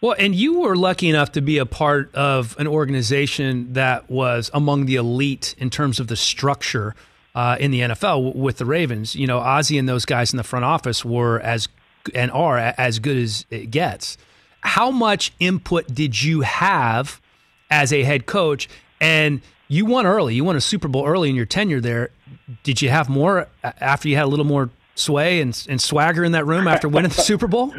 Well, 0.00 0.16
and 0.18 0.34
you 0.34 0.60
were 0.60 0.74
lucky 0.74 1.08
enough 1.08 1.32
to 1.32 1.40
be 1.40 1.58
a 1.58 1.66
part 1.66 2.14
of 2.14 2.56
an 2.58 2.66
organization 2.66 3.72
that 3.74 4.10
was 4.10 4.50
among 4.52 4.86
the 4.86 4.96
elite 4.96 5.54
in 5.58 5.70
terms 5.70 6.00
of 6.00 6.08
the 6.08 6.16
structure 6.16 6.94
uh, 7.34 7.56
in 7.58 7.70
the 7.70 7.80
NFL 7.80 8.34
with 8.34 8.58
the 8.58 8.64
Ravens. 8.66 9.14
You 9.16 9.26
know, 9.26 9.38
Ozzie 9.38 9.78
and 9.78 9.88
those 9.88 10.04
guys 10.04 10.32
in 10.32 10.36
the 10.36 10.44
front 10.44 10.64
office 10.64 11.04
were 11.04 11.40
as 11.40 11.68
and 12.14 12.30
are 12.32 12.58
a- 12.58 12.74
as 12.78 12.98
good 12.98 13.16
as 13.16 13.46
it 13.50 13.70
gets. 13.70 14.18
How 14.60 14.90
much 14.90 15.32
input 15.40 15.86
did 15.94 16.22
you 16.22 16.42
have 16.42 17.20
as 17.70 17.92
a 17.92 18.02
head 18.02 18.26
coach? 18.26 18.68
And 19.00 19.40
you 19.68 19.86
won 19.86 20.06
early. 20.06 20.34
You 20.34 20.44
won 20.44 20.56
a 20.56 20.60
Super 20.60 20.88
Bowl 20.88 21.06
early 21.06 21.30
in 21.30 21.36
your 21.36 21.46
tenure 21.46 21.80
there. 21.80 22.10
Did 22.62 22.82
you 22.82 22.90
have 22.90 23.08
more 23.08 23.48
after 23.62 24.08
you 24.08 24.16
had 24.16 24.24
a 24.24 24.28
little 24.28 24.44
more 24.44 24.70
sway 24.94 25.40
and, 25.40 25.66
and 25.68 25.80
swagger 25.80 26.22
in 26.22 26.32
that 26.32 26.44
room 26.46 26.68
after 26.68 26.88
winning 26.88 27.08
the 27.10 27.22
Super 27.22 27.46
Bowl? 27.48 27.74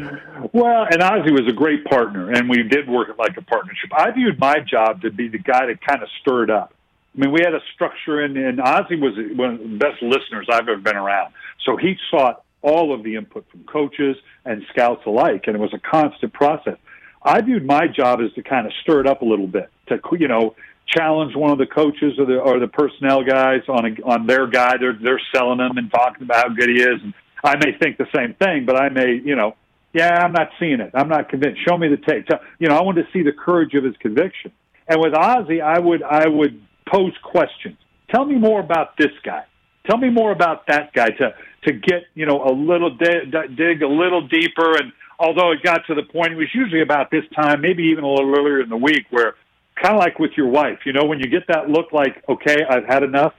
Well, 0.52 0.86
and 0.90 1.02
Ozzie 1.02 1.30
was 1.32 1.46
a 1.48 1.52
great 1.52 1.84
partner, 1.84 2.30
and 2.32 2.48
we 2.48 2.62
did 2.64 2.88
work 2.88 3.08
like 3.18 3.36
a 3.36 3.42
partnership. 3.42 3.90
I 3.96 4.10
viewed 4.10 4.38
my 4.38 4.56
job 4.60 5.02
to 5.02 5.10
be 5.10 5.28
the 5.28 5.38
guy 5.38 5.66
that 5.66 5.80
kind 5.80 6.02
of 6.02 6.08
stirred 6.20 6.50
up. 6.50 6.74
I 7.14 7.20
mean, 7.20 7.32
we 7.32 7.40
had 7.44 7.54
a 7.54 7.60
structure, 7.74 8.20
and, 8.20 8.36
and 8.36 8.60
Ozzie 8.60 8.96
was 8.96 9.14
one 9.36 9.54
of 9.54 9.58
the 9.60 9.76
best 9.76 10.02
listeners 10.02 10.46
I've 10.50 10.68
ever 10.68 10.78
been 10.78 10.96
around. 10.96 11.32
So 11.64 11.76
he 11.76 11.96
sought 12.10 12.42
all 12.60 12.92
of 12.92 13.04
the 13.04 13.14
input 13.14 13.46
from 13.50 13.64
coaches 13.64 14.16
and 14.44 14.62
scouts 14.70 15.02
alike, 15.06 15.44
and 15.46 15.54
it 15.54 15.60
was 15.60 15.72
a 15.74 15.78
constant 15.78 16.32
process. 16.32 16.76
I 17.22 17.40
viewed 17.40 17.64
my 17.64 17.86
job 17.86 18.20
as 18.20 18.32
to 18.34 18.42
kind 18.42 18.66
of 18.66 18.72
stir 18.82 19.00
it 19.00 19.06
up 19.06 19.22
a 19.22 19.24
little 19.24 19.46
bit, 19.46 19.70
to 19.88 20.00
you 20.18 20.28
know, 20.28 20.56
challenge 20.86 21.34
one 21.36 21.50
of 21.50 21.58
the 21.58 21.66
coaches 21.66 22.18
or 22.18 22.26
the 22.26 22.38
or 22.38 22.58
the 22.58 22.68
personnel 22.68 23.24
guys 23.24 23.62
on 23.68 23.86
a, 23.86 24.02
on 24.02 24.26
their 24.26 24.46
guy. 24.46 24.76
They're 24.76 24.98
they're 25.00 25.20
selling 25.34 25.60
him 25.60 25.76
and 25.76 25.90
talking 25.90 26.22
about 26.22 26.48
how 26.48 26.54
good 26.54 26.68
he 26.68 26.82
is. 26.82 27.00
And 27.02 27.14
I 27.42 27.56
may 27.56 27.76
think 27.78 27.96
the 27.96 28.06
same 28.14 28.34
thing, 28.34 28.66
but 28.66 28.76
I 28.76 28.88
may 28.90 29.14
you 29.24 29.36
know, 29.36 29.56
yeah, 29.92 30.22
I'm 30.22 30.32
not 30.32 30.50
seeing 30.58 30.80
it. 30.80 30.90
I'm 30.94 31.08
not 31.08 31.28
convinced. 31.28 31.66
Show 31.66 31.78
me 31.78 31.88
the 31.88 31.96
tape. 31.96 32.26
You 32.58 32.68
know, 32.68 32.76
I 32.76 32.82
want 32.82 32.98
to 32.98 33.06
see 33.12 33.22
the 33.22 33.32
courage 33.32 33.74
of 33.74 33.84
his 33.84 33.96
conviction. 33.98 34.52
And 34.86 35.00
with 35.00 35.14
Ozzie, 35.14 35.62
I 35.62 35.78
would 35.78 36.02
I 36.02 36.28
would 36.28 36.60
pose 36.86 37.14
questions. 37.22 37.76
Tell 38.10 38.24
me 38.24 38.36
more 38.36 38.60
about 38.60 38.96
this 38.96 39.12
guy. 39.22 39.44
Tell 39.86 39.98
me 39.98 40.10
more 40.10 40.32
about 40.32 40.66
that 40.68 40.92
guy 40.92 41.10
to 41.10 41.34
to 41.64 41.72
get 41.72 42.04
you 42.14 42.26
know 42.26 42.42
a 42.44 42.52
little 42.52 42.90
dig, 42.90 43.34
dig 43.56 43.82
a 43.82 43.88
little 43.88 44.26
deeper. 44.26 44.76
And 44.76 44.92
although 45.18 45.52
it 45.52 45.62
got 45.62 45.86
to 45.86 45.94
the 45.94 46.02
point, 46.02 46.32
it 46.32 46.36
was 46.36 46.48
usually 46.54 46.82
about 46.82 47.10
this 47.10 47.24
time, 47.34 47.60
maybe 47.60 47.84
even 47.84 48.04
a 48.04 48.08
little 48.08 48.34
earlier 48.34 48.60
in 48.60 48.68
the 48.68 48.76
week, 48.76 49.06
where 49.10 49.34
kind 49.80 49.94
of 49.94 50.00
like 50.00 50.18
with 50.18 50.32
your 50.36 50.46
wife, 50.46 50.80
you 50.84 50.92
know, 50.92 51.04
when 51.04 51.18
you 51.18 51.26
get 51.26 51.46
that 51.48 51.68
look 51.68 51.92
like, 51.92 52.22
okay, 52.28 52.64
I've 52.68 52.84
had 52.84 53.02
enough, 53.02 53.34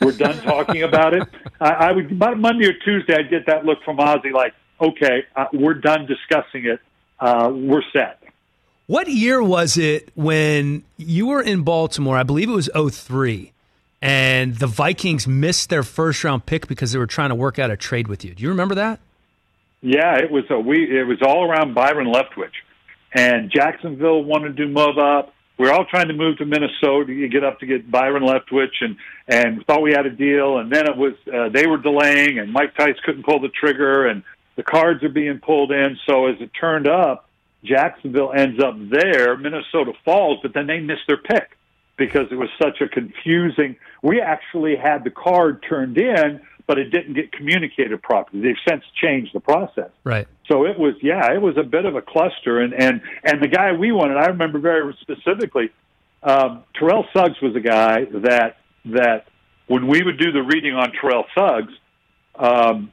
we're 0.00 0.12
done 0.12 0.40
talking 0.42 0.82
about 0.82 1.14
it. 1.14 1.26
I, 1.60 1.70
I 1.70 1.92
would 1.92 2.12
about 2.12 2.38
Monday 2.38 2.66
or 2.66 2.74
Tuesday, 2.74 3.14
I'd 3.14 3.30
get 3.30 3.46
that 3.46 3.64
look 3.64 3.82
from 3.84 3.98
Ozzie, 3.98 4.30
like, 4.30 4.54
okay, 4.80 5.24
uh, 5.34 5.46
we're 5.52 5.74
done 5.74 6.06
discussing 6.06 6.66
it, 6.66 6.80
uh, 7.20 7.50
we're 7.52 7.82
set. 7.92 8.21
What 8.92 9.08
year 9.08 9.42
was 9.42 9.78
it 9.78 10.10
when 10.14 10.84
you 10.98 11.28
were 11.28 11.40
in 11.40 11.62
Baltimore? 11.62 12.18
I 12.18 12.24
believe 12.24 12.50
it 12.50 12.52
was 12.52 12.68
03, 12.76 13.50
and 14.02 14.54
the 14.56 14.66
Vikings 14.66 15.26
missed 15.26 15.70
their 15.70 15.82
first 15.82 16.22
round 16.22 16.44
pick 16.44 16.68
because 16.68 16.92
they 16.92 16.98
were 16.98 17.06
trying 17.06 17.30
to 17.30 17.34
work 17.34 17.58
out 17.58 17.70
a 17.70 17.76
trade 17.78 18.06
with 18.06 18.22
you. 18.22 18.34
Do 18.34 18.42
you 18.42 18.50
remember 18.50 18.74
that? 18.74 19.00
Yeah, 19.80 20.18
it 20.18 20.30
was 20.30 20.44
a 20.50 20.60
we. 20.60 20.84
It 20.94 21.04
was 21.04 21.22
all 21.22 21.42
around 21.42 21.72
Byron 21.72 22.12
Leftwich, 22.12 22.52
and 23.14 23.50
Jacksonville 23.50 24.24
wanted 24.24 24.58
to 24.58 24.66
move 24.66 24.98
up. 24.98 25.32
We're 25.56 25.72
all 25.72 25.86
trying 25.86 26.08
to 26.08 26.14
move 26.14 26.36
to 26.36 26.44
Minnesota 26.44 27.06
to 27.06 27.28
get 27.28 27.44
up 27.44 27.60
to 27.60 27.66
get 27.66 27.90
Byron 27.90 28.24
Leftwich, 28.24 28.82
and 28.82 28.96
and 29.26 29.64
thought 29.64 29.80
we 29.80 29.92
had 29.92 30.04
a 30.04 30.10
deal. 30.10 30.58
And 30.58 30.70
then 30.70 30.86
it 30.86 30.98
was 30.98 31.14
uh, 31.32 31.48
they 31.48 31.66
were 31.66 31.78
delaying, 31.78 32.38
and 32.38 32.52
Mike 32.52 32.76
Tice 32.76 32.96
couldn't 33.06 33.24
pull 33.24 33.40
the 33.40 33.48
trigger, 33.48 34.06
and 34.06 34.22
the 34.56 34.62
cards 34.62 35.02
are 35.02 35.08
being 35.08 35.38
pulled 35.38 35.72
in. 35.72 35.98
So 36.06 36.26
as 36.26 36.36
it 36.42 36.50
turned 36.60 36.86
up, 36.86 37.30
Jacksonville 37.64 38.32
ends 38.32 38.62
up 38.62 38.74
there. 38.90 39.36
Minnesota 39.36 39.92
falls, 40.04 40.38
but 40.42 40.52
then 40.54 40.66
they 40.66 40.80
miss 40.80 40.98
their 41.06 41.16
pick 41.16 41.56
because 41.96 42.26
it 42.30 42.34
was 42.34 42.48
such 42.60 42.80
a 42.80 42.88
confusing. 42.88 43.76
We 44.02 44.20
actually 44.20 44.76
had 44.76 45.04
the 45.04 45.10
card 45.10 45.64
turned 45.68 45.96
in, 45.98 46.40
but 46.66 46.78
it 46.78 46.90
didn't 46.90 47.14
get 47.14 47.32
communicated 47.32 48.02
properly. 48.02 48.42
They've 48.42 48.56
since 48.66 48.84
changed 49.00 49.34
the 49.34 49.40
process. 49.40 49.90
Right. 50.04 50.26
So 50.48 50.64
it 50.66 50.78
was, 50.78 50.94
yeah, 51.02 51.32
it 51.32 51.40
was 51.40 51.56
a 51.56 51.62
bit 51.62 51.84
of 51.84 51.94
a 51.96 52.02
cluster, 52.02 52.60
and 52.60 52.74
and 52.74 53.00
and 53.24 53.42
the 53.42 53.48
guy 53.48 53.72
we 53.72 53.92
wanted, 53.92 54.16
I 54.16 54.26
remember 54.26 54.58
very 54.58 54.96
specifically. 55.00 55.70
Um, 56.22 56.64
Terrell 56.78 57.04
Suggs 57.12 57.40
was 57.40 57.54
a 57.56 57.60
guy 57.60 58.04
that 58.04 58.56
that 58.86 59.26
when 59.66 59.86
we 59.86 60.02
would 60.02 60.18
do 60.18 60.32
the 60.32 60.42
reading 60.42 60.74
on 60.74 60.92
Terrell 60.92 61.24
Suggs, 61.34 61.72
um, 62.34 62.92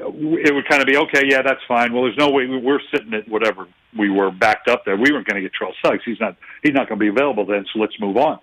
it 0.00 0.54
would 0.54 0.68
kind 0.68 0.80
of 0.80 0.86
be 0.86 0.96
okay, 0.96 1.24
yeah, 1.28 1.42
that's 1.42 1.60
fine. 1.66 1.92
Well, 1.92 2.04
there's 2.04 2.16
no 2.16 2.30
way 2.30 2.46
we, 2.46 2.58
we're 2.58 2.80
sitting 2.94 3.12
at 3.14 3.28
whatever 3.28 3.66
we 3.96 4.10
were 4.10 4.30
backed 4.30 4.68
up 4.68 4.84
there. 4.84 4.96
We 4.96 5.10
weren't 5.12 5.26
going 5.26 5.42
to 5.42 5.42
get 5.42 5.52
Terrell 5.58 5.74
Suggs. 5.84 6.02
He's 6.04 6.20
not 6.20 6.36
he's 6.62 6.74
not 6.74 6.88
going 6.88 6.98
to 6.98 7.04
be 7.04 7.08
available 7.08 7.46
then. 7.46 7.64
So 7.72 7.80
let's 7.80 7.98
move 8.00 8.16
on. 8.16 8.38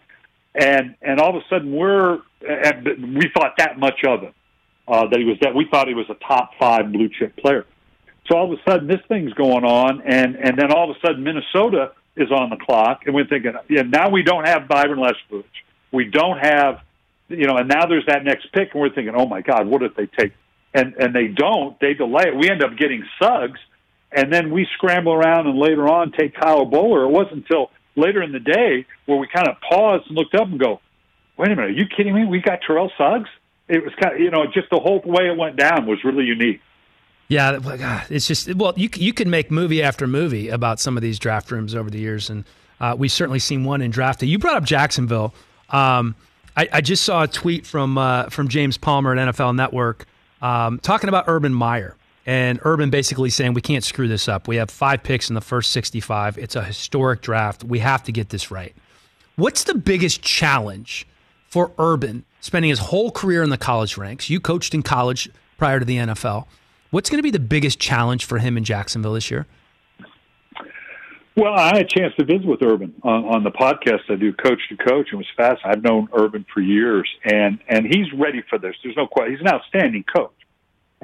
And 0.53 0.95
and 1.01 1.19
all 1.19 1.29
of 1.29 1.35
a 1.35 1.45
sudden 1.49 1.71
we're 1.71 2.19
and 2.41 3.15
we 3.15 3.29
thought 3.33 3.53
that 3.57 3.79
much 3.79 4.03
of 4.05 4.21
him 4.21 4.33
uh, 4.87 5.07
that 5.07 5.19
he 5.19 5.25
was 5.25 5.37
that 5.41 5.55
we 5.55 5.67
thought 5.69 5.87
he 5.87 5.93
was 5.93 6.09
a 6.09 6.15
top 6.25 6.51
five 6.59 6.91
blue 6.91 7.09
chip 7.09 7.35
player. 7.37 7.65
So 8.27 8.37
all 8.37 8.51
of 8.51 8.59
a 8.59 8.69
sudden 8.69 8.87
this 8.87 9.01
thing's 9.07 9.33
going 9.33 9.63
on, 9.63 10.01
and 10.01 10.35
and 10.35 10.57
then 10.57 10.71
all 10.71 10.89
of 10.89 10.95
a 10.95 10.99
sudden 11.07 11.23
Minnesota 11.23 11.91
is 12.15 12.31
on 12.31 12.49
the 12.49 12.57
clock, 12.57 13.01
and 13.05 13.13
we're 13.13 13.27
thinking, 13.27 13.53
yeah, 13.69 13.81
now 13.81 14.09
we 14.09 14.23
don't 14.23 14.47
have 14.47 14.67
Byron 14.67 14.99
Leftwich. 14.99 15.43
We 15.91 16.05
don't 16.05 16.37
have, 16.37 16.79
you 17.27 17.45
know, 17.45 17.57
and 17.57 17.67
now 17.67 17.85
there's 17.87 18.05
that 18.07 18.23
next 18.23 18.51
pick, 18.53 18.69
and 18.73 18.81
we're 18.81 18.89
thinking, 18.89 19.13
oh 19.15 19.25
my 19.25 19.41
God, 19.41 19.67
what 19.67 19.83
if 19.83 19.95
they 19.95 20.07
take? 20.07 20.33
And 20.75 20.93
and 20.95 21.15
they 21.15 21.27
don't. 21.27 21.79
They 21.79 21.93
delay 21.93 22.25
it. 22.27 22.35
We 22.35 22.49
end 22.49 22.61
up 22.61 22.77
getting 22.77 23.03
Suggs, 23.17 23.59
and 24.11 24.31
then 24.31 24.51
we 24.51 24.67
scramble 24.75 25.13
around 25.13 25.47
and 25.47 25.57
later 25.57 25.87
on 25.87 26.11
take 26.11 26.35
Kyle 26.35 26.65
Boller. 26.65 27.07
It 27.07 27.11
wasn't 27.11 27.43
until 27.43 27.71
later 27.95 28.21
in 28.21 28.33
the 28.33 28.39
day 28.39 28.85
where 29.05 29.17
we 29.17 29.27
kind 29.33 29.47
of 29.47 29.55
paused 29.61 30.07
and 30.07 30.17
looked 30.17 30.35
up 30.35 30.47
and 30.47 30.59
go, 30.59 30.81
wait 31.37 31.47
a 31.47 31.55
minute, 31.55 31.69
are 31.69 31.71
you 31.71 31.85
kidding 31.85 32.13
me? 32.13 32.25
We 32.25 32.41
got 32.41 32.59
Terrell 32.65 32.91
Suggs. 32.97 33.29
It 33.67 33.83
was 33.83 33.93
kind 34.01 34.15
of, 34.15 34.21
you 34.21 34.31
know, 34.31 34.45
just 34.45 34.69
the 34.69 34.79
whole 34.79 35.01
way 35.05 35.27
it 35.27 35.37
went 35.37 35.55
down 35.55 35.85
was 35.87 36.03
really 36.03 36.25
unique. 36.25 36.61
Yeah, 37.27 38.05
it's 38.09 38.27
just 38.27 38.53
well, 38.53 38.73
you 38.75 38.87
you 38.93 39.11
can 39.11 39.31
make 39.31 39.49
movie 39.49 39.81
after 39.81 40.05
movie 40.05 40.49
about 40.49 40.79
some 40.79 40.95
of 40.95 41.01
these 41.01 41.17
draft 41.17 41.49
rooms 41.49 41.73
over 41.73 41.89
the 41.89 41.97
years, 41.97 42.29
and 42.29 42.43
uh, 42.79 42.95
we've 42.95 43.11
certainly 43.11 43.39
seen 43.39 43.63
one 43.63 43.81
in 43.81 43.89
draft. 43.89 44.21
You 44.21 44.37
brought 44.37 44.57
up 44.57 44.63
Jacksonville. 44.63 45.33
Um, 45.69 46.15
I, 46.55 46.69
I, 46.71 46.81
just 46.81 47.03
saw 47.03 47.23
a 47.23 47.27
tweet 47.27 47.65
from 47.65 47.97
uh, 47.97 48.29
from 48.29 48.47
James 48.47 48.77
Palmer 48.77 49.17
at 49.17 49.35
NFL 49.35 49.55
Network 49.55 50.05
um, 50.45 50.79
talking 50.79 51.09
about 51.09 51.25
Urban 51.27 51.53
Meyer. 51.53 51.95
And 52.27 52.59
Urban 52.63 52.89
basically 52.89 53.29
saying, 53.29 53.53
we 53.53 53.61
can't 53.61 53.83
screw 53.83 54.07
this 54.07 54.27
up. 54.27 54.47
We 54.47 54.55
have 54.55 54.71
five 54.71 55.03
picks 55.03 55.29
in 55.29 55.35
the 55.35 55.41
first 55.41 55.71
65. 55.71 56.37
It's 56.37 56.55
a 56.55 56.63
historic 56.63 57.21
draft. 57.21 57.63
We 57.63 57.79
have 57.79 58.03
to 58.03 58.11
get 58.11 58.29
this 58.29 58.49
right. 58.49 58.75
What's 59.35 59.63
the 59.63 59.75
biggest 59.75 60.21
challenge 60.21 61.07
for 61.47 61.71
Urban 61.77 62.25
spending 62.41 62.69
his 62.69 62.79
whole 62.79 63.11
career 63.11 63.43
in 63.43 63.49
the 63.49 63.57
college 63.57 63.97
ranks? 63.97 64.29
You 64.29 64.39
coached 64.39 64.73
in 64.73 64.81
college 64.81 65.29
prior 65.57 65.79
to 65.79 65.85
the 65.85 65.97
NFL. 65.97 66.45
What's 66.89 67.09
going 67.09 67.19
to 67.19 67.23
be 67.23 67.31
the 67.31 67.39
biggest 67.39 67.79
challenge 67.79 68.25
for 68.25 68.39
him 68.39 68.57
in 68.57 68.63
Jacksonville 68.63 69.13
this 69.13 69.29
year? 69.29 69.45
Well, 71.37 71.53
I 71.53 71.65
had 71.65 71.77
a 71.79 71.83
chance 71.83 72.13
to 72.17 72.23
visit 72.23 72.45
with 72.45 72.63
Urban 72.63 72.93
on, 73.03 73.25
on 73.25 73.43
the 73.43 73.51
podcast 73.51 74.09
I 74.09 74.15
do, 74.15 74.31
Coach 74.31 74.61
to 74.69 74.77
Coach, 74.77 75.09
and 75.11 75.17
was 75.17 75.27
fast. 75.35 75.59
I've 75.65 75.83
known 75.83 76.07
Urban 76.13 76.45
for 76.53 76.61
years, 76.61 77.09
and 77.25 77.59
and 77.67 77.85
he's 77.85 78.11
ready 78.13 78.41
for 78.49 78.57
this. 78.57 78.73
There's 78.81 78.95
no 78.95 79.05
question. 79.05 79.33
He's 79.33 79.41
an 79.41 79.49
outstanding 79.49 80.05
coach, 80.15 80.31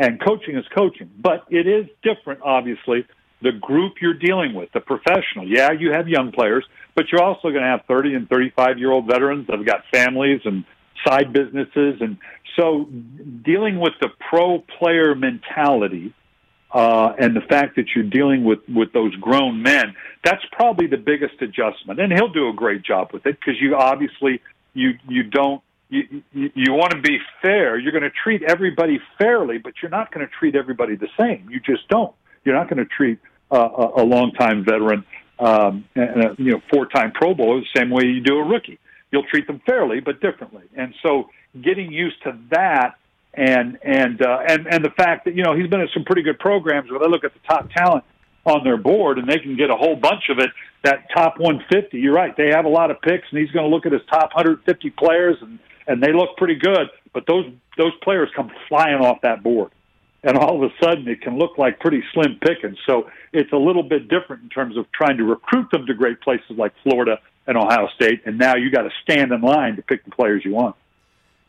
and 0.02 0.20
coaching 0.20 0.58
is 0.58 0.66
coaching, 0.76 1.12
but 1.20 1.46
it 1.52 1.68
is 1.68 1.86
different, 2.02 2.42
obviously. 2.42 3.06
The 3.44 3.52
group 3.52 3.94
you're 4.02 4.16
dealing 4.16 4.54
with, 4.54 4.72
the 4.72 4.80
professional. 4.80 5.48
Yeah, 5.48 5.72
you 5.72 5.92
have 5.92 6.08
young 6.08 6.32
players, 6.32 6.66
but 6.96 7.06
you're 7.12 7.22
also 7.22 7.50
going 7.50 7.62
to 7.62 7.68
have 7.68 7.82
30 7.88 8.16
and 8.16 8.28
35 8.28 8.80
year 8.80 8.92
old 8.92 9.06
veterans 9.06 9.46
that 9.48 9.58
have 9.58 9.66
got 9.66 9.84
families 9.94 10.42
and 10.44 10.66
side 11.06 11.32
businesses, 11.34 12.02
and 12.02 12.18
so 12.58 12.88
dealing 13.44 13.80
with 13.80 13.94
the 14.02 14.10
pro 14.30 14.60
player 14.60 15.16
mentality 15.16 16.14
uh, 16.72 17.14
and 17.18 17.36
the 17.36 17.42
fact 17.42 17.76
that 17.76 17.86
you're 17.96 18.10
dealing 18.10 18.44
with 18.44 18.60
with 18.68 18.94
those 18.94 19.16
grown 19.16 19.62
men, 19.62 19.96
that's 20.24 20.44
probably 20.52 20.88
the 20.88 20.98
biggest 20.98 21.42
adjustment. 21.42 22.00
And 22.00 22.12
he'll 22.12 22.32
do 22.32 22.50
a 22.50 22.54
great 22.54 22.84
job 22.84 23.10
with 23.14 23.26
it 23.26 23.38
because 23.40 23.60
you 23.60 23.76
obviously 23.76 24.42
you 24.74 24.92
you 25.08 25.24
don't 25.24 25.62
you 25.92 26.24
you, 26.34 26.52
you 26.56 26.74
want 26.74 26.92
to 26.92 27.02
be 27.02 27.20
fair. 27.42 27.78
You're 27.78 27.92
going 27.92 28.04
to 28.04 28.10
treat 28.10 28.42
everybody 28.42 29.00
fairly, 29.20 29.60
but 29.60 29.74
you're 29.82 29.92
not 29.92 30.12
going 30.12 30.26
to 30.26 30.32
treat 30.40 30.56
everybody 30.56 30.96
the 30.96 31.10
same. 31.20 31.48
You 31.52 31.60
just 31.60 31.88
don't. 31.90 32.16
You're 32.44 32.56
not 32.56 32.70
going 32.70 32.84
to 32.84 32.86
treat 32.86 33.20
uh, 33.52 33.58
a, 33.58 34.02
a 34.02 34.04
longtime 34.04 34.64
veteran 34.66 35.06
um, 35.38 35.86
and 35.94 36.24
a 36.24 36.36
you 36.40 36.54
know 36.54 36.62
four-time 36.72 37.12
Pro 37.12 37.36
Bowler 37.36 37.60
the 37.60 37.80
same 37.80 37.90
way 37.90 38.06
you 38.06 38.22
do 38.22 38.38
a 38.38 38.44
rookie. 38.44 38.80
You'll 39.12 39.26
treat 39.26 39.46
them 39.46 39.62
fairly, 39.66 40.00
but 40.00 40.22
differently. 40.22 40.64
And 40.76 40.96
so, 41.04 41.30
getting 41.62 41.92
used 41.92 42.24
to 42.24 42.38
that 42.52 42.96
and 43.34 43.78
and 43.84 44.22
uh, 44.22 44.40
and 44.48 44.68
and 44.68 44.86
the 44.86 44.92
fact 44.92 45.26
that 45.26 45.36
you 45.36 45.44
know 45.44 45.54
he's 45.56 45.68
been 45.68 45.82
at 45.82 45.90
some 45.94 46.06
pretty 46.06 46.22
good 46.22 46.40
programs 46.40 46.90
where 46.90 47.00
they 47.00 47.08
look 47.08 47.26
at 47.26 47.34
the 47.34 47.40
top 47.48 47.70
talent 47.72 48.06
on 48.46 48.64
their 48.64 48.78
board 48.78 49.18
and 49.18 49.28
they 49.28 49.38
can 49.38 49.56
get 49.56 49.70
a 49.70 49.76
whole 49.76 49.96
bunch 49.96 50.30
of 50.30 50.40
it. 50.40 50.50
That 50.84 51.06
top 51.16 51.38
150, 51.38 52.00
you're 52.00 52.14
right. 52.14 52.36
They 52.36 52.48
have 52.48 52.66
a 52.66 52.70
lot 52.70 52.90
of 52.90 53.00
picks, 53.02 53.28
and 53.30 53.40
he's 53.40 53.52
going 53.52 53.70
to 53.70 53.70
look 53.70 53.86
at 53.86 53.92
his 53.92 54.02
top 54.10 54.34
150 54.34 54.90
players, 54.92 55.38
and 55.42 55.60
and 55.88 56.02
they 56.02 56.14
look 56.14 56.38
pretty 56.38 56.56
good. 56.56 56.90
But 57.14 57.26
those 57.28 57.46
those 57.78 57.94
players 58.04 58.30
come 58.36 58.52
flying 58.68 59.02
off 59.02 59.22
that 59.22 59.44
board, 59.44 59.72
and 60.24 60.38
all 60.38 60.64
of 60.64 60.72
a 60.72 60.74
sudden 60.84 61.08
it 61.08 61.22
can 61.22 61.38
look 61.38 61.58
like 61.58 61.80
pretty 61.80 62.04
slim 62.14 62.40
pickings. 62.42 62.78
So 62.86 63.10
it's 63.34 63.52
a 63.52 63.58
little 63.58 63.84
bit 63.84 64.08
different 64.08 64.44
in 64.44 64.50
terms 64.50 64.78
of 64.78 64.92
trying 64.92 65.18
to 65.18 65.24
recruit 65.24 65.70
them 65.72 65.86
to 65.86 65.94
great 65.94 66.22
places 66.22 66.52
like 66.58 66.74
Florida 66.84 67.20
and 67.48 67.58
Ohio 67.58 67.88
State. 67.96 68.22
And 68.26 68.38
now 68.38 68.56
you 68.56 68.72
got 68.72 68.84
to 68.84 68.92
stand 69.04 69.32
in 69.32 69.42
line 69.42 69.76
to 69.76 69.82
pick 69.82 70.06
the 70.06 70.12
players 70.12 70.44
you 70.46 70.54
want. 70.54 70.76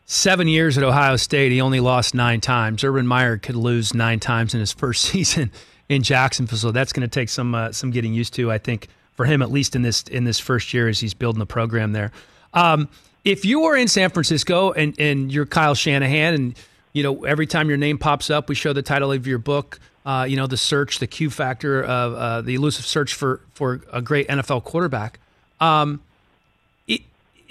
Seven 0.05 0.49
years 0.49 0.77
at 0.77 0.83
Ohio 0.83 1.15
State, 1.15 1.51
he 1.53 1.61
only 1.61 1.79
lost 1.79 2.13
nine 2.13 2.41
times. 2.41 2.83
Urban 2.83 3.07
Meyer 3.07 3.37
could 3.37 3.55
lose 3.55 3.93
nine 3.93 4.19
times 4.19 4.53
in 4.53 4.59
his 4.59 4.73
first 4.73 5.01
season 5.11 5.51
in 5.87 6.03
Jacksonville, 6.03 6.57
so 6.57 6.71
that's 6.71 6.93
going 6.93 7.07
to 7.07 7.13
take 7.13 7.29
some 7.29 7.55
uh, 7.55 7.71
some 7.71 7.91
getting 7.91 8.13
used 8.13 8.33
to. 8.33 8.51
I 8.51 8.57
think 8.57 8.87
for 9.13 9.25
him, 9.25 9.41
at 9.41 9.51
least 9.51 9.75
in 9.75 9.81
this 9.81 10.03
in 10.03 10.23
this 10.25 10.39
first 10.39 10.73
year, 10.73 10.87
as 10.89 10.99
he's 10.99 11.13
building 11.13 11.39
the 11.39 11.45
program 11.45 11.93
there. 11.93 12.11
Um, 12.53 12.89
if 13.23 13.45
you 13.45 13.63
are 13.65 13.75
in 13.75 13.87
San 13.87 14.09
Francisco 14.09 14.71
and 14.71 14.99
and 14.99 15.31
you're 15.31 15.45
Kyle 15.45 15.75
Shanahan, 15.75 16.33
and 16.33 16.59
you 16.91 17.03
know 17.03 17.23
every 17.25 17.47
time 17.47 17.69
your 17.69 17.77
name 17.77 17.97
pops 17.97 18.29
up, 18.29 18.49
we 18.49 18.55
show 18.55 18.73
the 18.73 18.81
title 18.81 19.11
of 19.11 19.27
your 19.27 19.39
book. 19.39 19.79
Uh, 20.05 20.25
you 20.27 20.35
know 20.35 20.47
the 20.47 20.57
search, 20.57 20.99
the 20.99 21.07
Q 21.07 21.29
factor 21.29 21.81
of 21.81 22.13
uh, 22.13 22.41
the 22.41 22.55
elusive 22.55 22.85
search 22.85 23.13
for 23.13 23.41
for 23.53 23.81
a 23.91 24.01
great 24.01 24.27
NFL 24.27 24.63
quarterback. 24.63 25.19
Um, 25.59 26.01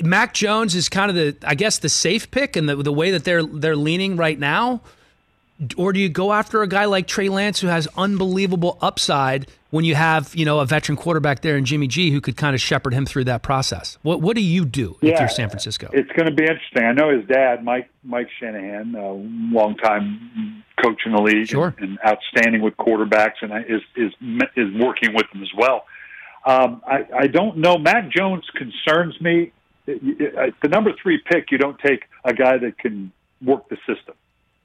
Mac 0.02 0.34
Jones 0.34 0.74
is 0.74 0.88
kind 0.88 1.10
of 1.10 1.14
the, 1.14 1.36
I 1.46 1.54
guess, 1.54 1.78
the 1.78 1.88
safe 1.88 2.30
pick 2.30 2.56
and 2.56 2.68
the 2.68 2.76
the 2.76 2.92
way 2.92 3.12
that 3.12 3.24
they're 3.24 3.42
they're 3.42 3.76
leaning 3.76 4.16
right 4.16 4.38
now, 4.38 4.80
or 5.76 5.92
do 5.92 6.00
you 6.00 6.08
go 6.08 6.32
after 6.32 6.62
a 6.62 6.68
guy 6.68 6.86
like 6.86 7.06
Trey 7.06 7.28
Lance 7.28 7.60
who 7.60 7.68
has 7.68 7.88
unbelievable 7.96 8.78
upside 8.80 9.46
when 9.72 9.84
you 9.84 9.94
have 9.94 10.34
you 10.36 10.44
know 10.44 10.60
a 10.60 10.66
veteran 10.66 10.96
quarterback 10.96 11.40
there 11.40 11.56
in 11.56 11.64
Jimmy 11.64 11.88
G 11.88 12.10
who 12.10 12.20
could 12.20 12.36
kind 12.36 12.54
of 12.54 12.60
shepherd 12.60 12.94
him 12.94 13.04
through 13.04 13.24
that 13.24 13.42
process? 13.42 13.98
What 14.02 14.20
what 14.20 14.36
do 14.36 14.42
you 14.42 14.64
do 14.64 14.96
yeah, 15.00 15.14
if 15.14 15.20
you're 15.20 15.28
San 15.28 15.48
Francisco? 15.48 15.88
It's 15.92 16.10
going 16.12 16.26
to 16.26 16.34
be 16.34 16.44
interesting. 16.44 16.84
I 16.84 16.92
know 16.92 17.16
his 17.16 17.26
dad, 17.26 17.64
Mike 17.64 17.88
Mike 18.04 18.28
Shanahan, 18.38 18.94
a 18.94 19.12
longtime 19.12 20.64
coach 20.82 21.00
in 21.06 21.12
the 21.12 21.22
league, 21.22 21.48
sure. 21.48 21.74
and, 21.78 21.90
and 21.90 21.98
outstanding 22.06 22.62
with 22.62 22.76
quarterbacks, 22.76 23.42
and 23.42 23.52
is 23.66 23.82
is 23.96 24.12
is 24.56 24.68
working 24.80 25.14
with 25.14 25.26
them 25.32 25.42
as 25.42 25.50
well. 25.56 25.86
Um, 26.44 26.82
I, 26.86 27.06
I 27.16 27.26
don't 27.28 27.58
know. 27.58 27.78
Mac 27.78 28.10
Jones 28.10 28.44
concerns 28.56 29.20
me 29.20 29.52
the 29.86 30.68
number 30.68 30.92
three 31.02 31.20
pick, 31.30 31.50
you 31.50 31.58
don't 31.58 31.78
take 31.78 32.04
a 32.24 32.32
guy 32.32 32.58
that 32.58 32.78
can 32.78 33.12
work 33.44 33.68
the 33.68 33.76
system, 33.86 34.14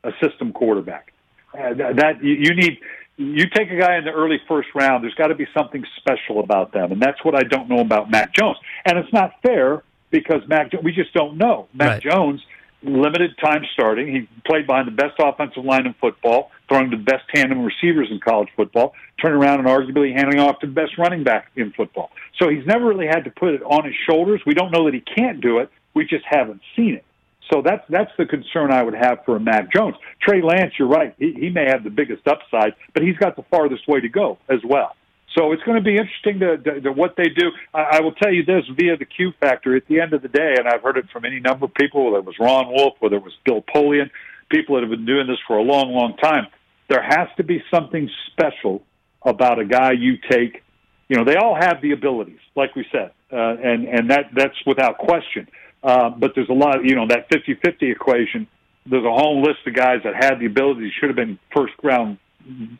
a 0.03 0.11
system 0.23 0.51
quarterback. 0.53 1.13
Uh, 1.53 1.73
that 1.73 2.23
you 2.23 2.53
need. 2.53 2.77
You 3.17 3.49
take 3.49 3.71
a 3.71 3.77
guy 3.77 3.97
in 3.97 4.05
the 4.05 4.11
early 4.11 4.39
first 4.47 4.69
round. 4.75 5.03
There's 5.03 5.15
got 5.15 5.27
to 5.27 5.35
be 5.35 5.47
something 5.53 5.83
special 5.97 6.39
about 6.39 6.71
them, 6.71 6.91
and 6.91 7.01
that's 7.01 7.23
what 7.25 7.35
I 7.35 7.43
don't 7.43 7.67
know 7.67 7.79
about 7.79 8.11
Mac 8.11 8.33
Jones. 8.33 8.57
And 8.85 8.97
it's 8.97 9.11
not 9.11 9.33
fair 9.41 9.83
because 10.11 10.41
Mac. 10.47 10.71
We 10.83 10.91
just 10.91 11.13
don't 11.13 11.37
know. 11.37 11.67
Mac 11.73 11.87
right. 11.87 12.01
Jones 12.03 12.41
limited 12.83 13.31
time 13.43 13.63
starting. 13.73 14.07
He 14.07 14.29
played 14.45 14.67
behind 14.67 14.87
the 14.87 14.91
best 14.91 15.15
offensive 15.19 15.65
line 15.65 15.85
in 15.85 15.93
football, 15.99 16.51
throwing 16.69 16.89
the 16.89 16.97
best 16.97 17.23
tandem 17.33 17.63
receivers 17.63 18.07
in 18.11 18.19
college 18.19 18.49
football, 18.55 18.93
turning 19.21 19.41
around 19.41 19.59
and 19.59 19.67
arguably 19.67 20.13
handing 20.13 20.39
off 20.39 20.59
to 20.59 20.67
the 20.67 20.73
best 20.73 20.97
running 20.97 21.23
back 21.23 21.49
in 21.55 21.71
football. 21.73 22.11
So 22.39 22.49
he's 22.49 22.65
never 22.65 22.85
really 22.85 23.07
had 23.07 23.23
to 23.23 23.31
put 23.31 23.53
it 23.53 23.63
on 23.63 23.85
his 23.85 23.95
shoulders. 24.07 24.41
We 24.45 24.53
don't 24.53 24.71
know 24.71 24.85
that 24.85 24.93
he 24.93 25.01
can't 25.01 25.41
do 25.41 25.59
it. 25.59 25.69
We 25.93 26.05
just 26.05 26.25
haven't 26.25 26.61
seen 26.75 26.95
it. 26.95 27.05
So 27.51 27.61
that's 27.63 27.83
that's 27.89 28.11
the 28.17 28.25
concern 28.25 28.71
I 28.71 28.83
would 28.83 28.95
have 28.95 29.19
for 29.25 29.37
a 29.37 29.67
Jones. 29.73 29.95
Trey 30.21 30.41
Lance, 30.41 30.73
you're 30.77 30.87
right. 30.87 31.15
He, 31.17 31.33
he 31.33 31.49
may 31.49 31.65
have 31.67 31.83
the 31.83 31.89
biggest 31.89 32.27
upside, 32.27 32.73
but 32.93 33.03
he's 33.03 33.17
got 33.17 33.35
the 33.35 33.43
farthest 33.43 33.87
way 33.87 34.01
to 34.01 34.09
go 34.09 34.37
as 34.49 34.59
well. 34.63 34.95
So 35.37 35.51
it's 35.51 35.61
going 35.63 35.77
to 35.77 35.83
be 35.83 35.97
interesting 35.97 36.39
to, 36.39 36.57
to, 36.57 36.81
to 36.81 36.91
what 36.91 37.15
they 37.15 37.29
do. 37.29 37.51
I, 37.73 37.97
I 37.97 38.01
will 38.01 38.13
tell 38.13 38.33
you 38.33 38.43
this 38.43 38.63
via 38.75 38.97
the 38.97 39.05
Q 39.05 39.33
factor. 39.39 39.75
At 39.75 39.87
the 39.87 39.99
end 39.99 40.13
of 40.13 40.21
the 40.21 40.27
day, 40.27 40.55
and 40.57 40.67
I've 40.67 40.81
heard 40.81 40.97
it 40.97 41.05
from 41.11 41.25
any 41.25 41.39
number 41.39 41.65
of 41.65 41.73
people, 41.73 42.05
whether 42.05 42.17
it 42.17 42.25
was 42.25 42.35
Ron 42.39 42.69
Wolf, 42.69 42.95
whether 42.99 43.17
it 43.17 43.23
was 43.23 43.33
Bill 43.45 43.61
Polian, 43.61 44.09
people 44.49 44.75
that 44.75 44.81
have 44.81 44.89
been 44.89 45.05
doing 45.05 45.27
this 45.27 45.37
for 45.45 45.57
a 45.57 45.63
long, 45.63 45.91
long 45.93 46.17
time. 46.17 46.47
There 46.89 47.03
has 47.03 47.27
to 47.37 47.43
be 47.43 47.61
something 47.73 48.09
special 48.31 48.83
about 49.23 49.59
a 49.59 49.65
guy 49.65 49.91
you 49.91 50.17
take. 50.29 50.63
You 51.09 51.17
know, 51.17 51.23
they 51.23 51.35
all 51.35 51.55
have 51.55 51.81
the 51.81 51.91
abilities, 51.91 52.39
like 52.55 52.75
we 52.75 52.85
said, 52.91 53.11
uh, 53.31 53.55
and 53.63 53.87
and 53.87 54.09
that 54.09 54.31
that's 54.35 54.55
without 54.65 54.97
question. 54.97 55.47
Uh, 55.83 56.09
but 56.09 56.31
there's 56.35 56.49
a 56.49 56.53
lot, 56.53 56.83
you 56.83 56.95
know, 56.95 57.07
that 57.07 57.29
50-50 57.29 57.91
equation. 57.91 58.47
There's 58.85 59.05
a 59.05 59.11
whole 59.11 59.41
list 59.41 59.59
of 59.65 59.75
guys 59.75 59.99
that 60.03 60.15
had 60.15 60.39
the 60.39 60.45
ability, 60.45 60.91
should 60.99 61.09
have 61.09 61.15
been 61.15 61.39
first 61.55 61.73
round, 61.83 62.17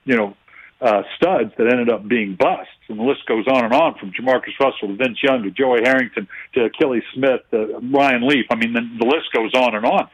you 0.06 0.16
know, 0.16 0.36
uh, 0.80 1.02
studs 1.16 1.52
that 1.58 1.68
ended 1.68 1.90
up 1.90 2.08
being 2.08 2.36
busts. 2.36 2.72
And 2.88 3.00
the 3.00 3.04
list 3.04 3.26
goes 3.28 3.46
on 3.48 3.66
and 3.66 3.74
on 3.74 3.96
from 3.96 4.12
JaMarcus 4.12 4.60
Russell 4.60 4.90
to 4.90 4.96
Vince 4.96 5.18
Young 5.22 5.44
to 5.44 5.52
Joey 5.52 5.82
Harrington 5.84 6.28
to 6.54 6.70
Akili 6.70 7.02
Smith 7.14 7.42
to 7.52 7.80
Ryan 7.92 8.28
Leaf. 8.28 8.46
I 8.50 8.56
mean, 8.56 8.74
the, 8.74 8.82
the 9.00 9.06
list 9.06 9.28
goes 9.34 9.54
on 9.54 9.76
and 9.76 9.86
on. 9.86 10.10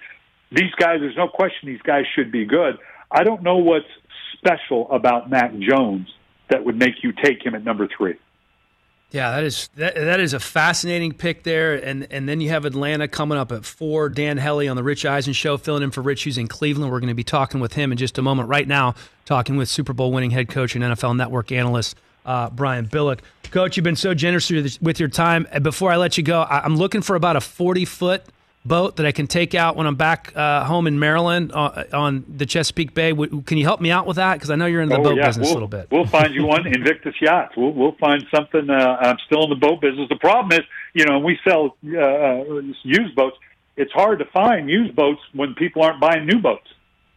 These 0.51 0.73
guys, 0.77 0.99
there's 0.99 1.17
no 1.17 1.27
question 1.27 1.67
these 1.67 1.81
guys 1.81 2.05
should 2.15 2.31
be 2.31 2.45
good. 2.45 2.77
I 3.11 3.23
don't 3.23 3.43
know 3.43 3.57
what's 3.57 3.85
special 4.37 4.89
about 4.91 5.29
Mac 5.29 5.51
Jones 5.57 6.07
that 6.49 6.63
would 6.63 6.77
make 6.77 7.03
you 7.03 7.11
take 7.11 7.45
him 7.45 7.55
at 7.55 7.63
number 7.63 7.87
three. 7.97 8.15
Yeah, 9.13 9.29
that 9.29 9.43
is 9.43 9.69
that, 9.75 9.93
that 9.93 10.19
is 10.19 10.33
a 10.33 10.39
fascinating 10.39 11.13
pick 11.13 11.43
there, 11.43 11.75
and 11.75 12.07
and 12.09 12.27
then 12.27 12.41
you 12.41 12.49
have 12.49 12.65
Atlanta 12.65 13.07
coming 13.07 13.37
up 13.37 13.51
at 13.51 13.63
four. 13.63 14.09
Dan 14.09 14.37
Hellie 14.37 14.67
on 14.67 14.75
the 14.75 14.81
Rich 14.81 15.05
Eisen 15.05 15.33
show, 15.33 15.55
filling 15.55 15.83
in 15.83 15.91
for 15.91 16.01
Rich, 16.01 16.23
who's 16.23 16.39
in 16.39 16.47
Cleveland. 16.47 16.91
We're 16.91 16.99
going 16.99 17.09
to 17.09 17.13
be 17.13 17.23
talking 17.23 17.59
with 17.59 17.73
him 17.73 17.91
in 17.91 17.99
just 17.99 18.17
a 18.17 18.23
moment. 18.23 18.49
Right 18.49 18.67
now, 18.67 18.95
talking 19.25 19.55
with 19.55 19.69
Super 19.69 19.93
Bowl 19.93 20.11
winning 20.11 20.31
head 20.31 20.49
coach 20.49 20.75
and 20.75 20.83
NFL 20.83 21.15
Network 21.15 21.51
analyst 21.51 21.95
uh, 22.25 22.49
Brian 22.49 22.87
Billick. 22.87 23.19
Coach, 23.51 23.77
you've 23.77 23.83
been 23.83 23.95
so 23.95 24.15
generous 24.15 24.49
with 24.81 24.99
your 24.99 25.09
time. 25.09 25.47
Before 25.61 25.91
I 25.91 25.97
let 25.97 26.17
you 26.17 26.23
go, 26.23 26.43
I'm 26.49 26.75
looking 26.75 27.03
for 27.03 27.15
about 27.15 27.35
a 27.35 27.41
40 27.41 27.85
foot 27.85 28.23
boat 28.65 28.95
that 28.95 29.05
I 29.05 29.11
can 29.11 29.27
take 29.27 29.53
out 29.55 29.75
when 29.75 29.87
I'm 29.87 29.95
back 29.95 30.31
uh, 30.35 30.63
home 30.63 30.87
in 30.87 30.99
Maryland 30.99 31.51
uh, 31.53 31.83
on 31.91 32.23
the 32.27 32.45
Chesapeake 32.45 32.93
Bay. 32.93 33.13
Can 33.13 33.57
you 33.57 33.65
help 33.65 33.81
me 33.81 33.91
out 33.91 34.05
with 34.05 34.15
that? 34.17 34.35
Because 34.35 34.49
I 34.49 34.55
know 34.55 34.65
you're 34.65 34.81
in 34.81 34.89
the 34.89 34.97
oh, 34.97 35.03
boat 35.03 35.17
yeah. 35.17 35.27
business 35.27 35.47
we'll, 35.47 35.53
a 35.53 35.55
little 35.55 35.67
bit. 35.67 35.87
We'll 35.91 36.07
find 36.07 36.33
you 36.33 36.45
one, 36.45 36.65
Invictus 36.73 37.15
Yachts. 37.21 37.55
We'll, 37.57 37.73
we'll 37.73 37.95
find 37.99 38.23
something. 38.33 38.69
Uh, 38.69 38.97
I'm 39.01 39.17
still 39.25 39.43
in 39.43 39.49
the 39.49 39.55
boat 39.55 39.81
business. 39.81 40.07
The 40.09 40.15
problem 40.17 40.57
is, 40.57 40.65
you 40.93 41.05
know, 41.05 41.19
we 41.19 41.37
sell 41.47 41.75
uh, 41.85 41.99
uh, 41.99 42.61
used 42.83 43.15
boats. 43.15 43.37
It's 43.75 43.91
hard 43.91 44.19
to 44.19 44.25
find 44.25 44.69
used 44.69 44.95
boats 44.95 45.21
when 45.33 45.55
people 45.55 45.81
aren't 45.81 45.99
buying 45.99 46.25
new 46.25 46.39
boats, 46.39 46.67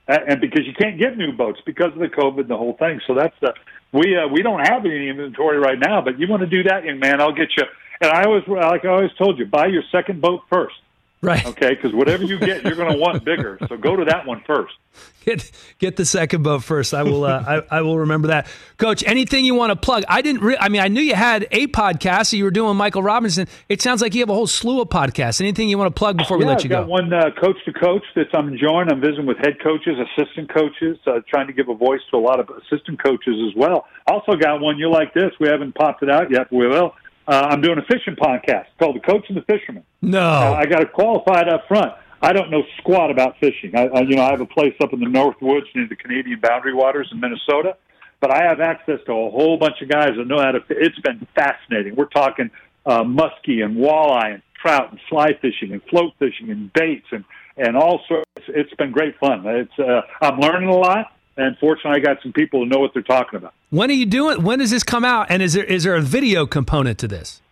and 0.09 0.40
because 0.40 0.66
you 0.66 0.72
can't 0.72 0.99
get 0.99 1.18
new 1.18 1.32
boats 1.32 1.61
because 1.66 1.92
of 1.92 1.99
the 1.99 2.09
COVID 2.09 2.40
and 2.40 2.49
the 2.49 2.57
whole 2.57 2.76
thing. 2.78 3.01
So 3.07 3.14
that's 3.14 3.34
the 3.40 3.53
we 3.92 4.16
uh, 4.16 4.26
we 4.28 4.42
don't 4.42 4.66
have 4.66 4.84
any 4.84 5.09
inventory 5.09 5.59
right 5.59 5.78
now. 5.78 6.01
But 6.01 6.18
you 6.18 6.28
want 6.28 6.40
to 6.40 6.47
do 6.47 6.62
that, 6.64 6.84
young 6.84 6.99
man? 6.99 7.20
I'll 7.20 7.34
get 7.34 7.49
you. 7.57 7.64
And 8.01 8.11
I 8.11 8.24
always, 8.24 8.42
like 8.47 8.84
I 8.84 8.88
always 8.88 9.12
told 9.18 9.38
you, 9.38 9.47
buy 9.47 9.66
your 9.66 9.82
second 9.92 10.20
boat 10.20 10.42
first. 10.51 10.74
Right. 11.22 11.44
Okay, 11.46 11.74
because 11.74 11.94
whatever 11.94 12.24
you 12.24 12.38
get, 12.38 12.62
you're 12.62 12.76
going 12.76 12.92
to 12.92 12.98
want 12.98 13.24
bigger. 13.24 13.58
So 13.68 13.76
go 13.76 13.96
to 13.96 14.04
that 14.04 14.26
one 14.26 14.42
first. 14.46 14.74
Get 15.26 15.50
get 15.80 15.96
the 15.96 16.04
second 16.04 16.44
boat 16.44 16.62
first. 16.62 16.94
I 16.94 17.02
will. 17.02 17.24
Uh, 17.24 17.62
I, 17.68 17.78
I 17.78 17.80
will 17.82 17.98
remember 17.98 18.28
that, 18.28 18.46
Coach. 18.76 19.02
Anything 19.04 19.44
you 19.44 19.56
want 19.56 19.70
to 19.70 19.76
plug? 19.76 20.04
I 20.08 20.22
didn't. 20.22 20.40
Re- 20.40 20.56
I 20.58 20.68
mean, 20.68 20.80
I 20.80 20.86
knew 20.86 21.00
you 21.00 21.16
had 21.16 21.48
a 21.50 21.66
podcast. 21.66 22.26
So 22.26 22.36
you 22.36 22.44
were 22.44 22.52
doing 22.52 22.76
Michael 22.76 23.02
Robinson. 23.02 23.48
It 23.68 23.82
sounds 23.82 24.00
like 24.00 24.14
you 24.14 24.20
have 24.20 24.30
a 24.30 24.34
whole 24.34 24.46
slew 24.46 24.80
of 24.80 24.88
podcasts. 24.88 25.40
Anything 25.40 25.68
you 25.68 25.78
want 25.78 25.94
to 25.94 25.98
plug 25.98 26.16
before 26.16 26.38
we 26.38 26.44
yeah, 26.44 26.50
let 26.50 26.62
you 26.62 26.68
I've 26.68 26.70
got 26.70 26.84
go? 26.84 26.90
One 26.90 27.12
uh, 27.12 27.30
coach 27.42 27.56
to 27.64 27.72
coach 27.72 28.04
that 28.14 28.26
I'm 28.34 28.46
enjoying. 28.46 28.88
I'm 28.88 29.00
visiting 29.00 29.26
with 29.26 29.38
head 29.38 29.58
coaches, 29.60 29.96
assistant 30.16 30.48
coaches, 30.54 30.96
uh, 31.08 31.18
trying 31.28 31.48
to 31.48 31.52
give 31.52 31.68
a 31.68 31.74
voice 31.74 32.00
to 32.12 32.16
a 32.16 32.22
lot 32.22 32.38
of 32.38 32.48
assistant 32.48 33.02
coaches 33.02 33.34
as 33.50 33.56
well. 33.56 33.86
Also 34.06 34.36
got 34.36 34.60
one 34.60 34.78
you 34.78 34.88
like 34.90 35.12
this. 35.12 35.32
We 35.40 35.48
haven't 35.48 35.74
popped 35.74 36.04
it 36.04 36.10
out 36.10 36.30
yet. 36.30 36.52
We 36.52 36.68
will. 36.68 36.94
Uh, 37.29 37.49
I'm 37.51 37.61
doing 37.61 37.79
a 37.79 37.83
fishing 37.83 38.14
podcast 38.14 38.66
called 38.79 38.97
The 38.97 39.01
Coach 39.01 39.24
and 39.29 39.37
the 39.37 39.43
Fisherman. 39.43 39.85
No, 40.01 40.20
uh, 40.20 40.55
I 40.59 40.66
got 40.66 40.83
it 40.83 40.93
qualified 40.93 41.49
up 41.49 41.66
front. 41.66 41.93
I 42.22 42.33
don't 42.33 42.51
know 42.51 42.62
squat 42.79 43.11
about 43.11 43.37
fishing. 43.41 43.72
I, 43.74 43.87
I, 43.87 44.01
you 44.03 44.16
know, 44.16 44.22
I 44.22 44.31
have 44.31 44.41
a 44.41 44.47
place 44.47 44.74
up 44.81 44.93
in 44.93 45.01
the 45.01 45.09
North 45.09 45.37
Woods 45.41 45.66
near 45.74 45.87
the 45.89 45.97
Canadian 45.97 46.41
boundary 46.41 46.72
waters 46.72 47.09
in 47.12 47.20
Minnesota, 47.20 47.77
but 48.20 48.31
I 48.31 48.45
have 48.45 48.61
access 48.61 49.01
to 49.07 49.12
a 49.12 49.31
whole 49.31 49.59
bunch 49.59 49.83
of 49.83 49.89
guys 49.89 50.11
that 50.16 50.27
know 50.27 50.39
how 50.41 50.53
to. 50.53 50.61
It's 50.70 50.99
been 51.01 51.27
fascinating. 51.35 51.97
We're 51.97 52.07
talking 52.07 52.51
uh, 52.87 53.03
muskie 53.03 53.64
and 53.64 53.77
walleye 53.77 54.35
and 54.35 54.43
trout 54.62 54.91
and 54.91 55.01
fly 55.09 55.33
fishing 55.41 55.72
and 55.72 55.83
float 55.91 56.12
fishing 56.18 56.51
and 56.51 56.72
baits 56.72 57.07
and 57.11 57.24
and 57.57 57.77
all 57.77 58.03
sorts. 58.07 58.31
It's 58.49 58.72
been 58.74 58.93
great 58.93 59.18
fun. 59.18 59.43
It's 59.47 59.79
uh, 59.79 60.03
I'm 60.22 60.39
learning 60.39 60.68
a 60.68 60.77
lot 60.77 61.12
and 61.37 61.57
fortunately, 61.59 62.01
I 62.01 62.05
got 62.05 62.22
some 62.22 62.32
people 62.32 62.61
who 62.61 62.66
know 62.66 62.78
what 62.78 62.93
they're 62.95 63.03
talking 63.03 63.37
about. 63.37 63.53
When 63.70 63.91
are 63.91 63.95
you 63.95 64.07
doing? 64.07 64.43
When 64.43 64.59
does 64.59 64.70
this 64.70 64.82
come 64.82 65.05
out? 65.05 65.26
And 65.30 65.43
is 65.43 65.53
there 65.53 65.64
is 65.64 65.84
there 65.84 65.95
a 65.95 66.01
video 66.01 66.47
component 66.47 66.99
to 67.01 67.09
this? 67.09 67.43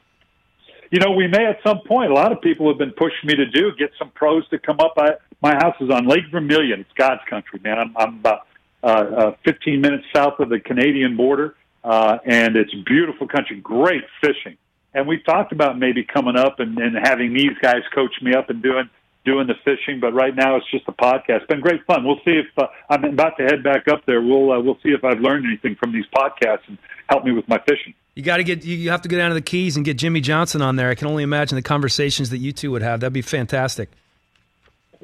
You 0.90 1.00
know, 1.00 1.10
we 1.10 1.26
may 1.26 1.46
at 1.46 1.58
some 1.66 1.80
point. 1.86 2.10
A 2.10 2.14
lot 2.14 2.32
of 2.32 2.40
people 2.40 2.68
have 2.68 2.78
been 2.78 2.92
pushing 2.92 3.26
me 3.26 3.34
to 3.34 3.46
do 3.46 3.72
get 3.78 3.90
some 3.98 4.10
pros 4.10 4.48
to 4.48 4.58
come 4.58 4.78
up. 4.80 4.94
I, 4.96 5.14
my 5.42 5.54
house 5.54 5.76
is 5.80 5.90
on 5.90 6.06
Lake 6.06 6.24
Vermilion. 6.30 6.80
It's 6.80 6.92
God's 6.96 7.22
country, 7.28 7.60
man. 7.62 7.78
I'm, 7.78 7.96
I'm 7.96 8.18
about 8.20 8.46
uh, 8.82 8.86
uh, 8.86 9.36
15 9.44 9.80
minutes 9.80 10.04
south 10.14 10.38
of 10.38 10.48
the 10.48 10.60
Canadian 10.60 11.16
border, 11.16 11.56
uh, 11.82 12.18
and 12.24 12.56
it's 12.56 12.72
beautiful 12.86 13.26
country. 13.26 13.60
Great 13.60 14.04
fishing, 14.20 14.56
and 14.94 15.06
we 15.06 15.18
talked 15.18 15.52
about 15.52 15.78
maybe 15.78 16.04
coming 16.04 16.36
up 16.36 16.60
and, 16.60 16.78
and 16.78 16.96
having 17.02 17.34
these 17.34 17.58
guys 17.60 17.82
coach 17.94 18.14
me 18.22 18.34
up 18.34 18.48
and 18.48 18.62
doing 18.62 18.88
doing 19.24 19.46
the 19.46 19.54
fishing, 19.64 20.00
but 20.00 20.12
right 20.12 20.34
now 20.34 20.56
it's 20.56 20.70
just 20.70 20.84
a 20.88 20.92
podcast. 20.92 21.42
It's 21.42 21.46
been 21.46 21.60
great 21.60 21.84
fun. 21.86 22.04
We'll 22.04 22.20
see 22.24 22.32
if 22.32 22.46
uh, 22.56 22.66
I'm 22.90 23.04
about 23.04 23.36
to 23.38 23.44
head 23.44 23.62
back 23.62 23.88
up 23.88 24.04
there. 24.06 24.20
We'll 24.20 24.52
uh, 24.52 24.60
we'll 24.60 24.78
see 24.82 24.90
if 24.90 25.04
I've 25.04 25.20
learned 25.20 25.46
anything 25.46 25.76
from 25.76 25.92
these 25.92 26.04
podcasts 26.14 26.66
and 26.68 26.78
help 27.08 27.24
me 27.24 27.32
with 27.32 27.48
my 27.48 27.58
fishing. 27.66 27.94
You 28.14 28.22
got 28.22 28.36
to 28.36 28.44
get 28.44 28.64
you 28.64 28.90
have 28.90 29.02
to 29.02 29.08
go 29.08 29.16
down 29.16 29.30
to 29.30 29.34
the 29.34 29.42
Keys 29.42 29.76
and 29.76 29.84
get 29.84 29.98
Jimmy 29.98 30.20
Johnson 30.20 30.62
on 30.62 30.76
there. 30.76 30.90
I 30.90 30.94
can 30.94 31.08
only 31.08 31.22
imagine 31.22 31.56
the 31.56 31.62
conversations 31.62 32.30
that 32.30 32.38
you 32.38 32.52
two 32.52 32.70
would 32.70 32.82
have. 32.82 33.00
That'd 33.00 33.12
be 33.12 33.22
fantastic. 33.22 33.90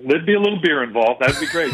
There'd 0.03 0.25
be 0.25 0.35
a 0.35 0.41
little 0.41 0.61
beer 0.61 0.83
involved. 0.83 1.21
That'd 1.21 1.41
be 1.41 1.47
great. 1.49 1.73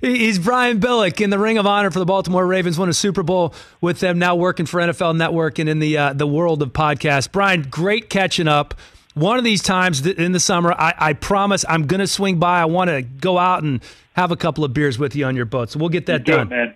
He's 0.00 0.38
Brian 0.38 0.80
Billick 0.80 1.20
in 1.20 1.28
the 1.28 1.38
Ring 1.38 1.58
of 1.58 1.66
Honor 1.66 1.90
for 1.90 1.98
the 1.98 2.06
Baltimore 2.06 2.46
Ravens. 2.46 2.78
Won 2.78 2.88
a 2.88 2.94
Super 2.94 3.22
Bowl 3.22 3.54
with 3.82 4.00
them. 4.00 4.18
Now 4.18 4.36
working 4.36 4.64
for 4.64 4.80
NFL 4.80 5.16
Network 5.16 5.58
and 5.58 5.68
in 5.68 5.80
the 5.80 5.98
uh, 5.98 6.12
the 6.14 6.26
world 6.26 6.62
of 6.62 6.72
podcasts. 6.72 7.30
Brian, 7.30 7.62
great 7.62 8.08
catching 8.08 8.48
up 8.48 8.74
one 9.14 9.38
of 9.38 9.44
these 9.44 9.62
times 9.62 10.06
in 10.06 10.32
the 10.32 10.40
summer, 10.40 10.72
I, 10.72 10.94
I 10.98 11.12
promise 11.14 11.64
I'm 11.68 11.86
going 11.86 12.00
to 12.00 12.06
swing 12.06 12.38
by. 12.38 12.60
I 12.60 12.64
want 12.66 12.90
to 12.90 13.02
go 13.02 13.38
out 13.38 13.62
and 13.62 13.80
have 14.14 14.30
a 14.30 14.36
couple 14.36 14.64
of 14.64 14.74
beers 14.74 14.98
with 14.98 15.16
you 15.16 15.24
on 15.24 15.36
your 15.36 15.44
boat. 15.44 15.70
So 15.70 15.78
we'll 15.78 15.88
get 15.88 16.06
that 16.06 16.26
you 16.26 16.34
done. 16.34 16.48
man. 16.48 16.74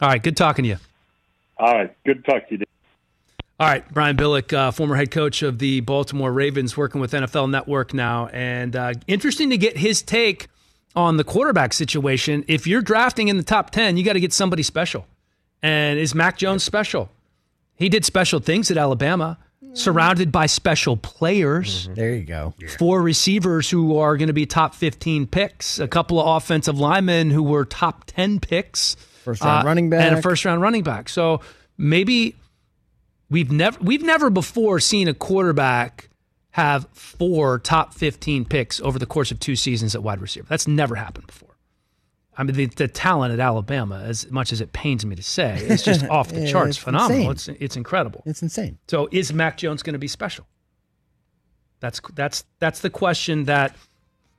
All 0.00 0.08
right. 0.08 0.22
Good 0.22 0.36
talking 0.36 0.62
to 0.62 0.68
you. 0.70 0.76
All 1.58 1.74
right. 1.74 2.04
Good 2.04 2.24
talk 2.24 2.46
to 2.48 2.52
you. 2.52 2.58
Dave. 2.58 2.66
All 3.60 3.66
right, 3.66 3.84
Brian 3.92 4.16
Billick, 4.16 4.54
uh, 4.54 4.70
former 4.70 4.96
head 4.96 5.10
coach 5.10 5.42
of 5.42 5.58
the 5.58 5.80
Baltimore 5.80 6.32
Ravens, 6.32 6.78
working 6.78 6.98
with 6.98 7.12
NFL 7.12 7.50
Network 7.50 7.92
now, 7.92 8.28
and 8.28 8.74
uh, 8.74 8.94
interesting 9.06 9.50
to 9.50 9.58
get 9.58 9.76
his 9.76 10.00
take 10.00 10.48
on 10.96 11.18
the 11.18 11.24
quarterback 11.24 11.74
situation. 11.74 12.42
If 12.48 12.66
you're 12.66 12.80
drafting 12.80 13.28
in 13.28 13.36
the 13.36 13.42
top 13.42 13.68
ten, 13.68 13.98
you 13.98 14.02
got 14.02 14.14
to 14.14 14.20
get 14.20 14.32
somebody 14.32 14.62
special. 14.62 15.06
And 15.62 15.98
is 15.98 16.14
Mac 16.14 16.38
Jones 16.38 16.62
special? 16.62 17.10
He 17.76 17.90
did 17.90 18.06
special 18.06 18.40
things 18.40 18.70
at 18.70 18.78
Alabama 18.78 19.36
surrounded 19.74 20.32
by 20.32 20.46
special 20.46 20.96
players. 20.96 21.84
Mm-hmm. 21.84 21.94
There 21.94 22.14
you 22.14 22.24
go. 22.24 22.54
Four 22.78 23.02
receivers 23.02 23.70
who 23.70 23.98
are 23.98 24.16
going 24.16 24.28
to 24.28 24.32
be 24.32 24.46
top 24.46 24.74
15 24.74 25.26
picks, 25.26 25.78
a 25.78 25.88
couple 25.88 26.20
of 26.20 26.36
offensive 26.36 26.78
linemen 26.78 27.30
who 27.30 27.42
were 27.42 27.64
top 27.64 28.04
10 28.06 28.40
picks, 28.40 28.96
first 29.24 29.42
round 29.42 29.64
uh, 29.64 29.66
running 29.66 29.90
back, 29.90 30.02
and 30.02 30.18
a 30.18 30.22
first 30.22 30.44
round 30.44 30.62
running 30.62 30.82
back. 30.82 31.08
So 31.08 31.40
maybe 31.76 32.36
we've 33.28 33.50
never 33.50 33.78
we've 33.80 34.02
never 34.02 34.30
before 34.30 34.80
seen 34.80 35.08
a 35.08 35.14
quarterback 35.14 36.08
have 36.52 36.86
four 36.92 37.58
top 37.60 37.94
15 37.94 38.44
picks 38.44 38.80
over 38.80 38.98
the 38.98 39.06
course 39.06 39.30
of 39.30 39.38
two 39.38 39.56
seasons 39.56 39.94
at 39.94 40.02
wide 40.02 40.20
receiver. 40.20 40.46
That's 40.48 40.66
never 40.66 40.96
happened 40.96 41.26
before. 41.26 41.49
I 42.40 42.42
mean, 42.42 42.56
the, 42.56 42.66
the, 42.66 42.88
talent 42.88 43.34
at 43.34 43.38
Alabama, 43.38 44.02
as 44.02 44.30
much 44.30 44.50
as 44.50 44.62
it 44.62 44.72
pains 44.72 45.04
me 45.04 45.14
to 45.14 45.22
say, 45.22 45.56
is 45.68 45.82
just 45.82 46.06
off 46.06 46.30
the 46.30 46.48
charts, 46.48 46.70
it's 46.70 46.78
phenomenal. 46.78 47.32
Insane. 47.32 47.54
It's 47.56 47.62
it's 47.62 47.76
incredible. 47.76 48.22
It's 48.24 48.40
insane. 48.40 48.78
So, 48.88 49.10
is 49.12 49.30
Mac 49.34 49.58
Jones 49.58 49.82
going 49.82 49.92
to 49.92 49.98
be 49.98 50.08
special? 50.08 50.46
That's 51.80 52.00
that's 52.14 52.44
that's 52.58 52.80
the 52.80 52.88
question 52.88 53.44
that 53.44 53.76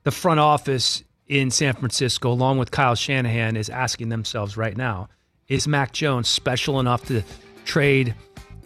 the 0.02 0.10
front 0.10 0.40
office 0.40 1.04
in 1.28 1.52
San 1.52 1.74
Francisco, 1.74 2.32
along 2.32 2.58
with 2.58 2.72
Kyle 2.72 2.96
Shanahan, 2.96 3.56
is 3.56 3.70
asking 3.70 4.08
themselves 4.08 4.56
right 4.56 4.76
now. 4.76 5.08
Is 5.46 5.68
Mac 5.68 5.92
Jones 5.92 6.28
special 6.28 6.80
enough 6.80 7.06
to 7.06 7.22
trade 7.64 8.16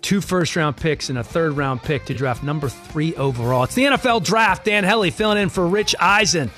two 0.01 0.22
first 0.22 0.57
round 0.57 0.78
picks 0.78 1.11
and 1.11 1.18
a 1.18 1.24
third 1.24 1.59
round 1.59 1.82
pick 1.82 2.07
to 2.07 2.14
draft 2.14 2.43
number 2.43 2.70
three 2.70 3.14
overall? 3.16 3.64
It's 3.64 3.74
the 3.74 3.84
NFL 3.84 4.24
draft. 4.24 4.64
Dan 4.64 4.82
Hellie 4.82 5.11
filling 5.11 5.37
in 5.37 5.51
for 5.51 5.66
Rich 5.66 5.95
Eisen. 6.01 6.51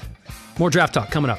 More 0.61 0.71
draft 0.71 0.95
talk 0.95 1.11
coming 1.11 1.33
up. 1.33 1.39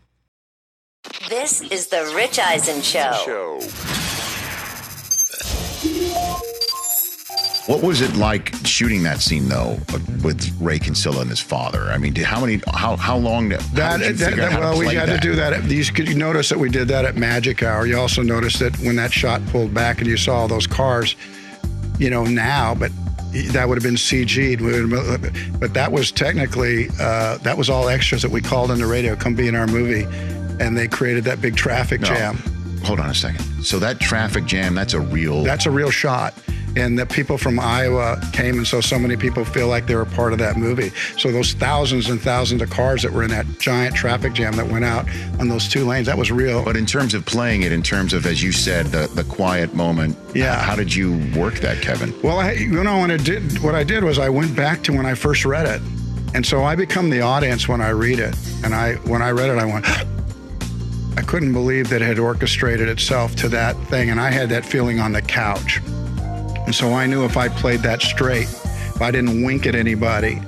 This 1.29 1.61
is 1.61 1.87
the 1.87 2.11
Rich 2.15 2.39
Eisen 2.39 2.81
Show. 2.81 3.59
What 7.67 7.83
was 7.83 8.01
it 8.01 8.15
like 8.15 8.53
shooting 8.65 9.03
that 9.03 9.19
scene 9.21 9.47
though 9.47 9.77
with 10.23 10.55
Ray 10.59 10.79
Kinsella 10.79 11.21
and 11.21 11.29
his 11.29 11.39
father? 11.39 11.83
I 11.85 11.97
mean, 11.97 12.13
did, 12.13 12.25
how 12.25 12.39
many? 12.41 12.61
How 12.73 12.95
how 12.97 13.17
long? 13.17 13.51
How 13.51 13.57
That, 13.73 13.97
did 13.99 14.07
you 14.07 14.13
that, 14.13 14.29
figure 14.29 14.43
out 14.43 14.49
that- 14.49 14.53
how 14.53 14.59
to 14.71 14.77
well, 14.77 14.79
we 14.87 14.95
had 14.95 15.09
that? 15.09 15.21
to 15.21 15.27
do 15.27 15.35
that. 15.35 15.53
At, 15.53 15.63
you 15.65 15.83
could 15.85 16.07
you 16.07 16.15
notice 16.15 16.49
that 16.49 16.59
we 16.59 16.69
did 16.69 16.87
that 16.89 17.05
at 17.05 17.15
Magic 17.17 17.61
Hour. 17.63 17.85
You 17.85 17.97
also 17.99 18.21
noticed 18.21 18.59
that 18.59 18.75
when 18.79 18.95
that 18.95 19.11
shot 19.11 19.45
pulled 19.47 19.73
back 19.73 19.99
and 19.99 20.07
you 20.07 20.17
saw 20.17 20.37
all 20.39 20.47
those 20.47 20.67
cars, 20.67 21.15
you 21.99 22.09
know 22.09 22.25
now, 22.25 22.73
but 22.75 22.91
that 23.53 23.67
would 23.69 23.75
have 23.77 23.83
been 23.83 23.95
CG'd. 23.95 24.59
We 24.61 24.81
would 24.81 24.91
have- 24.91 25.59
But 25.59 25.73
that 25.73 25.91
was 25.91 26.11
technically 26.11 26.89
uh, 26.99 27.37
that 27.39 27.57
was 27.57 27.69
all 27.69 27.87
extras 27.89 28.21
that 28.23 28.31
we 28.31 28.41
called 28.41 28.71
on 28.71 28.79
the 28.79 28.87
radio. 28.87 29.15
Come 29.15 29.35
be 29.35 29.47
in 29.47 29.55
our 29.55 29.67
movie, 29.67 30.05
and 30.61 30.77
they 30.77 30.87
created 30.87 31.23
that 31.25 31.41
big 31.41 31.55
traffic 31.55 32.01
No. 32.01 32.07
jam. 32.07 32.37
Hold 32.85 32.99
on 32.99 33.09
a 33.09 33.13
second. 33.15 33.63
So 33.63 33.77
that 33.79 33.99
traffic 33.99 34.45
jam, 34.45 34.73
that's 34.75 34.93
a 34.93 34.99
real. 34.99 35.43
That's 35.43 35.65
a 35.65 35.71
real 35.71 35.91
shot. 35.91 36.33
And 36.77 36.97
the 36.97 37.05
people 37.05 37.37
from 37.37 37.59
Iowa 37.59 38.17
came, 38.31 38.55
and 38.57 38.65
so 38.65 38.79
so 38.79 38.97
many 38.97 39.17
people 39.17 39.43
feel 39.43 39.67
like 39.67 39.87
they 39.87 39.95
were 39.95 40.05
part 40.05 40.31
of 40.31 40.39
that 40.39 40.55
movie. 40.55 40.91
So 41.17 41.29
those 41.29 41.51
thousands 41.51 42.09
and 42.09 42.19
thousands 42.21 42.61
of 42.61 42.69
cars 42.69 43.01
that 43.03 43.11
were 43.11 43.23
in 43.23 43.29
that 43.31 43.45
giant 43.59 43.93
traffic 43.93 44.31
jam 44.33 44.53
that 44.55 44.67
went 44.67 44.85
out 44.85 45.05
on 45.39 45.49
those 45.49 45.67
two 45.67 45.85
lanes, 45.85 46.07
that 46.07 46.17
was 46.17 46.31
real. 46.31 46.63
But 46.63 46.77
in 46.77 46.85
terms 46.85 47.13
of 47.13 47.25
playing 47.25 47.63
it, 47.63 47.73
in 47.73 47.83
terms 47.83 48.13
of 48.13 48.25
as 48.25 48.41
you 48.41 48.53
said, 48.53 48.85
the 48.87 49.07
the 49.15 49.25
quiet 49.25 49.75
moment. 49.75 50.15
Yeah. 50.33 50.55
How 50.61 50.77
did 50.77 50.95
you 50.95 51.19
work 51.35 51.55
that, 51.55 51.81
Kevin? 51.81 52.13
Well, 52.23 52.39
I, 52.39 52.53
you 52.53 52.81
know, 52.83 52.99
when 53.01 53.11
I 53.11 53.17
did, 53.17 53.59
what 53.61 53.75
I 53.75 53.83
did 53.83 54.03
was 54.05 54.17
I 54.17 54.29
went 54.29 54.55
back 54.55 54.81
to 54.83 54.93
when 54.93 55.05
I 55.05 55.13
first 55.13 55.43
read 55.43 55.65
it, 55.67 55.81
and 56.33 56.45
so 56.45 56.63
I 56.63 56.75
become 56.75 57.09
the 57.09 57.19
audience 57.21 57.67
when 57.67 57.81
I 57.81 57.89
read 57.89 58.19
it. 58.19 58.33
And 58.63 58.73
I, 58.73 58.93
when 59.11 59.21
I 59.21 59.31
read 59.31 59.49
it, 59.49 59.57
I 59.57 59.65
went, 59.65 59.85
I 61.17 61.21
couldn't 61.21 61.53
believe 61.53 61.89
that 61.89 62.01
it 62.01 62.05
had 62.05 62.19
orchestrated 62.19 62.87
itself 62.87 63.35
to 63.37 63.49
that 63.49 63.75
thing, 63.87 64.09
and 64.09 64.19
I 64.19 64.31
had 64.31 64.49
that 64.49 64.65
feeling 64.65 64.99
on 64.99 65.11
the 65.11 65.21
couch. 65.21 65.81
And 66.65 66.73
so 66.73 66.93
I 66.93 67.05
knew 67.05 67.25
if 67.25 67.37
I 67.37 67.49
played 67.49 67.81
that 67.81 68.01
straight, 68.01 68.47
if 68.47 69.01
I 69.01 69.11
didn't 69.11 69.43
wink 69.43 69.65
at 69.65 69.75
anybody, 69.75 70.41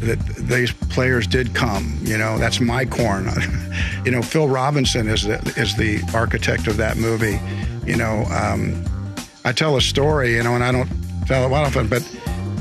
that 0.00 0.18
these 0.36 0.72
players 0.72 1.26
did 1.26 1.54
come. 1.54 1.98
You 2.02 2.18
know, 2.18 2.38
that's 2.38 2.60
my 2.60 2.84
corn. 2.84 3.28
you 4.04 4.10
know, 4.10 4.22
Phil 4.22 4.48
Robinson 4.48 5.08
is 5.08 5.22
the 5.22 5.38
is 5.56 5.74
the 5.76 6.00
architect 6.14 6.66
of 6.66 6.76
that 6.76 6.96
movie. 6.96 7.40
You 7.86 7.96
know, 7.96 8.24
um, 8.30 8.84
I 9.44 9.52
tell 9.52 9.76
a 9.76 9.80
story. 9.80 10.34
You 10.34 10.42
know, 10.42 10.54
and 10.54 10.62
I 10.62 10.72
don't 10.72 10.88
tell 11.26 11.46
it 11.46 11.52
often, 11.52 11.88
but 11.88 12.02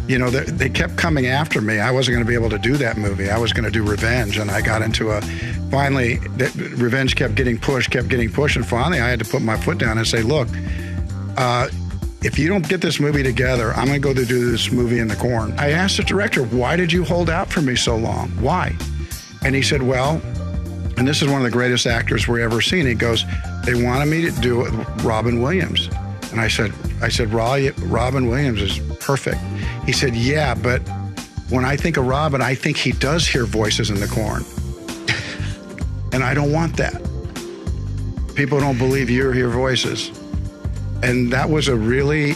you 0.08 0.18
know, 0.18 0.30
they, 0.30 0.43
they 0.45 0.70
kept 0.70 0.97
coming 0.97 1.28
after 1.28 1.62
me. 1.62 1.80
I 1.80 1.91
wasn't 1.91 2.16
going 2.16 2.26
to 2.26 2.28
be 2.28 2.36
able 2.36 2.49
to 2.49 2.58
do 2.58 2.78
that 2.78 2.97
movie. 2.97 3.30
I 3.30 3.38
was 3.38 3.51
going 3.51 3.66
to 3.66 3.72
do 3.72 3.84
Revenge, 3.84 4.38
and 4.38 4.49
I 4.49 4.62
got 4.62 4.82
into 4.82 5.12
a. 5.12 5.22
Finally, 5.70 6.20
Revenge 6.76 7.16
kept 7.16 7.36
getting 7.36 7.60
pushed, 7.60 7.91
kept 7.91 8.08
getting 8.08 8.32
pushed, 8.32 8.55
and 8.55 8.66
finally, 8.66 9.01
I 9.01 9.10
had 9.10 9.20
to 9.20 9.26
put 9.26 9.41
my 9.41 9.58
foot 9.58 9.78
down 9.78 9.97
and 9.97 10.08
say, 10.08 10.22
"Look, 10.22 10.47
uh, 11.36 11.68
if 12.24 12.39
you 12.39 12.47
don't 12.47 12.68
get 12.68 12.82
this 12.82 12.99
movie 12.99 13.24
together, 13.24 13.74
I'm 13.74 13.88
going 13.88 14.01
to 14.01 14.08
go 14.08 14.14
to 14.14 14.26
do 14.26 14.49
this 14.49 14.72
movie 14.72 14.99
in 14.99 15.10
the 15.10 15.16
corn." 15.16 15.53
I 15.58 15.72
asked 15.72 15.97
the 15.97 16.03
director, 16.03 16.43
"Why 16.43 16.78
did 16.78 16.91
you 16.91 17.03
hold 17.03 17.30
out 17.30 17.51
for 17.51 17.62
me 17.62 17.76
so 17.76 17.97
long? 17.97 18.30
Why?" 18.39 18.76
And 19.43 19.55
he 19.55 19.62
said, 19.62 19.84
"Well." 19.84 20.22
And 20.97 21.08
this 21.08 21.22
is 21.22 21.28
one 21.28 21.38
of 21.38 21.43
the 21.43 21.51
greatest 21.51 21.86
actors 21.86 22.28
we've 22.28 22.41
ever 22.41 22.60
seen. 22.60 22.88
He 22.88 22.95
goes, 22.95 23.24
"They 23.66 23.76
wanted 23.76 24.08
me 24.08 24.22
to 24.22 24.32
do 24.41 24.66
Robin 25.03 25.43
Williams," 25.43 25.89
and 26.32 26.41
I 26.41 26.47
said, 26.47 26.74
"I 27.03 27.10
said, 27.10 27.32
Robin 27.32 28.28
Williams 28.28 28.62
is 28.64 28.80
perfect." 28.99 29.39
He 29.88 29.91
said, 29.93 30.15
"Yeah, 30.15 30.53
but 30.53 30.79
when 31.49 31.65
I 31.65 31.75
think 31.77 31.97
of 31.97 32.05
Robin, 32.05 32.41
I 32.41 32.53
think 32.53 32.77
he 32.77 32.91
does 32.91 33.25
hear 33.27 33.45
voices 33.45 33.89
in 33.89 33.99
the 33.99 34.07
corn, 34.07 34.45
and 36.13 36.23
I 36.23 36.33
don't 36.35 36.51
want 36.51 36.77
that. 36.77 37.01
People 38.35 38.59
don't 38.59 38.77
believe 38.77 39.09
you 39.09 39.31
hear 39.31 39.49
voices." 39.49 40.11
And 41.03 41.31
that 41.31 41.49
was 41.49 41.67
a 41.69 41.75
really 41.75 42.35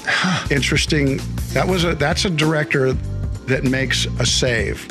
interesting. 0.49 1.19
That 1.53 1.67
was 1.67 1.83
a 1.83 1.93
that's 1.95 2.25
a 2.25 2.29
director 2.29 2.93
that 3.47 3.63
makes 3.65 4.07
a 4.19 4.25
save. 4.25 4.87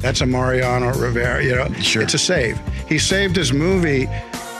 That's 0.00 0.22
a 0.22 0.26
Mariano 0.26 0.94
Rivera. 0.98 1.44
You 1.44 1.56
know, 1.56 1.68
Sure. 1.80 2.02
it's 2.02 2.14
a 2.14 2.18
save. 2.18 2.58
He 2.88 2.98
saved 2.98 3.36
his 3.36 3.52
movie 3.52 4.08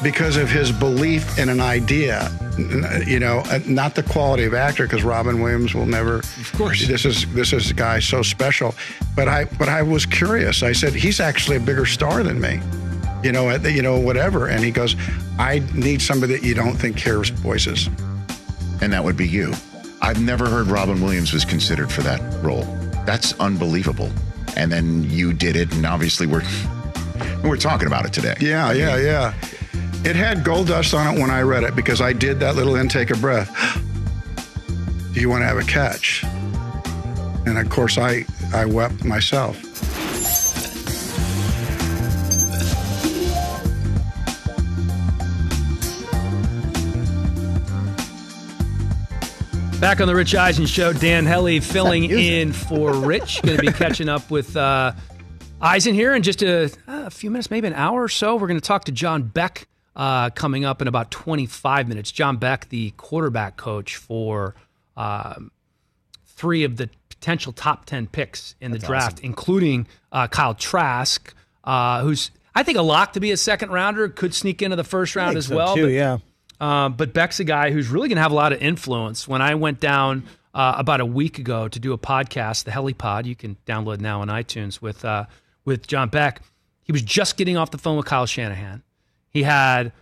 because 0.03 0.37
of 0.37 0.51
his 0.51 0.71
belief 0.73 1.39
in 1.39 1.49
an 1.49 1.61
idea. 1.61 2.31
N- 2.71 3.05
You 3.07 3.19
know, 3.21 3.39
uh, 3.51 3.61
not 3.67 3.95
the 3.95 4.03
quality 4.03 4.45
of 4.45 4.55
actor, 4.55 4.85
because 4.85 5.03
Robin 5.03 5.41
Williams 5.41 5.75
will 5.75 5.87
never. 5.87 6.17
Of 6.19 6.53
course. 6.57 6.87
this 6.87 7.05
is 7.05 7.27
this 7.35 7.53
is 7.53 7.71
a 7.71 7.75
guy 7.75 8.01
so 8.01 8.23
special. 8.23 8.75
But 9.17 9.29
I 9.29 9.45
but 9.45 9.69
I 9.69 9.83
was 9.83 10.05
curious. 10.07 10.63
I 10.63 10.73
said 10.73 10.93
he's 10.95 11.21
actually 11.21 11.57
a 11.57 11.61
bigger 11.61 11.87
star 11.87 12.23
than 12.23 12.41
me. 12.41 12.61
You 13.23 13.33
know, 13.33 13.51
at 13.51 13.63
the- 13.63 13.73
you 13.73 13.83
know 13.83 13.99
whatever. 13.99 14.47
And 14.49 14.65
he 14.65 14.71
goes, 14.71 14.97
I 15.39 15.63
need 15.75 16.01
somebody 16.03 16.35
that 16.35 16.43
you 16.43 16.55
don't 16.55 16.77
think 16.77 16.99
hears 16.99 17.29
voices. 17.31 17.89
And 18.83 18.93
that 18.93 19.05
would 19.05 19.17
be 19.17 19.29
you. 19.29 19.53
I've 20.03 20.21
never 20.23 20.49
heard 20.49 20.69
Robin 20.69 21.03
Williams 21.03 21.33
was 21.35 21.45
considered 21.45 21.93
for 21.93 22.01
that 22.03 22.21
role. 22.43 22.65
That's 23.05 23.39
unbelievable. 23.39 24.11
And 24.57 24.73
then 24.73 25.05
you 25.11 25.33
did 25.35 25.55
it, 25.57 25.73
and 25.75 25.85
obviously 25.85 26.27
we're 26.27 26.43
we're 27.45 27.57
talking 27.57 27.87
about 27.87 28.07
it 28.07 28.13
today. 28.13 28.35
Yeah, 28.41 28.69
I 28.69 28.73
yeah, 28.73 28.97
mean, 28.97 29.05
yeah. 29.05 29.35
It 30.03 30.17
had 30.17 30.45
gold 30.45 30.69
dust 30.69 30.95
on 30.95 31.15
it 31.15 31.21
when 31.21 31.31
I 31.31 31.43
read 31.43 31.63
it 31.63 31.77
because 31.77 32.01
I 32.01 32.15
did 32.15 32.41
that 32.41 32.57
little 32.57 32.75
intake 32.75 33.11
of 33.11 33.21
breath. 33.21 33.51
Do 35.13 35.21
you 35.21 35.29
want 35.29 35.43
to 35.43 35.47
have 35.47 35.59
a 35.59 35.63
catch? 35.63 36.25
And 37.45 37.59
of 37.59 37.69
course, 37.69 37.99
I 37.99 38.25
I 38.55 38.65
wept 38.65 39.05
myself. 39.05 39.61
Back 49.81 50.01
on 50.01 50.09
the 50.09 50.15
Rich 50.15 50.35
Eisen 50.35 50.67
show, 50.67 50.93
Dan 50.93 51.25
Hellie 51.25 51.61
filling 51.61 52.05
in 52.05 52.53
for 52.53 52.93
Rich. 52.93 53.43
Going 53.43 53.57
to 53.57 53.63
be 53.63 53.73
catching 53.73 54.09
up 54.09 54.31
with 54.31 54.57
uh, 54.57 54.93
Eisen 55.61 55.95
here 55.95 56.15
in 56.15 56.23
just 56.23 56.43
a, 56.43 56.71
a 56.87 57.11
few 57.11 57.31
minutes, 57.31 57.51
maybe 57.51 57.67
an 57.67 57.75
hour 57.75 58.03
or 58.03 58.09
so. 58.09 58.37
We're 58.37 58.47
going 58.47 58.61
to 58.61 58.67
talk 58.67 58.85
to 58.85 58.93
John 58.93 59.23
Beck 59.23 59.67
uh, 59.97 60.31
coming 60.31 60.65
up 60.65 60.81
in 60.81 60.89
about 60.89 61.11
25 61.11 61.89
minutes. 61.89 62.11
John 62.11 62.37
Beck, 62.37 62.69
the 62.69 62.91
quarterback 62.93 63.57
coach 63.57 63.97
for 63.97 64.55
um, 64.97 65.51
three 66.27 66.65
of 66.65 66.77
the 66.77 66.89
potential 67.09 67.53
top 67.53 67.85
10 67.85 68.07
picks 68.07 68.55
in 68.61 68.71
the 68.71 68.79
draft, 68.79 69.21
including 69.21 69.87
uh, 70.11 70.27
Kyle 70.27 70.55
Trask, 70.55 71.35
uh, 71.65 72.03
who's, 72.03 72.31
I 72.55 72.63
think, 72.63 72.79
a 72.79 72.83
lock 72.83 73.13
to 73.15 73.21
be 73.21 73.31
a 73.31 73.37
second 73.37 73.71
rounder, 73.71 74.09
could 74.09 74.35
sneak 74.35 74.63
into 74.63 74.77
the 74.77 74.85
first 74.85 75.17
round 75.17 75.37
as 75.37 75.47
so, 75.47 75.57
well. 75.57 75.75
too, 75.75 75.85
but- 75.87 75.93
yeah. 75.93 76.19
uh, 76.61 76.89
but 76.89 77.13
Beck's 77.13 77.41
a 77.41 77.45
guy 77.45 77.71
who's 77.71 77.89
really 77.89 78.09
going 78.09 78.17
to 78.17 78.23
have 78.23 78.33
a 78.33 78.37
lot 78.37 78.53
of 78.53 78.63
influence. 78.63 79.29
When 79.29 79.43
I 79.43 79.55
went 79.55 79.81
down 79.81 80.25
uh, 80.55 80.75
about 80.79 81.01
a 81.01 81.07
week 81.07 81.39
ago 81.39 81.69
to 81.69 81.79
do 81.79 81.93
a 81.93 81.99
podcast, 81.99 82.65
the 82.65 82.71
HeliPod, 82.71 83.27
you 83.27 83.37
can 83.37 83.57
download 83.67 84.01
now 84.01 84.23
on 84.23 84.29
iTunes 84.29 84.81
with 84.81 85.05
uh, 85.05 85.27
with 85.65 85.87
John 85.87 86.09
Beck. 86.09 86.41
He 86.83 86.93
was 86.93 87.03
just 87.03 87.37
getting 87.37 87.57
off 87.57 87.71
the 87.71 87.79
phone 87.79 87.97
with 87.97 88.07
Kyle 88.07 88.27
Shanahan. 88.27 88.83
He 89.31 89.45
had 89.45 89.93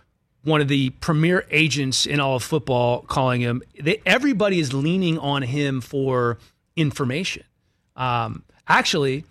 one 0.43 0.61
of 0.61 0.67
the 0.67 0.91
premier 1.01 1.45
agents 1.51 2.05
in 2.05 2.19
all 2.19 2.37
of 2.37 2.43
football 2.43 3.01
calling 3.03 3.41
him. 3.41 3.61
They, 3.79 4.01
everybody 4.05 4.59
is 4.59 4.73
leaning 4.73 5.17
on 5.19 5.43
him 5.43 5.81
for 5.81 6.37
information. 6.75 7.43
Um, 7.95 8.43
actually, 8.67 9.25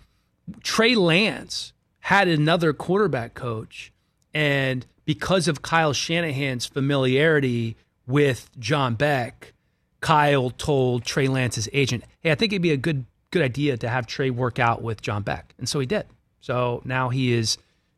Trey 0.63 0.95
Lance 0.95 1.73
had 1.99 2.27
another 2.27 2.73
quarterback 2.73 3.33
coach 3.33 3.91
And 4.33 4.85
because 5.05 5.47
of 5.47 5.61
Kyle 5.61 5.93
Shanahan's 5.93 6.65
familiarity 6.65 7.75
with 8.07 8.49
John 8.59 8.95
Beck, 8.95 9.53
Kyle 10.01 10.49
told 10.51 11.03
Trey 11.03 11.27
Lance's 11.27 11.67
agent, 11.73 12.03
"Hey, 12.21 12.31
I 12.31 12.35
think 12.35 12.53
it'd 12.53 12.61
be 12.61 12.71
a 12.71 12.77
good 12.77 13.05
good 13.31 13.41
idea 13.41 13.77
to 13.77 13.89
have 13.89 14.07
Trey 14.07 14.29
work 14.29 14.59
out 14.59 14.81
with 14.81 15.01
John 15.01 15.23
Beck," 15.23 15.53
and 15.57 15.67
so 15.67 15.79
he 15.79 15.85
did. 15.85 16.05
So 16.41 16.81
now 16.85 17.09
he 17.09 17.33
is 17.33 17.57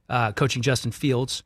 uh, 0.09 0.31
coaching 0.31 0.61
Justin 0.61 0.91
Fields, 0.91 1.43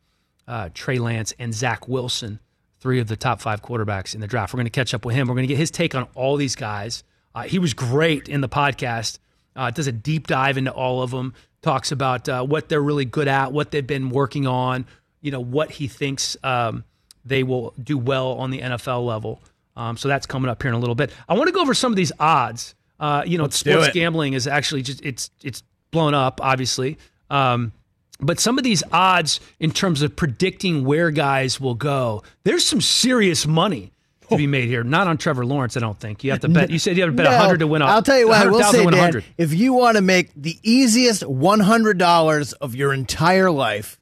uh, 0.48 0.70
Trey 0.74 1.00
Lance, 1.00 1.34
and 1.40 1.54
Zach 1.54 1.88
Wilson, 1.88 2.40
three 2.80 3.00
of 3.00 3.08
the 3.08 3.16
top 3.16 3.42
five 3.42 3.62
quarterbacks 3.62 4.14
in 4.14 4.22
the 4.22 4.28
draft. 4.28 4.54
We're 4.54 4.58
going 4.60 4.66
to 4.68 4.72
catch 4.72 4.94
up 4.94 5.06
with 5.06 5.16
him. 5.16 5.28
We're 5.28 5.36
going 5.36 5.48
to 5.48 5.54
get 5.54 5.58
his 5.58 5.72
take 5.72 5.96
on 5.96 6.08
all 6.16 6.38
these 6.38 6.56
guys. 6.56 7.04
Uh, 7.34 7.44
he 7.44 7.60
was 7.60 7.74
great 7.74 8.30
in 8.30 8.42
the 8.42 8.50
podcast. 8.50 9.20
Uh, 9.56 9.72
does 9.72 9.88
a 9.88 9.92
deep 9.92 10.28
dive 10.28 10.58
into 10.58 10.72
all 10.72 11.02
of 11.02 11.12
them. 11.12 11.34
Talks 11.62 11.92
about 11.92 12.30
uh, 12.30 12.44
what 12.44 12.70
they're 12.70 12.82
really 12.82 13.06
good 13.06 13.28
at, 13.28 13.52
what 13.52 13.72
they've 13.72 13.86
been 13.86 14.10
working 14.10 14.46
on. 14.46 14.86
You 15.22 15.32
know 15.32 15.40
what 15.40 15.72
he 15.72 15.88
thinks 15.88 16.38
um, 16.44 16.84
they 17.26 17.44
will 17.44 17.74
do 17.82 17.98
well 17.98 18.34
on 18.34 18.52
the 18.52 18.60
NFL 18.60 19.06
level. 19.06 19.42
Um, 19.76 19.98
so 19.98 20.08
that's 20.08 20.26
coming 20.26 20.50
up 20.50 20.62
here 20.62 20.70
in 20.70 20.76
a 20.76 20.80
little 20.80 20.96
bit. 20.96 21.12
I 21.28 21.34
want 21.34 21.48
to 21.48 21.52
go 21.52 21.62
over 21.62 21.74
some 21.74 21.92
of 21.92 21.96
these 21.96 22.12
odds. 22.20 22.76
Uh, 23.00 23.24
you 23.26 23.38
know, 23.38 23.46
Let's 23.46 23.58
sports 23.58 23.90
gambling 23.90 24.34
is 24.34 24.48
actually 24.48 24.84
just 24.84 25.04
it's 25.04 25.32
it's 25.42 25.64
blown 25.92 26.14
up, 26.14 26.40
obviously. 26.42 26.98
Um, 27.30 27.72
but 28.20 28.40
some 28.40 28.58
of 28.58 28.64
these 28.64 28.84
odds 28.92 29.40
in 29.60 29.72
terms 29.72 30.02
of 30.02 30.16
predicting 30.16 30.86
where 30.86 31.12
guys 31.12 31.60
will 31.60 31.76
go, 31.76 32.24
there's 32.44 32.66
some 32.66 32.82
serious 32.82 33.46
money 33.46 33.92
to 34.30 34.38
be 34.38 34.48
made 34.48 34.68
here. 34.68 34.84
Not 34.84 35.08
on 35.08 35.18
Trevor 35.18 35.46
Lawrence, 35.46 35.78
I 35.78 35.82
don't 35.82 36.00
think. 36.00 36.24
You 36.24 36.32
have 36.32 36.40
to 36.42 36.50
bet. 36.50 36.70
You 36.72 36.80
said 36.80 36.98
you 36.98 37.04
have 37.04 37.12
to 37.12 37.16
bet 37.16 37.26
No, 37.26 37.32
100 37.32 37.60
to 37.60 37.68
win. 37.68 37.82
I'll 37.84 38.02
tell 38.02 38.18
you 38.18 38.28
what, 38.28 38.42
I 38.42 38.50
will 38.50 38.64
say, 38.64 38.86
Dan, 38.86 39.24
if 39.38 39.54
you 39.54 39.74
want 39.74 39.98
to 39.98 40.02
make 40.02 40.32
the 40.36 40.58
easiest 40.64 41.22
$100 41.24 42.54
of 42.62 42.76
your 42.76 42.94
entire 42.94 43.52
life, 43.52 44.00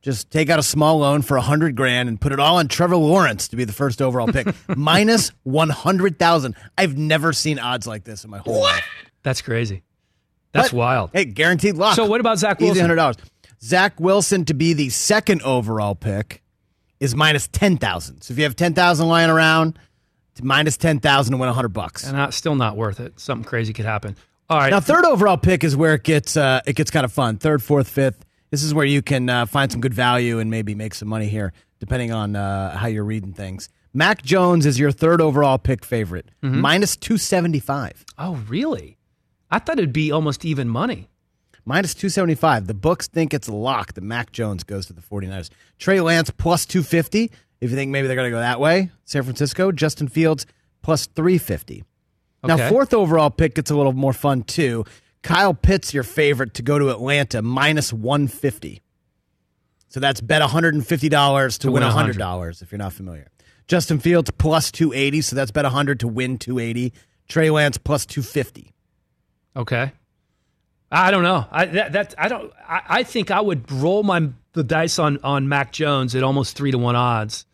just 0.00 0.30
take 0.30 0.48
out 0.48 0.58
a 0.58 0.62
small 0.62 0.98
loan 1.00 1.22
for 1.22 1.36
100 1.36 1.74
grand 1.76 2.08
and 2.08 2.20
put 2.20 2.32
it 2.32 2.40
all 2.40 2.56
on 2.56 2.68
Trevor 2.68 2.96
Lawrence 2.96 3.48
to 3.48 3.56
be 3.56 3.64
the 3.64 3.72
first 3.72 4.00
overall 4.00 4.28
pick. 4.28 4.46
Minus 4.76 5.32
100,000. 5.42 6.54
I've 6.78 6.96
never 6.96 7.32
seen 7.32 7.58
odds 7.58 7.86
like 7.86 8.04
this 8.04 8.24
in 8.24 8.30
my 8.30 8.38
whole 8.38 8.60
life. 8.62 8.84
That's 9.22 9.42
crazy. 9.42 9.82
That's 10.52 10.70
But, 10.70 10.76
wild. 10.78 11.10
Hey, 11.12 11.26
guaranteed 11.26 11.74
lock. 11.74 11.94
So 11.96 12.06
what 12.06 12.20
about 12.20 12.38
Zach 12.38 12.58
Easy 12.60 12.66
Wilson? 12.66 12.80
hundred 12.82 12.96
dollars. 12.96 13.16
Zach 13.62 13.98
Wilson 14.00 14.44
to 14.46 14.54
be 14.54 14.72
the 14.72 14.88
second 14.90 15.42
overall 15.42 15.94
pick 15.94 16.42
is 17.00 17.14
minus 17.14 17.48
ten 17.48 17.76
thousand. 17.76 18.22
So 18.22 18.32
if 18.32 18.38
you 18.38 18.44
have 18.44 18.56
ten 18.56 18.74
thousand 18.74 19.08
lying 19.08 19.30
around, 19.30 19.78
minus 20.42 20.76
ten 20.76 21.00
thousand 21.00 21.32
to 21.32 21.38
win 21.38 21.48
hundred 21.52 21.70
bucks. 21.70 22.04
And 22.04 22.16
not, 22.16 22.34
still 22.34 22.54
not 22.54 22.76
worth 22.76 23.00
it. 23.00 23.18
Something 23.18 23.44
crazy 23.44 23.72
could 23.72 23.84
happen. 23.84 24.16
All 24.50 24.58
right. 24.58 24.70
Now 24.70 24.80
third 24.80 25.04
overall 25.04 25.36
pick 25.36 25.64
is 25.64 25.76
where 25.76 25.94
it 25.94 26.04
gets 26.04 26.36
uh, 26.36 26.60
it 26.66 26.74
gets 26.76 26.90
kind 26.90 27.04
of 27.04 27.12
fun. 27.12 27.36
Third, 27.38 27.62
fourth, 27.62 27.88
fifth. 27.88 28.24
This 28.50 28.62
is 28.62 28.72
where 28.72 28.86
you 28.86 29.02
can 29.02 29.28
uh, 29.28 29.44
find 29.46 29.70
some 29.70 29.80
good 29.80 29.92
value 29.92 30.38
and 30.38 30.50
maybe 30.50 30.74
make 30.74 30.94
some 30.94 31.08
money 31.08 31.28
here, 31.28 31.52
depending 31.80 32.12
on 32.12 32.34
uh, 32.34 32.76
how 32.76 32.86
you're 32.86 33.04
reading 33.04 33.32
things. 33.34 33.68
Mac 33.92 34.22
Jones 34.22 34.64
is 34.64 34.78
your 34.78 34.90
third 34.92 35.20
overall 35.20 35.58
pick 35.58 35.84
favorite, 35.84 36.30
Mm-hmm. 36.42 36.60
minus 36.60 36.96
two 36.96 37.18
seventy 37.18 37.58
five. 37.60 38.04
oh, 38.16 38.36
really? 38.48 38.96
I 39.50 39.58
thought 39.58 39.78
it'd 39.78 39.92
be 39.94 40.12
almost 40.12 40.44
even 40.44 40.68
money. 40.68 41.08
Minus 41.68 41.92
275. 41.92 42.66
The 42.66 42.72
books 42.72 43.08
think 43.08 43.34
it's 43.34 43.46
a 43.46 43.52
lock 43.52 43.92
that 43.92 44.00
Mac 44.00 44.32
Jones 44.32 44.64
goes 44.64 44.86
to 44.86 44.94
the 44.94 45.02
49ers. 45.02 45.50
Trey 45.78 46.00
Lance 46.00 46.30
plus 46.30 46.64
250. 46.64 47.30
If 47.60 47.70
you 47.70 47.76
think 47.76 47.90
maybe 47.90 48.06
they're 48.06 48.16
going 48.16 48.30
to 48.30 48.34
go 48.34 48.40
that 48.40 48.58
way, 48.58 48.90
San 49.04 49.22
Francisco. 49.22 49.70
Justin 49.70 50.08
Fields 50.08 50.46
plus 50.80 51.04
350. 51.08 51.84
Now, 52.42 52.70
fourth 52.70 52.94
overall 52.94 53.28
pick 53.28 53.54
gets 53.54 53.70
a 53.70 53.76
little 53.76 53.92
more 53.92 54.14
fun 54.14 54.44
too. 54.44 54.86
Kyle 55.22 55.52
Pitts, 55.52 55.92
your 55.92 56.04
favorite 56.04 56.54
to 56.54 56.62
go 56.62 56.78
to 56.78 56.88
Atlanta, 56.88 57.42
minus 57.42 57.92
150. 57.92 58.80
So 59.88 60.00
that's 60.00 60.22
bet 60.22 60.40
$150 60.40 60.88
to, 60.88 61.58
To 61.58 61.66
win 61.70 61.82
win 61.82 61.82
100. 61.82 62.16
$100 62.16 62.62
if 62.62 62.72
you're 62.72 62.78
not 62.78 62.94
familiar. 62.94 63.28
Justin 63.66 63.98
Fields 63.98 64.30
plus 64.30 64.72
280. 64.72 65.20
So 65.20 65.36
that's 65.36 65.50
bet 65.50 65.64
100 65.64 66.00
to 66.00 66.08
win 66.08 66.38
280. 66.38 66.94
Trey 67.28 67.50
Lance 67.50 67.76
plus 67.76 68.06
250. 68.06 68.72
Okay. 69.54 69.92
I 70.90 71.10
don't 71.10 71.22
know. 71.22 71.46
I 71.50 71.66
that, 71.66 71.92
that 71.92 72.14
I 72.16 72.28
don't. 72.28 72.52
I, 72.66 72.82
I 72.88 73.02
think 73.02 73.30
I 73.30 73.40
would 73.40 73.70
roll 73.70 74.02
my 74.02 74.28
the 74.54 74.64
dice 74.64 74.98
on 74.98 75.18
on 75.22 75.48
Mac 75.48 75.72
Jones 75.72 76.14
at 76.14 76.22
almost 76.22 76.56
three 76.56 76.70
to 76.70 76.78
one 76.78 76.96
odds, 76.96 77.44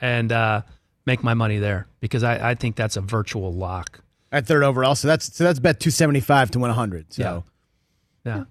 and 0.00 0.30
uh, 0.30 0.62
make 1.06 1.22
my 1.22 1.34
money 1.34 1.58
there 1.58 1.86
because 2.00 2.22
I, 2.22 2.50
I 2.50 2.54
think 2.54 2.76
that's 2.76 2.96
a 2.96 3.00
virtual 3.00 3.52
lock. 3.52 4.00
At 4.30 4.46
third 4.46 4.64
overall. 4.64 4.94
So 4.94 5.08
that's 5.08 5.34
so 5.34 5.44
that's 5.44 5.58
bet 5.58 5.80
275 5.80 6.52
to 6.52 6.58
win 6.58 6.68
100. 6.68 7.12
So 7.12 7.22
Yeah. 8.24 8.44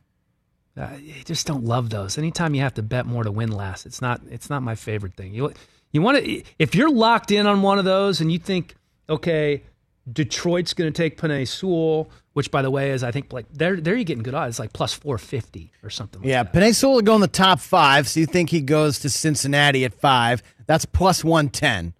Uh, 0.76 0.86
I 0.86 1.24
just 1.26 1.46
don't 1.46 1.66
love 1.66 1.89
those. 1.89 2.18
Anytime 2.18 2.56
you 2.56 2.62
have 2.62 2.74
to 2.76 2.82
bet 2.82 3.06
more 3.06 3.24
to 3.24 3.32
win 3.32 3.52
less, 3.52 3.86
it's 3.86 4.02
not 4.02 4.22
it's 4.30 4.50
not 4.50 4.64
my 4.64 4.76
favorite 4.76 5.16
thing. 5.16 5.34
You 5.34 5.54
you 5.91 6.02
want 6.02 6.24
to 6.24 6.44
if 6.58 6.74
you're 6.74 6.89
locked 6.89 7.32
in 7.32 7.48
on 7.48 7.62
one 7.62 7.80
of 7.80 7.86
those 7.86 8.22
and 8.22 8.32
you 8.32 8.39
think 8.39 8.76
okay, 9.10 9.64
Detroit's 10.12 10.74
going 10.74 10.91
to 10.91 10.96
take 10.96 11.18
Penei 11.18 11.48
Sewell, 11.48 12.10
which 12.34 12.52
by 12.52 12.62
the 12.62 12.70
way 12.72 12.92
is 12.92 13.04
I 13.04 13.12
think 13.12 13.32
like 13.32 13.46
there 13.52 13.78
there 13.78 13.96
you're 13.96 14.04
getting 14.04 14.24
good 14.24 14.34
odds, 14.36 14.60
like 14.60 14.74
plus 14.74 14.94
four 14.94 15.18
fifty 15.18 15.72
or 15.84 15.90
something. 15.90 16.22
Like 16.22 16.30
Yeah, 16.30 16.44
that. 16.44 16.54
Penei 16.54 16.74
Sewell 16.76 16.96
will 16.96 17.02
go 17.02 17.16
in 17.16 17.22
the 17.22 17.28
top 17.28 17.60
five. 17.60 18.08
So 18.08 18.20
you 18.20 18.26
think 18.26 18.50
he 18.50 18.62
goes 18.62 19.00
to 19.00 19.10
Cincinnati 19.10 19.86
at 19.86 19.94
five? 19.94 20.44
That's 20.66 20.86
plus 20.86 21.24
one 21.24 21.50
ten. 21.50 21.94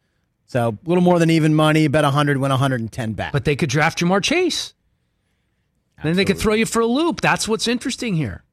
So 0.46 0.70
a 0.70 0.90
little 0.90 1.04
more 1.04 1.18
than 1.20 1.30
even 1.30 1.56
money. 1.56 1.88
Bet 1.88 2.06
hundred, 2.06 2.38
win 2.38 2.52
hundred 2.52 2.82
and 2.82 2.92
ten 2.92 3.14
back. 3.14 3.32
But 3.32 3.46
they 3.46 3.56
could 3.56 3.70
draft 3.70 4.00
Ja'Marr 4.00 4.24
Chase. 4.24 4.74
And 5.98 6.10
then 6.10 6.16
they 6.18 6.26
could 6.26 6.38
throw 6.38 6.54
you 6.54 6.66
for 6.66 6.82
a 6.82 6.86
loop. 6.86 7.22
That's 7.22 7.48
what's 7.48 7.68
interesting 7.68 8.16
here. 8.16 8.44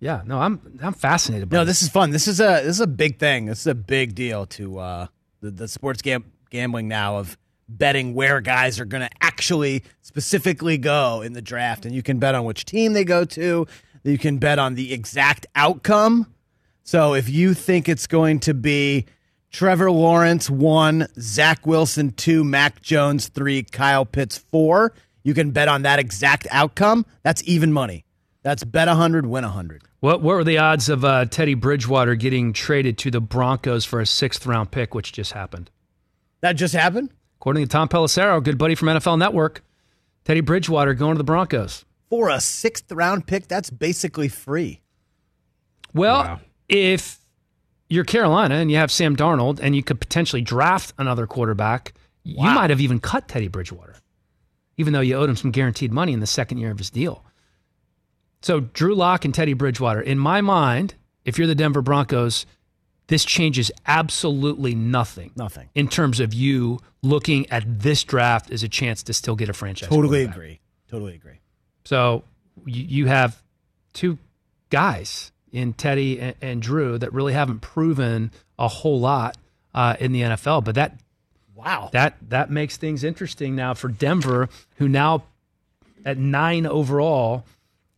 Yeah, 0.00 0.22
no, 0.26 0.40
I'm 0.40 0.78
I'm 0.82 0.94
fascinated 0.94 1.48
by 1.48 1.58
no, 1.58 1.64
this 1.64 1.80
is 1.82 1.88
fun. 1.88 2.10
This 2.10 2.26
is 2.26 2.40
a 2.40 2.60
this 2.64 2.74
is 2.76 2.80
a 2.80 2.88
big 2.88 3.20
thing. 3.20 3.46
This 3.46 3.60
is 3.60 3.66
a 3.68 3.74
big 3.74 4.16
deal 4.16 4.46
to 4.46 4.78
uh, 4.78 5.06
the 5.40 5.52
the 5.52 5.68
sports 5.68 6.02
gam- 6.02 6.32
gambling 6.50 6.88
now 6.88 7.18
of 7.18 7.38
betting 7.78 8.14
where 8.14 8.40
guys 8.40 8.78
are 8.80 8.84
going 8.84 9.02
to 9.02 9.10
actually 9.20 9.82
specifically 10.02 10.78
go 10.78 11.22
in 11.22 11.32
the 11.32 11.42
draft, 11.42 11.84
and 11.86 11.94
you 11.94 12.02
can 12.02 12.18
bet 12.18 12.34
on 12.34 12.44
which 12.44 12.64
team 12.64 12.92
they 12.92 13.04
go 13.04 13.24
to. 13.24 13.66
You 14.04 14.18
can 14.18 14.38
bet 14.38 14.58
on 14.58 14.74
the 14.74 14.92
exact 14.92 15.46
outcome. 15.54 16.32
So 16.84 17.14
if 17.14 17.28
you 17.28 17.54
think 17.54 17.88
it's 17.88 18.06
going 18.06 18.40
to 18.40 18.54
be 18.54 19.06
Trevor 19.50 19.90
Lawrence 19.90 20.50
one, 20.50 21.06
Zach 21.18 21.66
Wilson 21.66 22.12
two, 22.12 22.42
Mac 22.42 22.82
Jones 22.82 23.28
three, 23.28 23.62
Kyle 23.62 24.04
Pitts 24.04 24.38
four, 24.38 24.92
you 25.22 25.34
can 25.34 25.52
bet 25.52 25.68
on 25.68 25.82
that 25.82 25.98
exact 25.98 26.46
outcome. 26.50 27.06
That's 27.22 27.42
even 27.44 27.72
money. 27.72 28.04
That's 28.42 28.64
bet 28.64 28.88
hundred, 28.88 29.26
win 29.26 29.44
hundred. 29.44 29.84
What 30.00 30.20
what 30.20 30.34
were 30.34 30.42
the 30.42 30.58
odds 30.58 30.88
of 30.88 31.04
uh, 31.04 31.26
Teddy 31.26 31.54
Bridgewater 31.54 32.16
getting 32.16 32.52
traded 32.52 32.98
to 32.98 33.10
the 33.12 33.20
Broncos 33.20 33.84
for 33.84 34.00
a 34.00 34.06
sixth 34.06 34.44
round 34.46 34.72
pick, 34.72 34.94
which 34.94 35.12
just 35.12 35.32
happened? 35.32 35.70
That 36.40 36.54
just 36.54 36.74
happened. 36.74 37.10
According 37.42 37.64
to 37.64 37.68
Tom 37.68 37.88
Pelissero, 37.88 38.40
good 38.40 38.56
buddy 38.56 38.76
from 38.76 38.86
NFL 38.86 39.18
Network, 39.18 39.64
Teddy 40.24 40.42
Bridgewater 40.42 40.94
going 40.94 41.14
to 41.14 41.18
the 41.18 41.24
Broncos. 41.24 41.84
for 42.08 42.28
a 42.28 42.40
sixth 42.40 42.92
round 42.92 43.26
pick, 43.26 43.48
that's 43.48 43.68
basically 43.68 44.28
free. 44.28 44.80
Well, 45.92 46.40
if 46.68 47.18
you're 47.88 48.04
Carolina 48.04 48.54
and 48.54 48.70
you 48.70 48.76
have 48.76 48.92
Sam 48.92 49.16
Darnold 49.16 49.58
and 49.60 49.74
you 49.74 49.82
could 49.82 50.00
potentially 50.00 50.40
draft 50.40 50.94
another 50.98 51.26
quarterback, 51.26 51.94
you 52.22 52.44
might 52.44 52.70
have 52.70 52.80
even 52.80 53.00
cut 53.00 53.26
Teddy 53.26 53.48
Bridgewater, 53.48 53.96
even 54.76 54.92
though 54.92 55.00
you 55.00 55.16
owed 55.16 55.28
him 55.28 55.34
some 55.34 55.50
guaranteed 55.50 55.90
money 55.90 56.12
in 56.12 56.20
the 56.20 56.28
second 56.28 56.58
year 56.58 56.70
of 56.70 56.78
his 56.78 56.90
deal. 56.90 57.24
So 58.42 58.60
Drew 58.60 58.94
Lock 58.94 59.24
and 59.24 59.34
Teddy 59.34 59.54
Bridgewater, 59.54 60.00
in 60.00 60.16
my 60.16 60.42
mind, 60.42 60.94
if 61.24 61.38
you're 61.38 61.48
the 61.48 61.56
Denver 61.56 61.82
Broncos, 61.82 62.46
this 63.12 63.24
changes 63.26 63.70
absolutely 63.86 64.74
nothing. 64.74 65.30
Nothing. 65.36 65.68
in 65.74 65.86
terms 65.88 66.18
of 66.18 66.32
you 66.32 66.78
looking 67.02 67.48
at 67.50 67.62
this 67.66 68.02
draft 68.04 68.50
as 68.50 68.62
a 68.62 68.68
chance 68.68 69.02
to 69.02 69.12
still 69.12 69.36
get 69.36 69.48
a 69.48 69.52
franchise. 69.52 69.88
Totally 69.90 70.22
agree. 70.22 70.60
Totally 70.90 71.14
agree. 71.14 71.38
So 71.84 72.24
you, 72.64 72.82
you 72.84 73.06
have 73.06 73.42
two 73.92 74.18
guys 74.70 75.32
in 75.52 75.74
Teddy 75.74 76.18
and, 76.20 76.34
and 76.40 76.62
Drew 76.62 76.96
that 76.98 77.12
really 77.12 77.32
haven't 77.34 77.60
proven 77.60 78.30
a 78.58 78.68
whole 78.68 79.00
lot 79.00 79.36
uh, 79.74 79.96
in 80.00 80.12
the 80.12 80.22
NFL, 80.22 80.64
but 80.64 80.74
that 80.76 80.98
Wow. 81.54 81.90
that 81.92 82.16
that 82.30 82.50
makes 82.50 82.76
things 82.76 83.04
interesting 83.04 83.54
now 83.54 83.74
for 83.74 83.88
Denver, 83.88 84.48
who 84.78 84.88
now 84.88 85.24
at 86.04 86.18
nine 86.18 86.66
overall. 86.66 87.44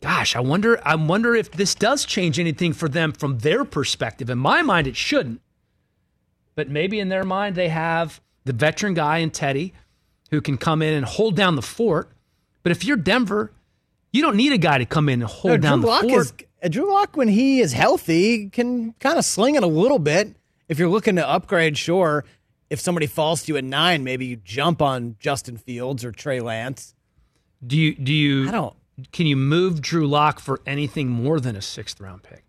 Gosh, 0.05 0.35
I 0.35 0.39
wonder. 0.39 0.79
I 0.87 0.93
wonder 0.93 1.33
if 1.35 1.49
this 1.51 1.73
does 1.73 2.05
change 2.05 2.39
anything 2.39 2.73
for 2.73 2.87
them 2.87 3.11
from 3.11 3.39
their 3.39 3.65
perspective. 3.65 4.29
In 4.29 4.37
my 4.37 4.61
mind, 4.61 4.85
it 4.85 4.95
shouldn't, 4.95 5.41
but 6.53 6.69
maybe 6.69 6.99
in 6.99 7.09
their 7.09 7.23
mind, 7.23 7.55
they 7.55 7.69
have 7.69 8.21
the 8.43 8.53
veteran 8.53 8.93
guy 8.93 9.17
in 9.17 9.31
Teddy, 9.31 9.73
who 10.29 10.41
can 10.41 10.57
come 10.57 10.83
in 10.83 10.93
and 10.93 11.05
hold 11.07 11.35
down 11.35 11.55
the 11.55 11.63
fort. 11.63 12.11
But 12.61 12.71
if 12.71 12.85
you're 12.85 12.97
Denver, 12.97 13.51
you 14.13 14.21
don't 14.21 14.35
need 14.35 14.53
a 14.53 14.59
guy 14.59 14.77
to 14.77 14.85
come 14.85 15.09
in 15.09 15.23
and 15.23 15.29
hold 15.31 15.53
No, 15.53 15.57
down 15.57 15.79
Drew 15.79 15.81
the 15.81 15.87
Lock 15.87 16.01
fort. 16.03 16.13
is 16.21 16.33
uh, 16.63 16.67
Drew 16.67 16.93
Lock 16.93 17.17
when 17.17 17.27
he 17.27 17.59
is 17.59 17.73
healthy 17.73 18.49
can 18.49 18.93
kind 18.99 19.17
of 19.17 19.25
sling 19.25 19.55
it 19.55 19.63
a 19.63 19.67
little 19.67 19.97
bit. 19.99 20.35
If 20.69 20.77
you're 20.77 20.89
looking 20.89 21.15
to 21.15 21.27
upgrade, 21.27 21.79
sure. 21.79 22.25
If 22.69 22.79
somebody 22.79 23.07
falls 23.07 23.41
to 23.43 23.53
you 23.53 23.57
at 23.57 23.63
nine, 23.63 24.03
maybe 24.03 24.27
you 24.27 24.35
jump 24.37 24.81
on 24.83 25.15
Justin 25.19 25.57
Fields 25.57 26.05
or 26.05 26.11
Trey 26.11 26.41
Lance. 26.41 26.93
do 27.65 27.75
you 27.75 27.95
do 27.95 28.13
you? 28.13 28.47
I 28.47 28.51
don't. 28.51 28.75
Can 29.11 29.25
you 29.27 29.35
move 29.35 29.81
Drew 29.81 30.07
Lock 30.07 30.39
for 30.39 30.61
anything 30.65 31.09
more 31.09 31.39
than 31.39 31.55
a 31.55 31.61
sixth 31.61 31.99
round 31.99 32.23
pick? 32.23 32.43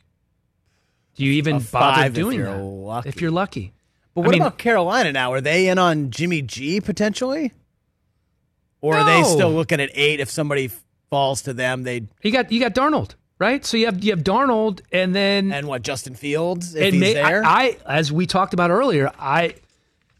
Do 1.17 1.25
you 1.25 1.33
even 1.33 1.59
bother 1.61 2.07
if 2.07 2.13
doing 2.15 2.39
you're 2.39 2.47
that 2.53 2.63
lucky. 2.63 3.09
if 3.09 3.21
you're 3.21 3.31
lucky? 3.31 3.73
But 4.15 4.21
I 4.23 4.25
what 4.27 4.33
mean- 4.33 4.43
about 4.43 4.59
Carolina 4.59 5.13
now? 5.13 5.33
Are 5.33 5.41
they 5.41 5.69
in 5.69 5.79
on 5.79 6.11
Jimmy 6.11 6.43
G 6.43 6.81
potentially? 6.81 7.53
Or 8.81 8.97
are 8.97 9.05
they 9.05 9.23
still 9.29 9.51
looking 9.51 9.81
at 9.81 9.91
eight 9.95 10.21
if 10.21 10.31
somebody 10.31 10.71
falls 11.11 11.43
to 11.43 11.53
them? 11.53 11.83
They'd 11.83 12.09
You 12.23 12.31
got 12.31 12.53
you 12.53 12.61
got 12.61 12.75
Darnold, 12.75 13.15
right? 13.39 13.65
So 13.65 13.77
you 13.77 13.87
have 13.87 14.05
you 14.05 14.13
have 14.13 14.23
Darnold, 14.23 14.81
and 14.93 15.15
then 15.15 15.51
and 15.51 15.67
what 15.67 15.83
Justin 15.83 16.15
Fields 16.15 16.75
if 16.75 16.83
and 16.85 16.93
he's 16.95 17.01
may- 17.01 17.15
there. 17.15 17.45
I, 17.45 17.77
I, 17.87 17.97
as 17.99 18.13
we 18.13 18.27
talked 18.27 18.55
about 18.55 18.71
earlier, 18.71 19.11
I 19.19 19.55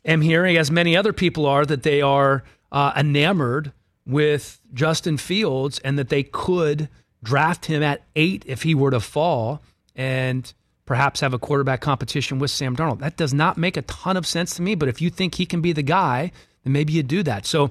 am 0.05 0.21
hearing, 0.23 0.57
as 0.57 0.71
many 0.71 0.97
other 0.97 1.13
people 1.13 1.47
are, 1.47 1.65
that 1.67 1.83
they 1.85 2.01
are 2.01 2.43
uh, 2.73 2.93
enamored 2.97 3.73
with 4.07 4.61
Justin 4.73 5.17
Fields 5.17 5.79
and 5.81 5.99
that 5.99 6.09
they 6.09 6.23
could 6.23 6.89
draft 7.23 7.67
him 7.67 7.83
at 7.83 8.03
eight 8.15 8.45
if 8.47 8.63
he 8.63 8.75
were 8.75 8.91
to 8.91 9.01
fall 9.01 9.63
and 9.95 10.53
perhaps 10.85 11.21
have 11.21 11.35
a 11.35 11.39
quarterback 11.39 11.81
competition 11.81 12.39
with 12.39 12.51
Sam 12.51 12.77
Darnold. 12.77 13.01
That 13.01 13.17
does 13.17 13.35
not 13.35 13.59
make 13.59 13.77
a 13.77 13.83
ton 13.83 14.17
of 14.17 14.27
sense 14.27 14.55
to 14.57 14.63
me, 14.63 14.75
but 14.75 14.89
if 14.89 15.03
you 15.03 15.11
think 15.11 15.35
he 15.35 15.47
can 15.47 15.61
be 15.61 15.73
the 15.73 15.83
guy, 15.83 16.31
then 16.63 16.73
maybe 16.73 16.93
you 16.93 17.03
do 17.03 17.23
that. 17.25 17.45
So, 17.45 17.71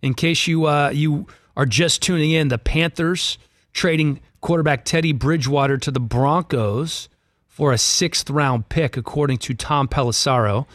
in 0.00 0.14
case 0.14 0.46
you 0.46 0.66
uh, 0.66 0.90
you 0.90 1.26
are 1.56 1.66
just 1.66 2.02
tuning 2.02 2.30
in, 2.30 2.48
the 2.48 2.58
Panthers 2.58 3.38
trading 3.72 4.20
quarterback 4.40 4.84
Teddy 4.84 5.12
Bridgewater 5.12 5.78
to 5.78 5.90
the 5.90 6.00
Broncos 6.00 7.08
for 7.46 7.72
a 7.72 7.78
sixth 7.78 8.30
round 8.30 8.68
pick, 8.68 8.96
according 8.96 9.38
to 9.38 9.54
Tom 9.54 9.88
Pelissero 9.88 10.66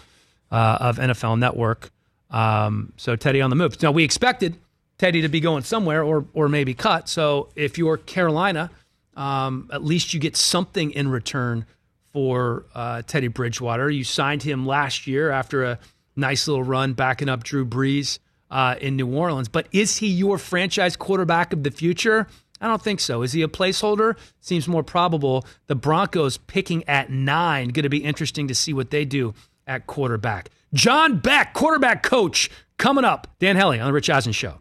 uh, 0.51 0.77
of 0.79 0.97
NFL 0.97 1.37
Network. 1.39 1.91
Um, 2.31 2.93
so 2.97 3.15
Teddy 3.15 3.41
on 3.41 3.49
the 3.49 3.55
move. 3.55 3.81
Now 3.81 3.91
we 3.91 4.03
expected 4.03 4.57
Teddy 4.99 5.21
to 5.21 5.29
be 5.29 5.39
going 5.39 5.63
somewhere 5.63 6.03
or 6.03 6.25
or 6.33 6.47
maybe 6.47 6.75
cut. 6.75 7.09
So 7.09 7.49
if 7.55 7.77
you're 7.77 7.97
Carolina, 7.97 8.69
um, 9.15 9.69
at 9.73 9.83
least 9.83 10.13
you 10.13 10.19
get 10.19 10.37
something 10.37 10.91
in 10.91 11.07
return 11.07 11.65
for 12.13 12.65
uh, 12.75 13.01
Teddy 13.01 13.27
Bridgewater. 13.27 13.89
You 13.89 14.03
signed 14.03 14.43
him 14.43 14.65
last 14.65 15.07
year 15.07 15.31
after 15.31 15.63
a 15.63 15.79
nice 16.15 16.47
little 16.47 16.63
run 16.63 16.93
backing 16.93 17.29
up 17.29 17.43
Drew 17.43 17.65
Brees 17.65 18.19
uh, 18.51 18.75
in 18.79 18.95
New 18.95 19.07
Orleans. 19.07 19.47
But 19.47 19.67
is 19.71 19.97
he 19.97 20.07
your 20.07 20.37
franchise 20.37 20.95
quarterback 20.95 21.53
of 21.53 21.63
the 21.63 21.71
future? 21.71 22.27
I 22.61 22.67
don't 22.67 22.81
think 22.81 22.99
so. 22.99 23.21
Is 23.21 23.31
he 23.31 23.41
a 23.41 23.47
placeholder? 23.47 24.17
Seems 24.41 24.67
more 24.67 24.83
probable. 24.83 25.45
The 25.67 25.75
Broncos 25.75 26.37
picking 26.37 26.83
at 26.89 27.09
nine. 27.09 27.69
Going 27.69 27.83
to 27.83 27.89
be 27.89 28.03
interesting 28.03 28.49
to 28.49 28.55
see 28.55 28.73
what 28.73 28.89
they 28.89 29.05
do 29.05 29.33
at 29.65 29.87
quarterback. 29.87 30.49
John 30.73 31.19
Beck, 31.19 31.53
quarterback 31.53 32.03
coach, 32.03 32.49
coming 32.77 33.05
up. 33.05 33.27
Dan 33.39 33.55
Hellie 33.55 33.79
on 33.79 33.87
the 33.87 33.93
Rich 33.93 34.09
Eisen 34.09 34.33
Show. 34.33 34.59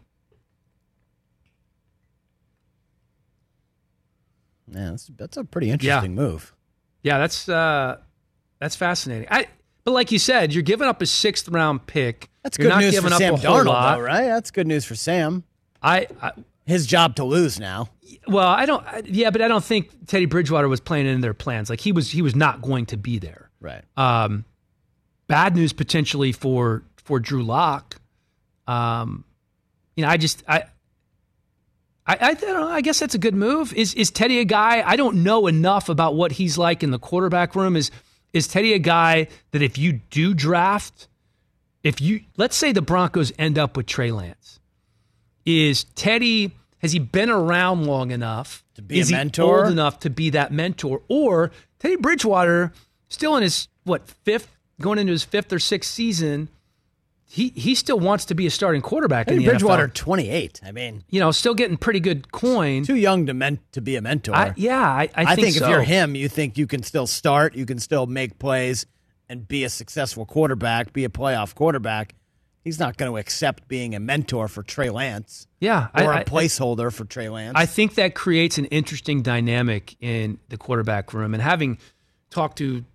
Yeah, 4.71 4.89
that's, 4.91 5.07
that's 5.17 5.37
a 5.37 5.43
pretty 5.43 5.69
interesting 5.71 6.15
move. 6.15 6.53
Yeah, 7.03 7.17
that's 7.17 7.47
uh, 7.49 7.97
that's 8.59 8.75
fascinating. 8.75 9.27
I 9.31 9.47
but 9.83 9.91
like 9.91 10.11
you 10.11 10.19
said, 10.19 10.53
you're 10.53 10.63
giving 10.63 10.87
up 10.87 11.01
a 11.01 11.05
sixth 11.05 11.47
round 11.49 11.87
pick. 11.87 12.29
That's 12.43 12.57
You're 12.57 12.65
good 12.65 12.69
not 12.75 12.79
news 12.81 12.91
giving 12.91 13.09
for 13.09 13.13
up 13.15 13.19
Sam 13.19 13.33
a 13.35 13.37
Darnold, 13.37 13.95
though, 13.95 14.01
right? 14.01 14.25
That's 14.27 14.51
good 14.51 14.67
news 14.67 14.85
for 14.85 14.95
Sam. 14.95 15.43
I, 15.81 16.07
I 16.21 16.31
His 16.65 16.85
job 16.85 17.15
to 17.17 17.23
lose 17.25 17.59
now. 17.59 17.89
well, 18.27 18.47
I 18.47 18.65
don't. 18.65 18.85
I- 18.85 19.01
Yeah, 19.05 19.29
but 19.29 19.41
I 19.41 19.47
don't 19.47 19.63
think 19.63 20.07
Teddy 20.07 20.25
Bridgewater 20.25 20.67
was 20.67 20.79
playing 20.79 21.05
in 21.07 21.21
their 21.21 21.33
plans. 21.33 21.69
Like 21.69 21.79
he 21.79 21.91
was, 21.91 22.11
he 22.11 22.21
was 22.21 22.35
not 22.35 22.61
going 22.61 22.85
to 22.87 22.97
be 22.97 23.19
there. 23.19 23.49
Right. 23.61 23.83
Um, 23.97 24.45
bad 25.27 25.55
news 25.55 25.73
potentially 25.73 26.31
for 26.33 26.83
for 26.97 27.19
Drew 27.19 27.43
Lock. 27.43 27.95
Um, 28.67 29.23
you 29.95 30.03
know, 30.03 30.09
I 30.09 30.17
just 30.17 30.43
I. 30.47 30.63
I, 32.09 32.17
I, 32.29 32.33
don't 32.33 32.59
know, 32.59 32.67
I 32.67 32.81
guess 32.81 32.99
that's 32.99 33.13
a 33.13 33.19
good 33.19 33.35
move. 33.35 33.71
Is 33.73 33.93
is 33.93 34.09
Teddy 34.09 34.39
a 34.39 34.45
guy? 34.45 34.81
I 34.83 34.95
don't 34.95 35.21
know 35.21 35.45
enough 35.45 35.89
about 35.89 36.15
what 36.15 36.31
he's 36.31 36.57
like 36.57 36.81
in 36.81 36.89
the 36.89 36.97
quarterback 36.97 37.55
room. 37.55 37.75
Is 37.75 37.91
is 38.33 38.47
Teddy 38.47 38.73
a 38.73 38.79
guy 38.79 39.27
that 39.51 39.61
if 39.61 39.77
you 39.77 39.93
do 40.09 40.33
draft, 40.33 41.07
if 41.83 42.01
you 42.01 42.21
let's 42.35 42.55
say 42.55 42.71
the 42.71 42.81
Broncos 42.81 43.31
end 43.37 43.59
up 43.59 43.77
with 43.77 43.85
Trey 43.85 44.11
Lance, 44.11 44.59
is 45.45 45.83
Teddy 45.83 46.51
has 46.79 46.93
he 46.93 46.99
been 46.99 47.29
around 47.29 47.85
long 47.85 48.09
enough 48.09 48.63
to 48.73 48.81
be 48.81 48.97
a 48.97 49.01
is 49.01 49.09
he 49.09 49.15
mentor? 49.15 49.65
old 49.65 49.71
enough 49.71 49.99
to 49.99 50.09
be 50.09 50.31
that 50.31 50.51
mentor, 50.51 51.03
or 51.09 51.51
Teddy 51.77 51.95
Bridgewater 51.95 52.73
still 53.09 53.37
in 53.37 53.43
his 53.43 53.67
what 53.83 54.07
fifth 54.07 54.57
going 54.81 54.97
into 54.97 55.11
his 55.11 55.23
fifth 55.23 55.53
or 55.53 55.59
sixth 55.59 55.91
season? 55.91 56.49
He 57.31 57.49
he 57.49 57.75
still 57.75 57.99
wants 57.99 58.25
to 58.25 58.33
be 58.33 58.47
a 58.47 58.49
starting 58.49 58.81
quarterback 58.81 59.27
in 59.27 59.37
the 59.37 59.45
Bridgewater, 59.45 59.87
NFL. 59.87 59.93
28. 59.93 60.61
I 60.65 60.71
mean, 60.71 61.03
You 61.09 61.19
know, 61.19 61.29
still 61.29 61.53
getting 61.53 61.77
pretty 61.77 61.99
good 61.99 62.31
coin. 62.31 62.83
too 62.83 62.95
young 62.95 63.27
to 63.27 63.35
men- 63.35 63.59
to 63.73 63.81
be 63.81 63.95
a 63.95 64.01
mentor. 64.01 64.35
I, 64.35 64.53
yeah, 64.57 64.79
I, 64.81 65.03
I, 65.03 65.09
I 65.15 65.35
think, 65.35 65.45
think, 65.45 65.57
so. 65.57 65.65
if 65.65 65.69
you're 65.69 65.83
him, 65.83 66.15
you 66.15 66.27
think 66.27 66.57
you 66.57 66.65
can 66.65 66.81
still 66.81 67.05
start, 67.05 67.53
you 67.55 67.67
can 67.67 67.77
still 67.77 68.07
make 68.07 68.39
plays, 68.39 68.87
and 69.29 69.47
be 69.47 69.63
a 69.63 69.69
successful 69.69 70.25
quarterback, 70.25 70.91
be 70.91 71.05
a 71.05 71.09
playoff 71.09 71.53
quarterback. 71.53 72.15
He's 72.63 72.79
not 72.79 72.97
going 72.97 73.11
to 73.11 73.17
accept 73.17 73.67
being 73.67 73.93
a 73.93 73.99
mentor 73.99 74.47
for 74.47 74.63
Trey 74.63 74.89
Lance 74.89 75.47
yeah, 75.59 75.89
or 75.95 76.11
I- 76.11 76.21
a 76.21 76.25
placeholder 76.25 76.91
for 76.91 77.05
Trey 77.05 77.29
Lance. 77.29 77.53
I 77.55 77.67
think 77.67 77.93
that 77.95 78.15
creates 78.15 78.57
an 78.57 78.65
interesting 78.65 79.21
dynamic 79.21 79.95
in 80.01 80.39
the 80.49 80.57
quarterback 80.57 81.13
room. 81.13 81.35
And 81.35 81.43
having 81.43 81.77
talked 82.31 82.57
to 82.57 82.85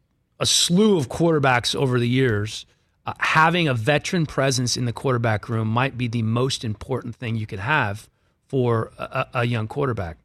a 0.40 0.46
slew 0.46 0.96
of 0.98 1.08
quarterbacks 1.08 1.74
over 1.76 2.00
the 2.00 2.08
years, 2.08 2.66
uh, 3.06 3.12
having 3.18 3.68
a 3.68 3.74
veteran 3.74 4.26
presence 4.26 4.76
in 4.76 4.84
the 4.84 4.92
quarterback 4.92 5.48
room 5.48 5.68
might 5.68 5.98
be 5.98 6.08
the 6.08 6.22
most 6.22 6.64
important 6.64 7.14
thing 7.14 7.36
you 7.36 7.46
could 7.46 7.58
have 7.58 8.08
for 8.48 8.92
a, 8.98 9.26
a 9.34 9.44
young 9.44 9.68
quarterback. 9.68 10.18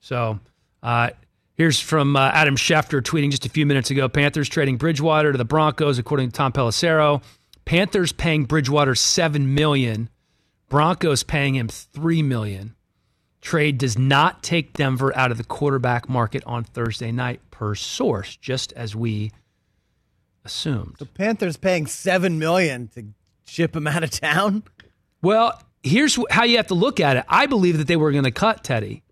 So 0.00 0.40
uh, 0.82 1.10
here's 1.54 1.80
from 1.80 2.16
uh, 2.16 2.30
Adam 2.32 2.56
Schefter 2.56 3.00
tweeting 3.00 3.30
just 3.30 3.46
a 3.46 3.50
few 3.50 3.66
minutes 3.66 3.90
ago 3.90 4.08
Panthers 4.08 4.48
trading 4.48 4.76
Bridgewater 4.76 5.32
to 5.32 5.38
the 5.38 5.44
Broncos, 5.44 5.98
according 5.98 6.30
to 6.30 6.36
Tom 6.36 6.52
Pelissero. 6.52 7.22
Panthers 7.64 8.12
paying 8.12 8.44
Bridgewater 8.44 8.94
7 8.94 9.54
million, 9.54 10.08
Broncos 10.68 11.22
paying 11.22 11.56
him 11.56 11.68
3 11.68 12.22
million 12.22 12.76
trade 13.46 13.78
does 13.78 13.96
not 13.96 14.42
take 14.42 14.72
Denver 14.72 15.16
out 15.16 15.30
of 15.30 15.38
the 15.38 15.44
quarterback 15.44 16.08
market 16.08 16.42
on 16.46 16.64
Thursday 16.64 17.12
night, 17.12 17.40
per 17.52 17.76
source, 17.76 18.36
just 18.36 18.72
as 18.72 18.96
we 18.96 19.30
assumed. 20.46 20.94
the 20.98 21.04
Panthers 21.06 21.56
paying 21.58 21.86
seven 21.86 22.38
million 22.38 22.88
to 22.94 23.04
ship 23.46 23.76
him 23.76 23.86
out 23.86 24.02
of 24.02 24.10
town. 24.10 24.62
Well, 25.22 25.60
here's 25.82 26.18
how 26.30 26.44
you 26.44 26.56
have 26.56 26.68
to 26.68 26.74
look 26.74 27.00
at 27.00 27.16
it. 27.18 27.24
I 27.28 27.46
believe 27.46 27.76
that 27.78 27.86
they 27.86 27.96
were 27.96 28.12
going 28.12 28.24
to 28.24 28.30
cut 28.30 28.64
Teddy. 28.64 29.02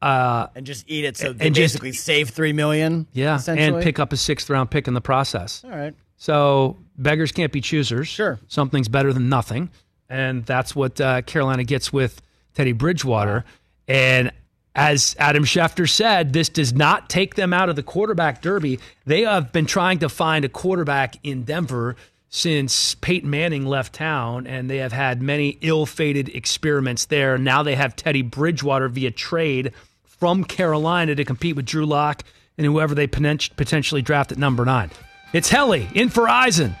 Uh, 0.00 0.46
and 0.54 0.64
just 0.66 0.84
eat 0.88 1.04
it. 1.04 1.16
So 1.16 1.32
they 1.32 1.46
And 1.46 1.54
just- 1.54 1.74
basically 1.74 1.92
save 1.92 2.30
three 2.30 2.52
million. 2.52 3.06
yeah, 3.12 3.40
and 3.48 3.82
pick 3.82 3.98
up 3.98 4.12
a 4.12 4.16
sixth 4.16 4.48
round 4.50 4.70
pick 4.70 4.86
in 4.88 4.94
the 4.94 5.00
process. 5.00 5.62
All 5.64 5.70
right. 5.70 5.94
So 6.18 6.76
beggars 6.98 7.32
can't 7.32 7.52
be 7.52 7.60
choosers. 7.60 8.08
Sure. 8.08 8.38
Something's 8.48 8.88
better 8.88 9.12
than 9.12 9.28
nothing. 9.28 9.70
And 10.08 10.44
that's 10.46 10.74
what 10.76 11.00
uh, 11.00 11.22
Carolina 11.22 11.64
gets 11.64 11.92
with 11.92 12.22
Teddy 12.54 12.72
Bridgewater. 12.72 13.44
And 13.88 14.30
as 14.76 15.16
Adam 15.18 15.44
Schefter 15.44 15.88
said, 15.88 16.34
this 16.34 16.50
does 16.50 16.74
not 16.74 17.08
take 17.08 17.34
them 17.34 17.54
out 17.54 17.70
of 17.70 17.76
the 17.76 17.82
quarterback 17.82 18.42
derby. 18.42 18.78
They 19.06 19.22
have 19.22 19.50
been 19.50 19.64
trying 19.64 20.00
to 20.00 20.10
find 20.10 20.44
a 20.44 20.50
quarterback 20.50 21.16
in 21.24 21.44
Denver 21.44 21.96
since 22.28 22.94
Peyton 22.96 23.30
Manning 23.30 23.64
left 23.64 23.94
town, 23.94 24.46
and 24.46 24.68
they 24.68 24.76
have 24.76 24.92
had 24.92 25.22
many 25.22 25.56
ill 25.62 25.86
fated 25.86 26.28
experiments 26.28 27.06
there. 27.06 27.38
Now 27.38 27.62
they 27.62 27.74
have 27.74 27.96
Teddy 27.96 28.20
Bridgewater 28.20 28.88
via 28.88 29.10
trade 29.10 29.72
from 30.04 30.44
Carolina 30.44 31.14
to 31.14 31.24
compete 31.24 31.56
with 31.56 31.64
Drew 31.64 31.86
Lock 31.86 32.22
and 32.58 32.66
whoever 32.66 32.94
they 32.94 33.06
potentially 33.06 34.02
draft 34.02 34.30
at 34.30 34.38
number 34.38 34.66
nine. 34.66 34.90
It's 35.32 35.48
Hellie 35.48 35.88
in 35.94 36.10
for 36.10 36.28
Eisen 36.28 36.76